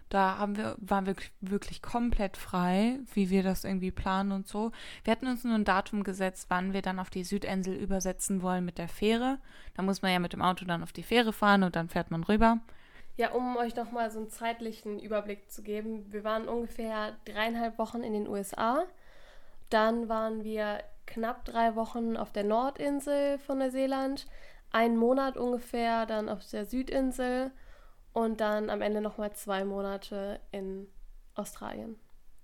Da 0.10 0.38
haben 0.38 0.56
wir, 0.56 0.76
waren 0.78 1.08
wir 1.08 1.16
wirklich 1.42 1.82
komplett 1.82 2.38
frei, 2.38 3.00
wie 3.14 3.30
wir 3.30 3.42
das 3.42 3.64
irgendwie 3.64 3.92
planen 3.92 4.32
und 4.32 4.48
so. 4.48 4.72
Wir 5.04 5.12
hatten 5.12 5.28
uns 5.28 5.44
nur 5.44 5.56
ein 5.56 5.66
Datum 5.66 6.04
gesetzt, 6.04 6.46
wann 6.50 6.74
wir 6.74 6.82
dann 6.82 7.00
auf 7.00 7.10
die 7.10 7.24
Südinsel 7.24 7.74
übersetzen 7.76 8.42
wollen 8.44 8.66
mit 8.66 8.78
der 8.78 8.88
Fähre. 8.88 9.40
Da 9.76 9.82
muss 9.82 10.02
man 10.02 10.12
ja 10.12 10.20
mit 10.20 10.34
dem 10.34 10.44
Auto 10.44 10.66
dann 10.66 10.84
auf 10.84 10.94
die 10.94 11.04
Fähre 11.04 11.34
fahren 11.34 11.64
und 11.64 11.76
dann 11.76 11.90
fährt 11.90 12.12
man 12.12 12.24
rüber. 12.24 12.60
Ja, 13.18 13.32
um 13.32 13.56
euch 13.56 13.76
nochmal 13.76 14.12
so 14.12 14.20
einen 14.20 14.30
zeitlichen 14.30 15.00
Überblick 15.00 15.50
zu 15.50 15.64
geben. 15.64 16.12
Wir 16.12 16.24
waren 16.24 16.50
ungefähr 16.50 17.16
dreieinhalb 17.26 17.78
Wochen 17.78 18.04
in 18.04 18.14
den 18.14 18.28
USA. 18.28 18.84
Dann 19.70 20.10
waren 20.10 20.44
wir 20.44 20.84
knapp 21.06 21.46
drei 21.46 21.76
Wochen 21.76 22.18
auf 22.18 22.32
der 22.32 22.44
Nordinsel 22.44 23.40
von 23.40 23.60
Neuseeland. 23.60 24.28
Einen 24.72 24.98
Monat 24.98 25.38
ungefähr 25.38 26.06
dann 26.06 26.28
auf 26.28 26.46
der 26.50 26.66
Südinsel. 26.66 27.52
Und 28.16 28.40
dann 28.40 28.70
am 28.70 28.82
Ende 28.82 29.02
nochmal 29.02 29.34
zwei 29.34 29.66
Monate 29.66 30.40
in 30.54 30.88
Australien. 31.34 32.00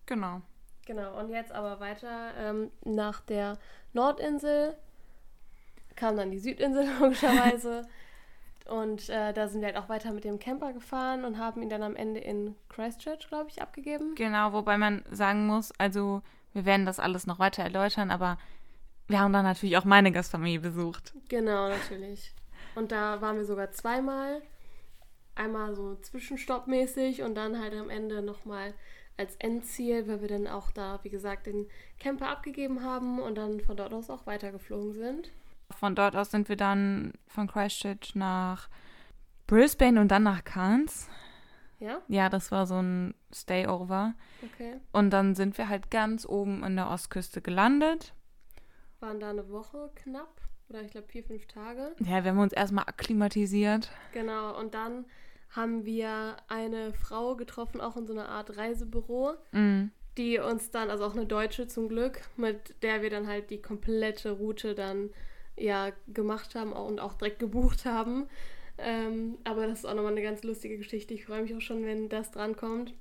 Genau. 0.06 0.42
Genau, 0.86 1.18
und 1.18 1.30
jetzt 1.30 1.54
aber 1.54 1.80
weiter 1.80 2.34
ähm, 2.38 2.72
nach 2.84 3.22
der 3.22 3.58
Nordinsel 3.94 4.76
kam 5.96 6.18
dann 6.18 6.30
die 6.30 6.40
Südinsel 6.40 6.86
logischerweise. 7.00 7.88
und 8.66 9.08
äh, 9.08 9.32
da 9.32 9.48
sind 9.48 9.62
wir 9.62 9.68
halt 9.68 9.78
auch 9.78 9.88
weiter 9.88 10.12
mit 10.12 10.26
dem 10.26 10.40
Camper 10.40 10.74
gefahren 10.74 11.24
und 11.24 11.38
haben 11.38 11.62
ihn 11.62 11.70
dann 11.70 11.84
am 11.84 11.96
Ende 11.96 12.20
in 12.20 12.54
Christchurch, 12.68 13.30
glaube 13.30 13.50
ich, 13.50 13.62
abgegeben. 13.62 14.14
Genau, 14.16 14.52
wobei 14.52 14.78
man 14.78 15.06
sagen 15.10 15.48
muss, 15.48 15.72
also 15.78 16.22
wir 16.52 16.66
werden 16.66 16.86
das 16.86 17.00
alles 17.00 17.28
noch 17.28 17.40
weiter 17.40 17.64
erläutern, 17.64 18.12
aber 18.12 18.38
wir 19.08 19.22
haben 19.22 19.32
dann 19.32 19.46
natürlich 19.46 19.78
auch 19.78 19.86
meine 19.86 20.12
Gastfamilie 20.12 20.60
besucht. 20.60 21.14
Genau, 21.30 21.70
natürlich. 21.70 22.34
Und 22.76 22.92
da 22.92 23.22
waren 23.22 23.38
wir 23.38 23.46
sogar 23.46 23.72
zweimal. 23.72 24.42
Einmal 25.36 25.76
so 25.76 25.96
zwischenstoppmäßig 25.96 27.24
und 27.24 27.36
dann 27.36 27.60
halt 27.60 27.74
am 27.74 27.90
Ende 27.90 28.22
nochmal 28.22 28.74
als 29.18 29.36
Endziel, 29.38 30.08
weil 30.08 30.22
wir 30.22 30.28
dann 30.28 30.48
auch 30.48 30.72
da, 30.72 31.00
wie 31.04 31.10
gesagt, 31.10 31.48
den 31.48 31.68
Camper 32.00 32.30
abgegeben 32.30 32.84
haben 32.84 33.20
und 33.20 33.36
dann 33.36 33.62
von 33.62 33.78
dort 33.78 33.94
aus 33.94 34.10
auch 34.10 34.26
weitergeflogen 34.26 34.94
sind. 34.94 35.32
Von 35.70 35.96
dort 35.96 36.16
aus 36.16 36.32
sind 36.32 36.50
wir 36.50 36.58
dann 36.58 37.14
von 37.28 37.48
Christchurch 37.48 38.16
nach 38.16 38.70
Brisbane 39.48 40.00
und 40.00 40.10
dann 40.10 40.24
nach 40.24 40.44
Cairns. 40.44 41.08
Ja? 41.80 42.02
Ja, 42.08 42.30
das 42.30 42.52
war 42.52 42.68
so 42.68 42.82
ein 42.82 43.16
Stayover. 43.34 44.14
Okay. 44.44 44.80
Und 44.92 45.12
dann 45.12 45.36
sind 45.36 45.58
wir 45.58 45.70
halt 45.70 45.90
ganz 45.92 46.26
oben 46.26 46.64
an 46.64 46.76
der 46.76 46.90
Ostküste 46.90 47.42
gelandet. 47.42 48.14
Waren 49.00 49.20
da 49.20 49.30
eine 49.30 49.50
Woche 49.50 49.92
knapp 49.96 50.41
oder 50.72 50.82
ich 50.84 50.92
glaube 50.92 51.08
vier, 51.08 51.24
fünf 51.24 51.46
Tage. 51.48 51.94
Ja, 52.00 52.24
wir 52.24 52.32
haben 52.32 52.40
uns 52.40 52.54
erstmal 52.54 52.86
akklimatisiert. 52.86 53.90
Genau, 54.14 54.58
und 54.60 54.74
dann 54.74 55.06
haben 55.50 55.86
wir 55.86 56.38
eine 56.48 56.94
Frau 56.94 57.36
getroffen, 57.36 57.82
auch 57.82 57.98
in 57.98 58.08
so 58.08 58.14
einer 58.14 58.30
Art 58.30 58.56
Reisebüro, 58.58 59.34
Mm. 59.52 59.88
die 60.18 60.40
uns 60.40 60.72
dann, 60.72 60.90
also 60.90 61.04
auch 61.06 61.14
eine 61.14 61.26
Deutsche 61.26 61.68
zum 61.68 61.90
Glück, 61.90 62.22
mit 62.38 62.82
der 62.84 63.02
wir 63.02 63.10
dann 63.10 63.28
halt 63.28 63.50
die 63.50 63.62
komplette 63.62 64.32
Route 64.32 64.76
dann 64.76 65.10
ja 65.58 65.92
gemacht 66.08 66.56
haben 66.56 66.72
und 66.72 67.00
auch 67.00 67.14
direkt 67.16 67.40
gebucht 67.40 67.84
haben. 67.86 68.28
Ähm, 68.78 69.38
aber 69.44 69.68
das 69.68 69.80
ist 69.80 69.86
auch 69.86 69.94
nochmal 69.94 70.14
eine 70.14 70.22
ganz 70.24 70.42
lustige 70.44 70.78
Geschichte. 70.78 71.14
Ich 71.14 71.26
freue 71.26 71.42
mich 71.44 71.54
auch 71.54 71.62
schon, 71.62 71.84
wenn 71.86 72.08
das 72.08 72.32
drankommt. 72.32 72.94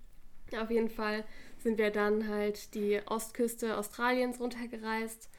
Auf 0.61 0.71
jeden 0.71 0.91
Fall 0.91 1.25
sind 1.59 1.79
wir 1.79 1.91
dann 1.91 2.27
halt 2.29 2.75
die 2.75 3.01
Ostküste 3.07 3.79
Australiens 3.79 4.41
runtergereist. 4.41 5.31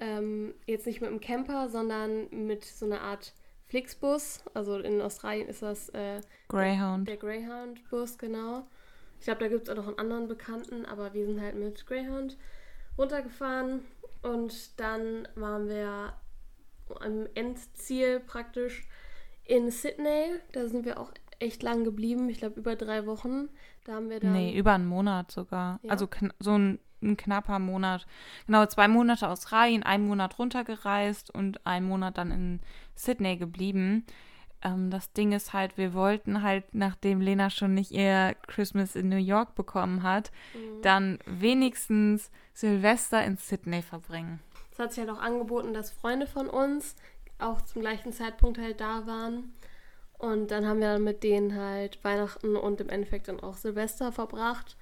Ähm, 0.00 0.54
jetzt 0.66 0.86
nicht 0.86 1.00
mit 1.00 1.10
dem 1.10 1.20
Camper, 1.20 1.68
sondern 1.68 2.28
mit 2.30 2.64
so 2.64 2.86
einer 2.86 3.00
Art 3.00 3.32
Flixbus. 3.66 4.44
Also 4.54 4.78
in 4.78 5.00
Australien 5.00 5.48
ist 5.48 5.62
das 5.62 5.88
äh, 5.90 6.20
Greyhound. 6.48 7.08
der 7.08 7.16
Greyhound-Bus, 7.16 8.18
genau. 8.18 8.66
Ich 9.18 9.24
glaube, 9.24 9.40
da 9.40 9.48
gibt 9.48 9.64
es 9.64 9.70
auch 9.70 9.76
noch 9.76 9.88
einen 9.88 9.98
anderen 9.98 10.28
Bekannten, 10.28 10.86
aber 10.86 11.12
wir 11.12 11.26
sind 11.26 11.40
halt 11.40 11.56
mit 11.56 11.86
Greyhound 11.86 12.36
runtergefahren 12.96 13.82
und 14.22 14.78
dann 14.80 15.28
waren 15.34 15.68
wir 15.68 16.12
am 17.00 17.26
Endziel 17.34 18.20
praktisch 18.20 18.88
in 19.44 19.70
Sydney. 19.70 20.40
Da 20.52 20.68
sind 20.68 20.84
wir 20.84 20.98
auch 20.98 21.12
echt 21.38 21.62
lang 21.62 21.84
geblieben. 21.84 22.28
Ich 22.28 22.38
glaube, 22.38 22.60
über 22.60 22.76
drei 22.76 23.06
Wochen. 23.06 23.48
Da 23.84 23.94
haben 23.94 24.10
wir 24.10 24.20
dann. 24.20 24.32
Nee, 24.32 24.56
über 24.56 24.72
einen 24.72 24.86
Monat 24.86 25.30
sogar. 25.30 25.80
Ja. 25.82 25.90
Also 25.90 26.08
so 26.40 26.56
ein, 26.56 26.78
ein 27.02 27.16
knapper 27.16 27.58
Monat. 27.58 28.06
Genau, 28.46 28.66
zwei 28.66 28.88
Monate 28.88 29.28
Australien, 29.28 29.82
einen 29.82 30.06
Monat 30.06 30.38
runtergereist 30.38 31.32
und 31.34 31.64
einen 31.66 31.86
Monat 31.86 32.18
dann 32.18 32.30
in 32.30 32.60
Sydney 32.94 33.36
geblieben. 33.36 34.04
Ähm, 34.62 34.90
das 34.90 35.12
Ding 35.12 35.32
ist 35.32 35.52
halt, 35.52 35.76
wir 35.78 35.94
wollten 35.94 36.42
halt, 36.42 36.74
nachdem 36.74 37.20
Lena 37.20 37.48
schon 37.50 37.74
nicht 37.74 37.92
ihr 37.92 38.34
Christmas 38.48 38.96
in 38.96 39.08
New 39.08 39.16
York 39.16 39.54
bekommen 39.54 40.02
hat, 40.02 40.32
Mhm. 40.54 40.82
dann 40.82 41.18
wenigstens 41.26 42.30
Silvester 42.54 43.24
in 43.24 43.36
Sydney 43.36 43.82
verbringen. 43.82 44.40
Es 44.72 44.78
hat 44.78 44.92
sich 44.92 45.06
halt 45.06 45.16
auch 45.16 45.22
angeboten, 45.22 45.74
dass 45.74 45.90
Freunde 45.92 46.26
von 46.26 46.48
uns 46.48 46.96
auch 47.38 47.60
zum 47.62 47.82
gleichen 47.82 48.12
Zeitpunkt 48.12 48.58
halt 48.58 48.80
da 48.80 49.06
waren. 49.06 49.52
Und 50.18 50.50
dann 50.50 50.66
haben 50.66 50.80
wir 50.80 50.94
dann 50.94 51.04
mit 51.04 51.22
denen 51.22 51.54
halt 51.54 52.02
Weihnachten 52.02 52.56
und 52.56 52.80
im 52.80 52.88
Endeffekt 52.88 53.28
dann 53.28 53.38
auch 53.38 53.54
Silvester 53.54 54.10
verbracht. 54.10 54.76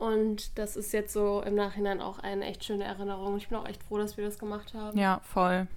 Und 0.00 0.58
das 0.58 0.76
ist 0.76 0.92
jetzt 0.92 1.12
so 1.12 1.42
im 1.42 1.54
Nachhinein 1.54 2.00
auch 2.00 2.18
eine 2.20 2.46
echt 2.46 2.64
schöne 2.64 2.84
Erinnerung. 2.84 3.36
Ich 3.36 3.48
bin 3.50 3.58
auch 3.58 3.68
echt 3.68 3.82
froh, 3.82 3.98
dass 3.98 4.16
wir 4.16 4.24
das 4.24 4.38
gemacht 4.38 4.72
haben. 4.72 4.98
Ja, 4.98 5.20
voll. 5.22 5.68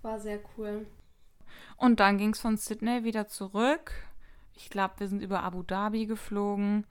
War 0.00 0.18
sehr 0.18 0.38
cool. 0.56 0.86
Und 1.76 2.00
dann 2.00 2.16
ging 2.16 2.30
es 2.30 2.40
von 2.40 2.56
Sydney 2.56 3.04
wieder 3.04 3.28
zurück. 3.28 3.92
Ich 4.54 4.70
glaube, 4.70 4.94
wir 4.96 5.08
sind 5.08 5.20
über 5.20 5.42
Abu 5.42 5.62
Dhabi 5.62 6.06
geflogen. 6.06 6.86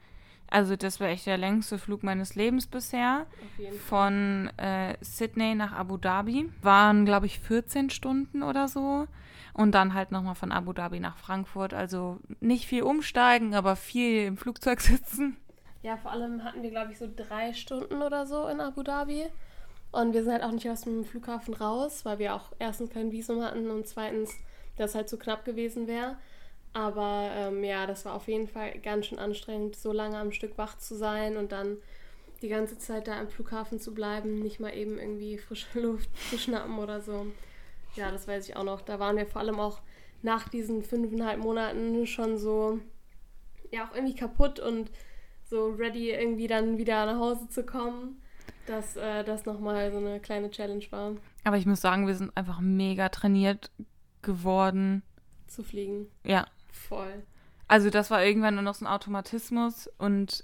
Also 0.48 0.76
das 0.76 1.00
war 1.00 1.08
echt 1.08 1.26
der 1.26 1.40
längste 1.40 1.80
Flug 1.80 2.04
meines 2.04 2.36
Lebens 2.36 2.68
bisher. 2.68 3.26
Auf 3.32 3.60
jeden 3.60 3.80
Fall. 3.80 4.52
Von 4.52 4.58
äh, 4.58 4.96
Sydney 5.02 5.56
nach 5.56 5.74
Abu 5.74 5.98
Dhabi. 5.98 6.52
Waren, 6.62 7.06
glaube 7.06 7.26
ich, 7.26 7.40
14 7.40 7.90
Stunden 7.90 8.44
oder 8.44 8.68
so. 8.68 9.08
Und 9.54 9.72
dann 9.72 9.96
halt 9.96 10.12
nochmal 10.12 10.36
von 10.36 10.52
Abu 10.52 10.72
Dhabi 10.72 11.00
nach 11.00 11.18
Frankfurt. 11.18 11.74
Also 11.74 12.20
nicht 12.42 12.68
viel 12.68 12.84
umsteigen, 12.84 13.56
aber 13.56 13.76
viel 13.76 14.26
im 14.26 14.38
Flugzeug 14.38 14.82
sitzen. 14.82 15.38
Ja, 15.86 15.98
vor 15.98 16.12
allem 16.12 16.44
hatten 16.44 16.64
wir, 16.64 16.72
glaube 16.72 16.94
ich, 16.94 16.98
so 16.98 17.08
drei 17.16 17.54
Stunden 17.54 18.02
oder 18.02 18.26
so 18.26 18.48
in 18.48 18.60
Abu 18.60 18.82
Dhabi. 18.82 19.28
Und 19.92 20.16
wir 20.16 20.24
sind 20.24 20.34
halt 20.34 20.42
auch 20.42 20.52
nicht 20.52 20.68
aus 20.68 20.82
dem 20.82 21.06
Flughafen 21.06 21.54
raus, 21.54 22.06
weil 22.06 22.18
wir 22.18 22.34
auch 22.34 22.54
erstens 22.58 22.90
kein 22.90 23.12
Visum 23.12 23.44
hatten 23.44 23.70
und 23.70 23.86
zweitens 23.86 24.34
das 24.78 24.96
halt 24.96 25.10
zu 25.10 25.20
knapp 25.20 25.46
gewesen 25.46 25.86
wäre. 25.86 26.18
Aber 26.74 27.30
ähm, 27.36 27.64
ja, 27.64 27.86
das 27.86 28.04
war 28.04 28.16
auf 28.16 28.28
jeden 28.28 28.48
Fall 28.48 28.80
ganz 28.80 29.06
schön 29.06 29.20
anstrengend, 29.20 29.76
so 29.76 29.92
lange 29.92 30.18
am 30.18 30.32
Stück 30.32 30.58
wach 30.58 30.76
zu 30.80 30.96
sein 30.96 31.38
und 31.38 31.52
dann 31.52 31.78
die 32.42 32.50
ganze 32.50 32.80
Zeit 32.80 33.08
da 33.08 33.20
am 33.20 33.30
Flughafen 33.30 33.80
zu 33.80 33.94
bleiben, 33.94 34.42
nicht 34.42 34.60
mal 34.60 34.76
eben 34.76 34.98
irgendwie 34.98 35.38
frische 35.38 35.68
Luft 35.80 36.10
zu 36.32 36.40
schnappen 36.40 36.80
oder 36.80 37.00
so. 37.00 37.28
Ja, 37.96 38.10
das 38.10 38.28
weiß 38.28 38.50
ich 38.50 38.56
auch 38.56 38.64
noch. 38.64 38.82
Da 38.82 38.98
waren 38.98 39.18
wir 39.18 39.28
vor 39.28 39.42
allem 39.42 39.60
auch 39.60 39.82
nach 40.24 40.50
diesen 40.50 40.82
fünfeinhalb 40.82 41.38
Monaten 41.38 42.08
schon 42.08 42.40
so, 42.40 42.80
ja, 43.70 43.88
auch 43.88 43.94
irgendwie 43.94 44.16
kaputt 44.16 44.60
und 44.60 44.90
so 45.50 45.70
ready, 45.70 46.12
irgendwie 46.12 46.48
dann 46.48 46.78
wieder 46.78 47.06
nach 47.06 47.20
Hause 47.20 47.48
zu 47.50 47.64
kommen, 47.64 48.22
dass 48.68 48.96
äh, 48.96 49.24
das 49.24 49.46
nochmal 49.46 49.92
so 49.92 49.98
eine 49.98 50.20
kleine 50.20 50.50
Challenge 50.50 50.86
war. 50.90 51.16
Aber 51.44 51.58
ich 51.58 51.66
muss 51.66 51.82
sagen, 51.82 52.08
wir 52.08 52.16
sind 52.16 52.36
einfach 52.36 52.60
mega 52.60 53.10
trainiert 53.10 53.72
geworden. 54.22 55.04
Zu 55.48 55.64
fliegen. 55.64 56.08
Ja. 56.26 56.48
Voll. 56.72 57.24
Also 57.68 57.90
das 57.90 58.12
war 58.12 58.24
irgendwann 58.24 58.56
nur 58.56 58.64
noch 58.64 58.76
so 58.76 58.86
ein 58.86 58.92
Automatismus 58.92 59.90
und 59.98 60.44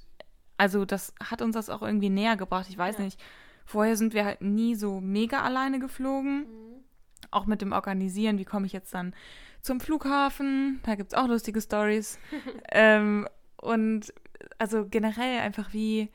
also 0.57 0.85
das 0.85 1.13
hat 1.19 1.41
uns 1.41 1.55
das 1.55 1.69
auch 1.69 1.81
irgendwie 1.81 2.09
näher 2.09 2.37
gebracht. 2.37 2.67
Ich 2.69 2.77
weiß 2.77 2.97
ja. 2.97 3.03
nicht. 3.03 3.19
Vorher 3.65 3.95
sind 3.95 4.13
wir 4.13 4.25
halt 4.25 4.41
nie 4.41 4.75
so 4.75 4.99
mega 5.01 5.41
alleine 5.41 5.79
geflogen. 5.79 6.41
Mhm. 6.41 6.83
Auch 7.31 7.45
mit 7.45 7.61
dem 7.61 7.71
Organisieren, 7.71 8.37
wie 8.37 8.45
komme 8.45 8.65
ich 8.65 8.73
jetzt 8.73 8.93
dann 8.93 9.15
zum 9.61 9.79
Flughafen? 9.79 10.79
Da 10.83 10.95
gibt 10.95 11.13
es 11.13 11.17
auch 11.17 11.27
lustige 11.27 11.61
Stories. 11.61 12.19
ähm, 12.71 13.27
und 13.57 14.13
also 14.57 14.85
generell 14.89 15.39
einfach 15.39 15.73
wie, 15.73 16.09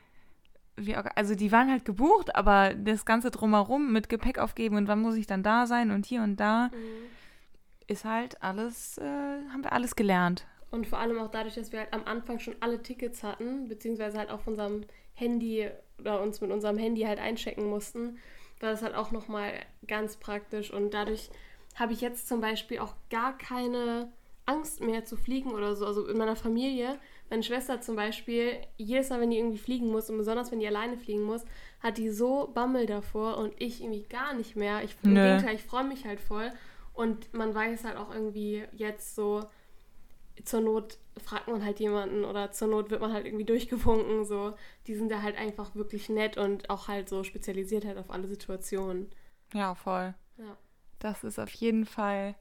wie, 0.76 0.94
also 0.94 1.34
die 1.34 1.52
waren 1.52 1.70
halt 1.70 1.84
gebucht, 1.84 2.34
aber 2.34 2.74
das 2.74 3.04
Ganze 3.04 3.30
drumherum 3.30 3.92
mit 3.92 4.08
Gepäck 4.08 4.38
aufgeben 4.38 4.76
und 4.76 4.88
wann 4.88 5.00
muss 5.00 5.16
ich 5.16 5.26
dann 5.26 5.42
da 5.42 5.66
sein 5.66 5.90
und 5.90 6.06
hier 6.06 6.22
und 6.22 6.36
da, 6.36 6.68
mhm. 6.68 7.06
ist 7.86 8.04
halt 8.04 8.42
alles, 8.42 8.98
äh, 8.98 9.02
haben 9.04 9.62
wir 9.62 9.72
alles 9.72 9.96
gelernt. 9.96 10.46
Und 10.70 10.86
vor 10.86 10.98
allem 10.98 11.18
auch 11.18 11.30
dadurch, 11.30 11.54
dass 11.54 11.72
wir 11.72 11.80
halt 11.80 11.92
am 11.92 12.04
Anfang 12.04 12.38
schon 12.38 12.56
alle 12.60 12.82
Tickets 12.82 13.22
hatten, 13.22 13.68
beziehungsweise 13.68 14.18
halt 14.18 14.30
auf 14.30 14.46
unserem 14.46 14.84
Handy 15.14 15.70
oder 15.98 16.20
uns 16.20 16.40
mit 16.40 16.50
unserem 16.50 16.76
Handy 16.76 17.02
halt 17.02 17.18
einchecken 17.18 17.68
mussten, 17.70 18.18
war 18.60 18.70
das 18.70 18.82
halt 18.82 18.94
auch 18.94 19.10
nochmal 19.10 19.52
ganz 19.86 20.16
praktisch. 20.16 20.72
Und 20.72 20.92
dadurch 20.92 21.30
habe 21.76 21.92
ich 21.92 22.00
jetzt 22.00 22.28
zum 22.28 22.40
Beispiel 22.40 22.80
auch 22.80 22.94
gar 23.10 23.36
keine 23.36 24.10
Angst 24.44 24.80
mehr 24.80 25.04
zu 25.04 25.16
fliegen 25.16 25.52
oder 25.52 25.76
so. 25.76 25.86
Also 25.86 26.06
in 26.06 26.18
meiner 26.18 26.36
Familie, 26.36 26.98
meine 27.30 27.42
Schwester 27.42 27.80
zum 27.80 27.96
Beispiel, 27.96 28.52
jedes 28.76 29.10
Mal, 29.10 29.20
wenn 29.20 29.30
die 29.30 29.38
irgendwie 29.38 29.58
fliegen 29.58 29.88
muss 29.88 30.10
und 30.10 30.18
besonders 30.18 30.52
wenn 30.52 30.60
die 30.60 30.66
alleine 30.66 30.96
fliegen 30.96 31.22
muss, 31.22 31.44
hat 31.80 31.98
die 31.98 32.10
so 32.10 32.50
Bammel 32.54 32.86
davor 32.86 33.38
und 33.38 33.54
ich 33.58 33.82
irgendwie 33.82 34.04
gar 34.04 34.34
nicht 34.34 34.56
mehr. 34.56 34.82
Ich, 34.84 34.96
Im 35.02 35.14
Gegenteil, 35.14 35.54
ich 35.54 35.62
freue 35.62 35.84
mich 35.84 36.04
halt 36.04 36.20
voll. 36.20 36.52
Und 36.92 37.32
man 37.34 37.54
weiß 37.54 37.84
halt 37.84 37.96
auch 37.96 38.12
irgendwie 38.12 38.64
jetzt 38.72 39.14
so, 39.14 39.44
zur 40.44 40.60
Not 40.60 40.98
fragt 41.22 41.48
man 41.48 41.64
halt 41.64 41.80
jemanden 41.80 42.24
oder 42.24 42.52
zur 42.52 42.68
Not 42.68 42.90
wird 42.90 43.00
man 43.00 43.12
halt 43.12 43.26
irgendwie 43.26 43.44
durchgewunken. 43.44 44.24
So. 44.24 44.54
Die 44.86 44.94
sind 44.94 45.10
da 45.10 45.22
halt 45.22 45.36
einfach 45.36 45.74
wirklich 45.74 46.08
nett 46.08 46.36
und 46.36 46.70
auch 46.70 46.88
halt 46.88 47.08
so 47.08 47.24
spezialisiert 47.24 47.84
halt 47.84 47.98
auf 47.98 48.10
alle 48.10 48.28
Situationen. 48.28 49.10
Ja, 49.52 49.74
voll. 49.74 50.14
Ja. 50.38 50.56
Das 50.98 51.24
ist 51.24 51.38
auf 51.38 51.52
jeden 51.52 51.86
Fall 51.86 52.34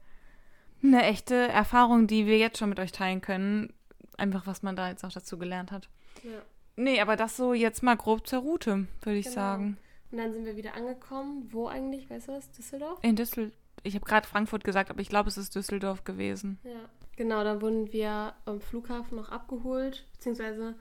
eine 0.82 1.02
echte 1.04 1.34
Erfahrung, 1.34 2.06
die 2.06 2.26
wir 2.26 2.38
jetzt 2.38 2.58
schon 2.58 2.68
mit 2.68 2.80
euch 2.80 2.92
teilen 2.92 3.20
können. 3.20 3.72
Einfach, 4.16 4.46
was 4.46 4.62
man 4.62 4.76
da 4.76 4.88
jetzt 4.88 5.04
auch 5.04 5.12
dazu 5.12 5.38
gelernt 5.38 5.72
hat. 5.72 5.88
Ja. 6.22 6.42
Nee, 6.76 7.00
aber 7.00 7.16
das 7.16 7.36
so 7.36 7.54
jetzt 7.54 7.82
mal 7.82 7.96
grob 7.96 8.26
zur 8.26 8.40
Route, 8.40 8.86
würde 9.02 9.18
ich 9.18 9.26
genau. 9.26 9.34
sagen. 9.34 9.78
Und 10.10 10.18
dann 10.18 10.32
sind 10.32 10.44
wir 10.44 10.56
wieder 10.56 10.74
angekommen. 10.74 11.48
Wo 11.50 11.66
eigentlich? 11.68 12.08
Weißt 12.08 12.28
du 12.28 12.32
was? 12.32 12.50
Düsseldorf? 12.52 12.98
In 13.02 13.16
Düsseldorf. 13.16 13.52
Ich 13.82 13.94
habe 13.94 14.04
gerade 14.04 14.26
Frankfurt 14.26 14.64
gesagt, 14.64 14.90
aber 14.90 15.00
ich 15.00 15.08
glaube, 15.08 15.28
es 15.28 15.36
ist 15.36 15.54
Düsseldorf 15.54 16.04
gewesen. 16.04 16.58
Ja. 16.64 16.88
Genau, 17.16 17.44
dann 17.44 17.62
wurden 17.62 17.92
wir 17.92 18.34
am 18.44 18.60
Flughafen 18.60 19.16
noch 19.16 19.30
abgeholt, 19.30 20.04
beziehungsweise 20.12 20.74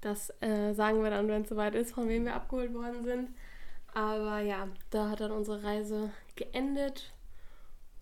das 0.00 0.30
äh, 0.40 0.74
sagen 0.74 1.04
wir 1.04 1.10
dann, 1.10 1.28
wenn 1.28 1.42
es 1.42 1.48
soweit 1.48 1.76
ist, 1.76 1.92
von 1.92 2.08
wem 2.08 2.24
wir 2.24 2.34
abgeholt 2.34 2.74
worden 2.74 3.04
sind. 3.04 3.28
Aber 3.94 4.40
ja, 4.40 4.68
da 4.90 5.10
hat 5.10 5.20
dann 5.20 5.30
unsere 5.30 5.62
Reise 5.62 6.10
geendet. 6.34 7.12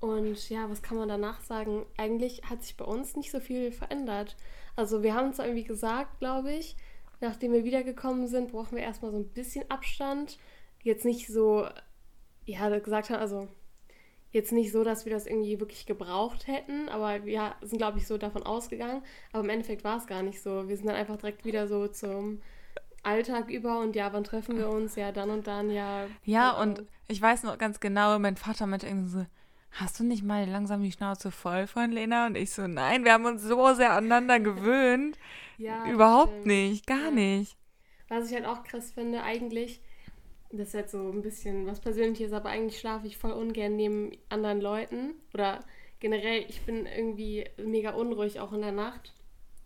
Und 0.01 0.49
ja, 0.49 0.69
was 0.71 0.83
kann 0.83 0.97
man 0.97 1.09
danach 1.09 1.41
sagen? 1.43 1.85
Eigentlich 1.97 2.43
hat 2.45 2.63
sich 2.63 2.77
bei 2.77 2.85
uns 2.85 3.17
nicht 3.17 3.31
so 3.31 3.39
viel 3.39 3.71
verändert. 3.71 4.37
Also 4.75 5.03
wir 5.03 5.15
haben 5.15 5.33
zwar 5.33 5.47
irgendwie 5.47 5.65
gesagt, 5.65 6.21
glaube 6.21 6.53
ich, 6.53 6.77
nachdem 7.21 7.53
wir 7.53 7.65
wiedergekommen 7.65 8.27
sind, 8.27 8.51
brauchen 8.51 8.77
wir 8.77 8.83
erstmal 8.83 9.11
so 9.11 9.19
ein 9.19 9.29
bisschen 9.29 9.71
Abstand. 9.71 10.39
Jetzt 10.83 11.05
nicht 11.05 11.27
so, 11.27 11.67
ja, 12.47 12.79
gesagt 12.79 13.11
haben, 13.11 13.21
also 13.21 13.49
jetzt 14.33 14.53
nicht 14.53 14.73
so, 14.73 14.85
dass 14.85 15.05
wir 15.05 15.13
das 15.13 15.27
irgendwie 15.27 15.61
wirklich 15.61 15.87
gebraucht 15.87 16.47
hätten, 16.47 16.89
aber 16.89 17.25
wir 17.25 17.55
sind, 17.61 17.79
glaube 17.79 17.99
ich, 17.99 18.07
so 18.07 18.17
davon 18.17 18.45
ausgegangen. 18.45 19.03
Aber 19.33 19.45
im 19.45 19.51
Endeffekt 19.51 19.85
war 19.85 19.99
es 19.99 20.07
gar 20.07 20.23
nicht 20.23 20.41
so. 20.41 20.69
Wir 20.69 20.77
sind 20.77 20.87
dann 20.87 20.97
einfach 20.97 21.17
direkt 21.17 21.45
wieder 21.45 21.69
so 21.69 21.89
zum 21.89 22.41
Alltag 23.03 23.51
über 23.51 23.81
und 23.81 23.97
ja, 23.97 24.13
wann 24.13 24.25
treffen 24.25 24.57
wir 24.57 24.69
uns? 24.69 24.97
Ja, 24.97 25.11
dann 25.13 25.31
und 25.31 25.47
dann, 25.47 25.71
ja. 25.71 26.07
Ja, 26.25 26.53
und 26.53 26.85
ich 27.09 27.21
weiß 27.21 27.43
noch 27.43 27.59
ganz 27.59 27.81
genau, 27.81 28.19
mein 28.19 28.37
Vater 28.37 28.67
meinte 28.67 28.87
irgendwie 28.87 29.09
so, 29.11 29.27
hast 29.73 29.99
du 30.01 30.05
nicht 30.05 30.23
mal 30.25 30.49
langsam 30.49 30.83
die 30.83 30.93
Schnauze 30.93 31.31
voll 31.31 31.66
von 31.66 31.91
Lena? 31.91 32.27
Und 32.27 32.37
ich 32.37 32.51
so, 32.51 32.66
nein, 32.66 33.05
wir 33.05 33.12
haben 33.12 33.25
uns 33.27 33.43
so 33.43 33.75
sehr 33.75 33.93
aneinander 33.93 34.41
gewöhnt. 34.41 35.18
ja, 35.59 35.87
Überhaupt 35.87 36.33
stimmt. 36.33 36.47
nicht, 36.47 36.87
gar 36.87 37.07
ja. 37.07 37.11
nicht. 37.11 37.57
Was 38.09 38.29
ich 38.29 38.35
halt 38.35 38.47
auch 38.47 38.64
krass 38.64 38.91
finde, 38.93 39.23
eigentlich 39.23 39.81
das 40.53 40.68
ist 40.68 40.75
jetzt 40.75 40.93
so 40.93 41.11
ein 41.11 41.23
bisschen 41.23 41.66
was 41.66 41.81
Persönliches, 41.81 42.33
aber 42.33 42.49
eigentlich 42.49 42.81
schlafe 42.81 43.07
ich 43.07 43.16
voll 43.16 43.33
ungern 43.33 43.77
neben 43.77 44.12
anderen 44.29 44.61
Leuten. 44.61 45.14
Oder 45.33 45.61
generell, 46.01 46.45
ich 46.49 46.62
bin 46.62 46.87
irgendwie 46.87 47.45
mega 47.57 47.91
unruhig 47.91 48.41
auch 48.41 48.53
in 48.53 48.62
der 48.62 48.73
Nacht. 48.73 49.14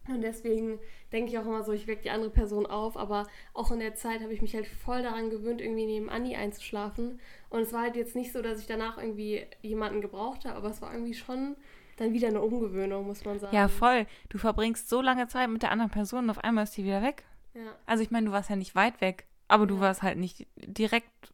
Und 0.09 0.21
deswegen 0.21 0.79
denke 1.13 1.31
ich 1.31 1.39
auch 1.39 1.47
immer 1.47 1.63
so, 1.63 1.73
ich 1.73 1.87
wecke 1.87 2.03
die 2.03 2.11
andere 2.11 2.29
Person 2.29 2.67
auf. 2.67 2.99
Aber 2.99 3.27
auch 3.55 3.71
in 3.71 3.81
der 3.81 3.95
Zeit 3.95 4.21
habe 4.21 4.35
ich 4.35 4.43
mich 4.43 4.55
halt 4.55 4.67
voll 4.67 5.03
daran 5.03 5.31
gewöhnt, 5.31 5.63
irgendwie 5.63 5.87
neben 5.87 6.11
Anni 6.11 6.37
einzuschlafen. 6.37 7.19
Und 7.55 7.61
es 7.61 7.73
war 7.73 7.83
halt 7.83 7.95
jetzt 7.95 8.17
nicht 8.17 8.33
so, 8.33 8.43
dass 8.43 8.59
ich 8.59 8.67
danach 8.67 8.99
irgendwie 8.99 9.47
jemanden 9.63 10.01
gebraucht 10.01 10.45
habe, 10.45 10.57
aber 10.57 10.71
es 10.71 10.83
war 10.83 10.93
irgendwie 10.93 11.15
schon 11.15 11.55
dann 11.97 12.13
wieder 12.13 12.27
eine 12.27 12.41
Umgewöhnung, 12.41 13.07
muss 13.07 13.25
man 13.25 13.39
sagen. 13.39 13.55
Ja, 13.55 13.69
voll. 13.69 14.07
Du 14.29 14.39
verbringst 14.39 14.89
so 14.89 15.01
lange 15.01 15.29
Zeit 15.29 15.49
mit 15.49 15.63
der 15.63 15.71
anderen 15.71 15.93
Person 15.93 16.25
und 16.25 16.31
auf 16.31 16.43
einmal 16.43 16.65
ist 16.65 16.77
die 16.77 16.83
wieder 16.83 17.01
weg. 17.01 17.23
Ja. 17.55 17.61
Also 17.87 18.03
ich 18.03 18.11
meine, 18.11 18.27
du 18.27 18.33
warst 18.33 18.51
ja 18.51 18.57
nicht 18.57 18.75
weit 18.75 19.01
weg. 19.01 19.27
Aber 19.47 19.69
du 19.69 19.79
warst 19.79 20.03
halt 20.03 20.19
nicht 20.19 20.49
direkt 20.57 21.33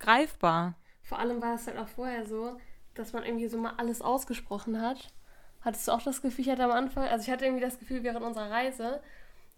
greifbar. 0.00 0.74
Vor 1.04 1.20
allem 1.20 1.40
war 1.40 1.54
es 1.54 1.68
halt 1.68 1.78
auch 1.78 1.86
vorher 1.86 2.26
so, 2.26 2.56
dass 2.94 3.12
man 3.12 3.22
irgendwie 3.22 3.46
so 3.46 3.56
mal 3.56 3.74
alles 3.76 4.02
ausgesprochen 4.02 4.82
hat. 4.82 5.12
Hattest 5.60 5.86
du 5.86 5.92
auch 5.92 6.02
das 6.02 6.20
Gefühl, 6.20 6.46
ich 6.46 6.50
hatte 6.50 6.64
am 6.64 6.72
Anfang, 6.72 7.04
also 7.04 7.22
ich 7.22 7.30
hatte 7.30 7.44
irgendwie 7.44 7.62
das 7.62 7.78
Gefühl, 7.78 8.02
während 8.02 8.24
unserer 8.24 8.50
Reise 8.50 9.00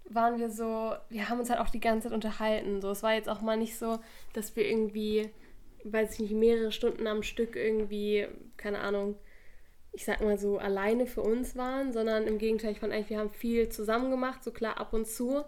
waren 0.04 0.38
wir 0.38 0.50
so, 0.50 0.94
wir 1.08 1.30
haben 1.30 1.38
uns 1.38 1.48
halt 1.48 1.60
auch 1.60 1.70
die 1.70 1.80
ganze 1.80 2.08
Zeit 2.08 2.14
unterhalten. 2.14 2.82
So, 2.82 2.90
es 2.90 3.02
war 3.02 3.14
jetzt 3.14 3.30
auch 3.30 3.40
mal 3.40 3.56
nicht 3.56 3.78
so, 3.78 3.98
dass 4.34 4.54
wir 4.56 4.68
irgendwie, 4.68 5.30
weiß 5.84 6.14
ich 6.14 6.20
nicht, 6.20 6.32
mehrere 6.34 6.72
Stunden 6.72 7.06
am 7.06 7.22
Stück 7.22 7.56
irgendwie, 7.56 8.26
keine 8.56 8.80
Ahnung, 8.80 9.16
ich 9.92 10.04
sag 10.04 10.20
mal 10.20 10.38
so, 10.38 10.58
alleine 10.58 11.06
für 11.06 11.20
uns 11.20 11.56
waren, 11.56 11.92
sondern 11.92 12.26
im 12.26 12.38
Gegenteil, 12.38 12.72
ich 12.72 12.80
fand 12.80 12.92
eigentlich, 12.92 13.10
wir 13.10 13.18
haben 13.18 13.30
viel 13.30 13.68
zusammen 13.68 14.10
gemacht, 14.10 14.42
so 14.42 14.50
klar 14.50 14.78
ab 14.78 14.92
und 14.92 15.06
zu 15.06 15.44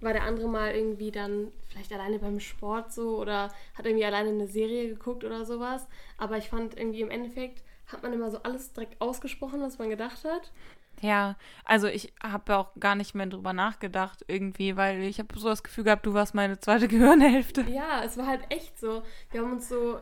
war 0.00 0.12
der 0.12 0.22
andere 0.22 0.48
mal 0.48 0.74
irgendwie 0.74 1.10
dann 1.10 1.52
vielleicht 1.68 1.92
alleine 1.92 2.18
beim 2.18 2.40
Sport 2.40 2.92
so 2.92 3.18
oder 3.18 3.52
hat 3.74 3.86
irgendwie 3.86 4.04
alleine 4.04 4.30
eine 4.30 4.46
Serie 4.46 4.88
geguckt 4.88 5.24
oder 5.24 5.44
sowas. 5.44 5.86
Aber 6.16 6.38
ich 6.38 6.48
fand 6.48 6.76
irgendwie 6.78 7.02
im 7.02 7.10
Endeffekt 7.10 7.62
hat 7.86 8.02
man 8.02 8.12
immer 8.12 8.30
so 8.30 8.38
alles 8.42 8.72
direkt 8.72 9.00
ausgesprochen, 9.00 9.60
was 9.60 9.78
man 9.78 9.90
gedacht 9.90 10.24
hat. 10.24 10.52
Ja, 11.00 11.36
also 11.64 11.86
ich 11.86 12.12
habe 12.22 12.56
auch 12.56 12.72
gar 12.78 12.94
nicht 12.94 13.14
mehr 13.14 13.26
drüber 13.26 13.52
nachgedacht 13.52 14.24
irgendwie, 14.28 14.76
weil 14.76 15.02
ich 15.02 15.18
habe 15.18 15.38
so 15.38 15.48
das 15.48 15.62
Gefühl 15.62 15.84
gehabt, 15.84 16.04
du 16.04 16.14
warst 16.14 16.34
meine 16.34 16.60
zweite 16.60 16.88
Gehirnhälfte. 16.88 17.62
Ja, 17.62 18.02
es 18.04 18.16
war 18.16 18.26
halt 18.26 18.42
echt 18.50 18.78
so. 18.78 19.02
Wir 19.30 19.40
haben 19.40 19.52
uns 19.52 19.68
so, 19.68 19.98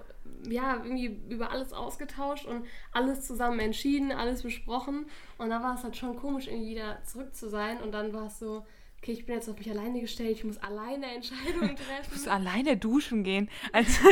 ja, 0.48 0.76
irgendwie 0.82 1.20
über 1.28 1.50
alles 1.52 1.72
ausgetauscht 1.72 2.46
und 2.46 2.66
alles 2.92 3.26
zusammen 3.26 3.60
entschieden, 3.60 4.10
alles 4.10 4.42
besprochen. 4.42 5.06
Und 5.38 5.50
da 5.50 5.62
war 5.62 5.74
es 5.74 5.84
halt 5.84 5.96
schon 5.96 6.16
komisch, 6.16 6.48
irgendwie 6.48 6.70
wieder 6.70 7.02
zurück 7.04 7.34
zu 7.34 7.48
sein. 7.48 7.80
Und 7.80 7.92
dann 7.92 8.12
war 8.12 8.26
es 8.26 8.40
so, 8.40 8.66
okay, 9.00 9.12
ich 9.12 9.24
bin 9.26 9.36
jetzt 9.36 9.48
auf 9.48 9.56
mich 9.56 9.70
alleine 9.70 10.00
gestellt, 10.00 10.32
ich 10.32 10.44
muss 10.44 10.58
alleine 10.58 11.06
Entscheidungen 11.14 11.76
treffen. 11.76 12.02
Ich 12.02 12.10
muss 12.10 12.28
alleine 12.28 12.76
duschen 12.76 13.22
gehen. 13.22 13.48
Also, 13.72 14.08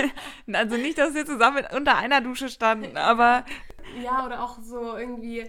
also 0.52 0.76
nicht, 0.76 0.98
dass 0.98 1.14
wir 1.14 1.26
zusammen 1.26 1.64
unter 1.74 1.96
einer 1.96 2.20
Dusche 2.20 2.48
standen, 2.48 2.96
aber. 2.96 3.44
Ja, 4.02 4.24
oder 4.26 4.42
auch 4.42 4.58
so 4.60 4.96
irgendwie, 4.96 5.44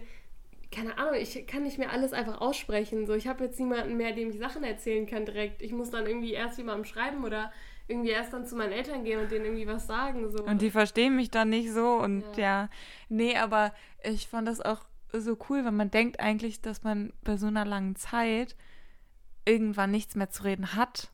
keine 0.72 0.97
Ahnung, 0.97 1.15
ich 1.15 1.47
kann 1.47 1.63
nicht 1.63 1.78
mehr 1.78 1.91
alles 1.91 2.13
einfach 2.13 2.41
aussprechen. 2.41 3.05
So, 3.05 3.13
ich 3.13 3.28
habe 3.28 3.45
jetzt 3.45 3.59
niemanden 3.59 3.97
mehr, 3.97 4.13
dem 4.13 4.30
ich 4.30 4.38
Sachen 4.38 4.63
erzählen 4.63 5.05
kann 5.05 5.26
direkt. 5.26 5.61
Ich 5.61 5.72
muss 5.72 5.89
dann 5.89 6.05
irgendwie 6.05 6.34
erst 6.34 6.57
jemandem 6.57 6.86
schreiben 6.86 7.24
oder 7.24 7.51
irgendwie 7.88 8.09
erst 8.09 8.34
dann 8.34 8.45
zu 8.45 8.55
meinen 8.55 8.74
Eltern 8.74 9.03
gehen 9.03 9.20
und 9.20 9.32
denen 9.32 9.45
irgendwie 9.45 9.68
was 9.68 9.88
sagen. 9.88 10.30
So. 10.30 10.43
Und 10.43 10.61
die 10.61 10.72
verstehen 10.72 11.15
mich 11.15 11.32
dann 11.32 11.49
nicht 11.49 11.72
so 11.72 11.95
und 11.95 12.24
ja. 12.36 12.43
ja. 12.63 12.70
Nee, 13.09 13.38
aber 13.38 13.74
ich 14.03 14.28
fand 14.28 14.47
das 14.47 14.61
auch 14.61 14.82
so 15.13 15.38
cool, 15.49 15.63
weil 15.63 15.72
man 15.72 15.89
denkt 15.89 16.20
eigentlich, 16.20 16.61
dass 16.61 16.84
man 16.84 17.13
bei 17.24 17.38
so 17.38 17.47
einer 17.47 17.65
langen 17.65 17.95
Zeit 17.95 18.55
irgendwann 19.45 19.91
nichts 19.91 20.15
mehr 20.15 20.30
zu 20.30 20.43
reden 20.43 20.76
hat. 20.76 21.11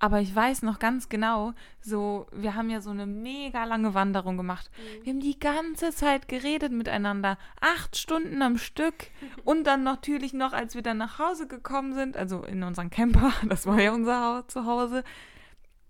Aber 0.00 0.20
ich 0.20 0.34
weiß 0.34 0.62
noch 0.62 0.78
ganz 0.78 1.10
genau, 1.10 1.52
so, 1.82 2.26
wir 2.32 2.54
haben 2.54 2.70
ja 2.70 2.80
so 2.80 2.88
eine 2.88 3.04
mega 3.04 3.64
lange 3.64 3.92
Wanderung 3.92 4.38
gemacht. 4.38 4.70
Mhm. 4.72 5.04
Wir 5.04 5.12
haben 5.12 5.20
die 5.20 5.38
ganze 5.38 5.90
Zeit 5.92 6.26
geredet 6.26 6.72
miteinander. 6.72 7.36
Acht 7.60 7.96
Stunden 7.98 8.40
am 8.40 8.56
Stück. 8.56 8.94
Und 9.44 9.64
dann 9.64 9.82
natürlich 9.82 10.32
noch, 10.32 10.54
als 10.54 10.74
wir 10.74 10.82
dann 10.82 10.96
nach 10.96 11.18
Hause 11.18 11.46
gekommen 11.46 11.94
sind, 11.94 12.16
also 12.16 12.42
in 12.44 12.62
unseren 12.62 12.88
Camper, 12.88 13.32
das 13.48 13.66
war 13.66 13.78
ja 13.78 13.92
unser 13.92 14.24
Haus 14.24 14.46
zu 14.48 14.64
Hause. 14.64 15.04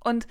Und 0.02 0.26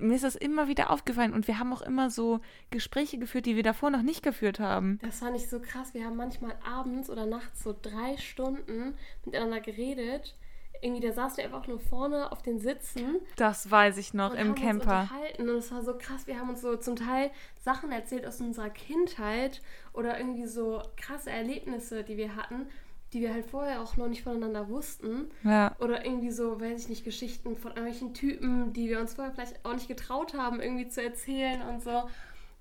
mir 0.00 0.14
ist 0.14 0.24
das 0.24 0.36
immer 0.36 0.68
wieder 0.68 0.90
aufgefallen. 0.90 1.32
Und 1.32 1.48
wir 1.48 1.58
haben 1.58 1.72
auch 1.72 1.82
immer 1.82 2.10
so 2.10 2.40
Gespräche 2.70 3.18
geführt, 3.18 3.46
die 3.46 3.56
wir 3.56 3.64
davor 3.64 3.90
noch 3.90 4.02
nicht 4.02 4.22
geführt 4.22 4.60
haben. 4.60 5.00
Das 5.02 5.18
fand 5.18 5.36
ich 5.36 5.48
so 5.48 5.58
krass. 5.58 5.94
Wir 5.94 6.04
haben 6.04 6.16
manchmal 6.16 6.54
abends 6.64 7.10
oder 7.10 7.26
nachts 7.26 7.64
so 7.64 7.74
drei 7.80 8.16
Stunden 8.18 8.94
miteinander 9.24 9.60
geredet. 9.60 10.36
Irgendwie, 10.80 11.06
da 11.06 11.12
saßen 11.12 11.38
wir 11.38 11.44
einfach 11.44 11.66
nur 11.66 11.78
vorne 11.78 12.30
auf 12.32 12.42
den 12.42 12.58
Sitzen 12.58 13.20
Das 13.36 13.70
weiß 13.70 13.98
ich 13.98 14.14
noch 14.14 14.32
und 14.32 14.38
im 14.38 14.48
haben 14.48 14.54
Camper. 14.54 15.08
uns. 15.38 15.38
Und 15.38 15.48
es 15.48 15.72
war 15.72 15.82
so 15.82 15.96
krass. 15.96 16.26
Wir 16.26 16.38
haben 16.38 16.50
uns 16.50 16.60
so 16.60 16.76
zum 16.76 16.96
Teil 16.96 17.30
Sachen 17.58 17.92
erzählt 17.92 18.26
aus 18.26 18.40
unserer 18.40 18.70
Kindheit 18.70 19.62
oder 19.92 20.18
irgendwie 20.18 20.46
so 20.46 20.82
krasse 20.96 21.30
Erlebnisse, 21.30 22.04
die 22.04 22.16
wir 22.16 22.36
hatten, 22.36 22.66
die 23.12 23.20
wir 23.20 23.32
halt 23.32 23.46
vorher 23.46 23.80
auch 23.80 23.96
noch 23.96 24.08
nicht 24.08 24.22
voneinander 24.22 24.68
wussten. 24.68 25.30
Ja. 25.44 25.74
Oder 25.78 26.04
irgendwie 26.04 26.30
so, 26.30 26.60
weiß 26.60 26.82
ich 26.82 26.88
nicht, 26.88 27.04
Geschichten 27.04 27.56
von 27.56 27.72
irgendwelchen 27.72 28.14
Typen, 28.14 28.72
die 28.72 28.88
wir 28.88 29.00
uns 29.00 29.14
vorher 29.14 29.32
vielleicht 29.32 29.64
auch 29.64 29.74
nicht 29.74 29.88
getraut 29.88 30.34
haben, 30.34 30.60
irgendwie 30.60 30.88
zu 30.88 31.02
erzählen 31.02 31.62
und 31.62 31.82
so. 31.82 32.08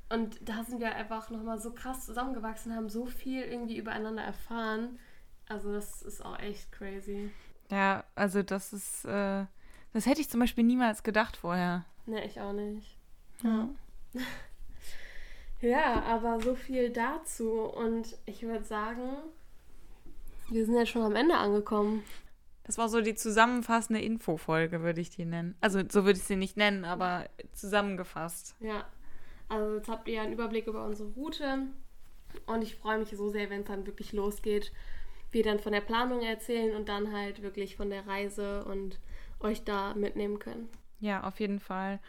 Und 0.09 0.47
da 0.47 0.63
sind 0.63 0.79
wir 0.79 0.95
einfach 0.95 1.29
nochmal 1.29 1.59
so 1.59 1.71
krass 1.71 2.05
zusammengewachsen, 2.05 2.75
haben 2.75 2.89
so 2.89 3.05
viel 3.05 3.41
irgendwie 3.41 3.77
übereinander 3.77 4.21
erfahren. 4.23 4.99
Also 5.47 5.71
das 5.71 6.01
ist 6.01 6.23
auch 6.23 6.39
echt 6.39 6.71
crazy. 6.71 7.31
Ja, 7.71 8.03
also 8.15 8.43
das 8.43 8.73
ist, 8.73 9.05
äh, 9.05 9.45
das 9.93 10.05
hätte 10.05 10.21
ich 10.21 10.29
zum 10.29 10.39
Beispiel 10.39 10.63
niemals 10.63 11.03
gedacht 11.03 11.37
vorher. 11.37 11.85
Ne, 12.05 12.25
ich 12.25 12.39
auch 12.39 12.53
nicht. 12.53 12.97
Ja. 13.43 13.69
Ja, 15.61 16.03
aber 16.07 16.39
so 16.41 16.55
viel 16.55 16.89
dazu. 16.91 17.51
Und 17.61 18.17
ich 18.25 18.43
würde 18.43 18.63
sagen, 18.63 19.17
wir 20.49 20.65
sind 20.65 20.75
jetzt 20.75 20.89
schon 20.89 21.01
am 21.01 21.15
Ende 21.15 21.35
angekommen. 21.35 22.03
Das 22.63 22.77
war 22.77 22.89
so 22.89 23.01
die 23.01 23.15
zusammenfassende 23.15 24.01
Infofolge, 24.01 24.81
würde 24.81 24.99
ich 24.99 25.11
die 25.11 25.25
nennen. 25.25 25.55
Also 25.61 25.81
so 25.87 26.03
würde 26.03 26.17
ich 26.17 26.25
sie 26.25 26.35
nicht 26.35 26.57
nennen, 26.57 26.83
aber 26.83 27.29
zusammengefasst. 27.53 28.55
Ja, 28.59 28.85
also 29.49 29.75
jetzt 29.75 29.87
habt 29.87 30.07
ihr 30.07 30.21
einen 30.21 30.33
Überblick 30.33 30.65
über 30.65 30.83
unsere 30.83 31.09
Route 31.09 31.67
und 32.47 32.61
ich 32.63 32.75
freue 32.75 32.97
mich 32.97 33.09
so 33.09 33.29
sehr, 33.29 33.49
wenn 33.51 33.61
es 33.61 33.67
dann 33.67 33.85
wirklich 33.85 34.13
losgeht. 34.13 34.71
Wir 35.35 35.43
dann 35.43 35.59
von 35.59 35.73
der 35.73 35.81
Planung 35.81 36.21
erzählen 36.21 36.73
und 36.77 36.87
dann 36.87 37.11
halt 37.11 37.41
wirklich 37.41 37.75
von 37.75 37.89
der 37.89 38.07
Reise 38.07 38.63
und 38.63 39.01
euch 39.41 39.65
da 39.65 39.93
mitnehmen 39.93 40.39
können. 40.39 40.69
Ja, 41.01 41.25
auf 41.25 41.41
jeden 41.41 41.59
Fall. 41.59 41.99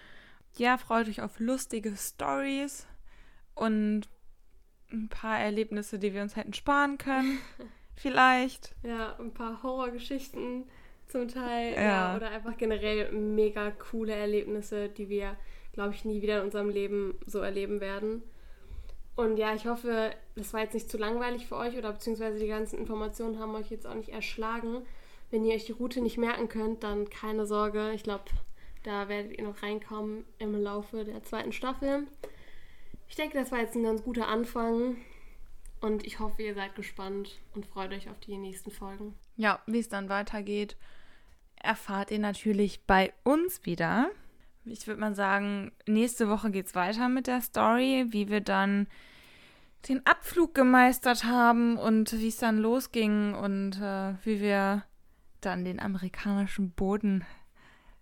Ja, 0.57 0.79
freut 0.79 1.09
euch 1.09 1.21
auf 1.21 1.41
lustige 1.41 1.97
Stories 1.97 2.87
und 3.57 4.03
ein 4.93 5.09
paar 5.09 5.41
Erlebnisse, 5.41 5.99
die 5.99 6.15
wir 6.15 6.23
uns 6.23 6.37
hätten 6.37 6.55
sparen 6.55 6.99
können. 6.99 7.41
Vielleicht. 7.97 8.77
Ja, 8.85 9.19
ein 9.19 9.35
paar 9.35 9.61
Horrorgeschichten 9.61 10.63
zum 11.09 11.27
Teil. 11.27 11.75
Ja. 11.75 11.83
Ja. 11.83 12.17
oder 12.17 12.31
einfach 12.31 12.57
generell 12.57 13.11
mega 13.11 13.73
coole 13.73 14.15
Erlebnisse, 14.15 14.89
die 14.89 15.09
wir, 15.09 15.37
glaube 15.73 15.95
ich, 15.95 16.05
nie 16.05 16.23
wieder 16.23 16.39
in 16.39 16.45
unserem 16.45 16.71
Leben 16.71 17.19
so 17.27 17.41
erleben 17.41 17.81
werden. 17.81 18.23
Und 19.17 19.39
ja, 19.39 19.55
ich 19.55 19.67
hoffe, 19.67 20.15
das 20.35 20.53
war 20.53 20.61
jetzt 20.61 20.75
nicht 20.75 20.91
zu 20.91 20.99
langweilig 20.99 21.47
für 21.47 21.57
euch 21.57 21.77
oder 21.77 21.93
beziehungsweise 21.93 22.39
die 22.39 22.49
ganzen 22.49 22.79
Informationen 22.79 23.39
haben 23.39 23.55
euch 23.55 23.71
jetzt 23.71 23.87
auch 23.87 23.95
nicht 23.95 24.11
erschlagen. 24.11 24.83
Wenn 25.31 25.45
ihr 25.45 25.55
euch 25.55 25.65
die 25.65 25.73
Route 25.73 26.03
nicht 26.03 26.19
merken 26.19 26.49
könnt, 26.49 26.85
dann 26.85 27.09
keine 27.09 27.47
Sorge. 27.47 27.93
Ich 27.95 28.03
glaube, 28.03 28.25
da 28.85 29.09
werdet 29.09 29.37
ihr 29.37 29.45
noch 29.45 29.63
reinkommen 29.63 30.25
im 30.39 30.55
Laufe 30.63 31.05
der 31.05 31.23
zweiten 31.25 31.53
Staffel. 31.53 32.07
Ich 33.09 33.17
denke, 33.17 33.39
das 33.39 33.51
war 33.51 33.61
jetzt 33.61 33.75
ein 33.75 33.83
ganz 33.83 34.05
guter 34.05 34.29
Anfang. 34.29 34.97
Und 35.81 36.07
ich 36.07 36.21
hoffe, 36.21 36.43
ihr 36.43 36.55
seid 36.55 36.75
gespannt 36.75 37.39
und 37.55 37.67
freut 37.67 37.93
euch 37.93 38.09
auf 38.11 38.19
die 38.21 38.37
nächsten 38.37 38.71
Folgen. 38.71 39.15
Ja, 39.37 39.61
wie 39.67 39.79
es 39.79 39.89
dann 39.89 40.09
weitergeht, 40.09 40.77
erfahrt 41.57 42.11
ihr 42.11 42.19
natürlich 42.19 42.81
bei 42.87 43.13
uns 43.25 43.65
wieder. 43.65 44.11
Ich 44.69 44.87
würde 44.87 45.01
mal 45.01 45.15
sagen, 45.15 45.73
nächste 45.87 46.29
Woche 46.29 46.51
geht 46.51 46.67
es 46.67 46.75
weiter 46.75 47.09
mit 47.09 47.29
der 47.29 47.41
Story, 47.41 48.07
wie 48.11 48.29
wir 48.29 48.41
dann 48.41 48.89
den 49.89 50.05
Abflug 50.05 50.55
gemeistert 50.55 51.25
haben 51.25 51.77
und 51.77 52.13
wie 52.13 52.29
es 52.29 52.39
dann 52.39 52.59
losging 52.59 53.35
und 53.35 53.81
äh, 53.81 54.15
wie 54.25 54.41
wir 54.41 54.83
dann 55.41 55.65
den 55.65 55.79
amerikanischen 55.79 56.71
Boden. 56.73 57.25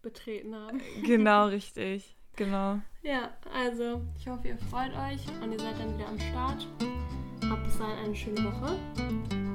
betreten 0.00 0.54
haben. 0.54 0.80
Genau, 1.04 1.46
richtig. 1.46 2.16
Genau. 2.36 2.80
Ja, 3.02 3.30
also 3.52 4.00
ich 4.18 4.26
hoffe, 4.26 4.48
ihr 4.48 4.58
freut 4.70 4.92
euch 4.96 5.20
und 5.42 5.52
ihr 5.52 5.58
seid 5.60 5.78
dann 5.78 5.94
wieder 5.96 6.08
am 6.08 6.18
Start. 6.18 6.66
Habt 7.48 7.64
bis 7.64 7.78
dahin 7.78 8.04
eine 8.06 8.16
schöne 8.16 8.44
Woche. 8.44 8.76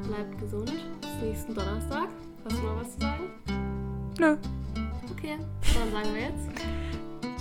Bleibt 0.08 0.40
gesund. 0.40 0.72
Bis 1.02 1.16
nächsten 1.22 1.56
Donnerstag. 1.56 2.10
Hast 2.46 2.58
du 2.58 2.62
noch 2.62 2.80
was 2.80 2.94
zu 2.94 3.00
sagen? 3.00 3.24
Nö. 4.20 4.38
Okay, 5.12 5.38
dann 5.74 5.92
sagen 5.92 6.14
wir 6.14 6.22
jetzt. 6.22 6.89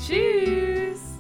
Tschüss. 0.09 1.18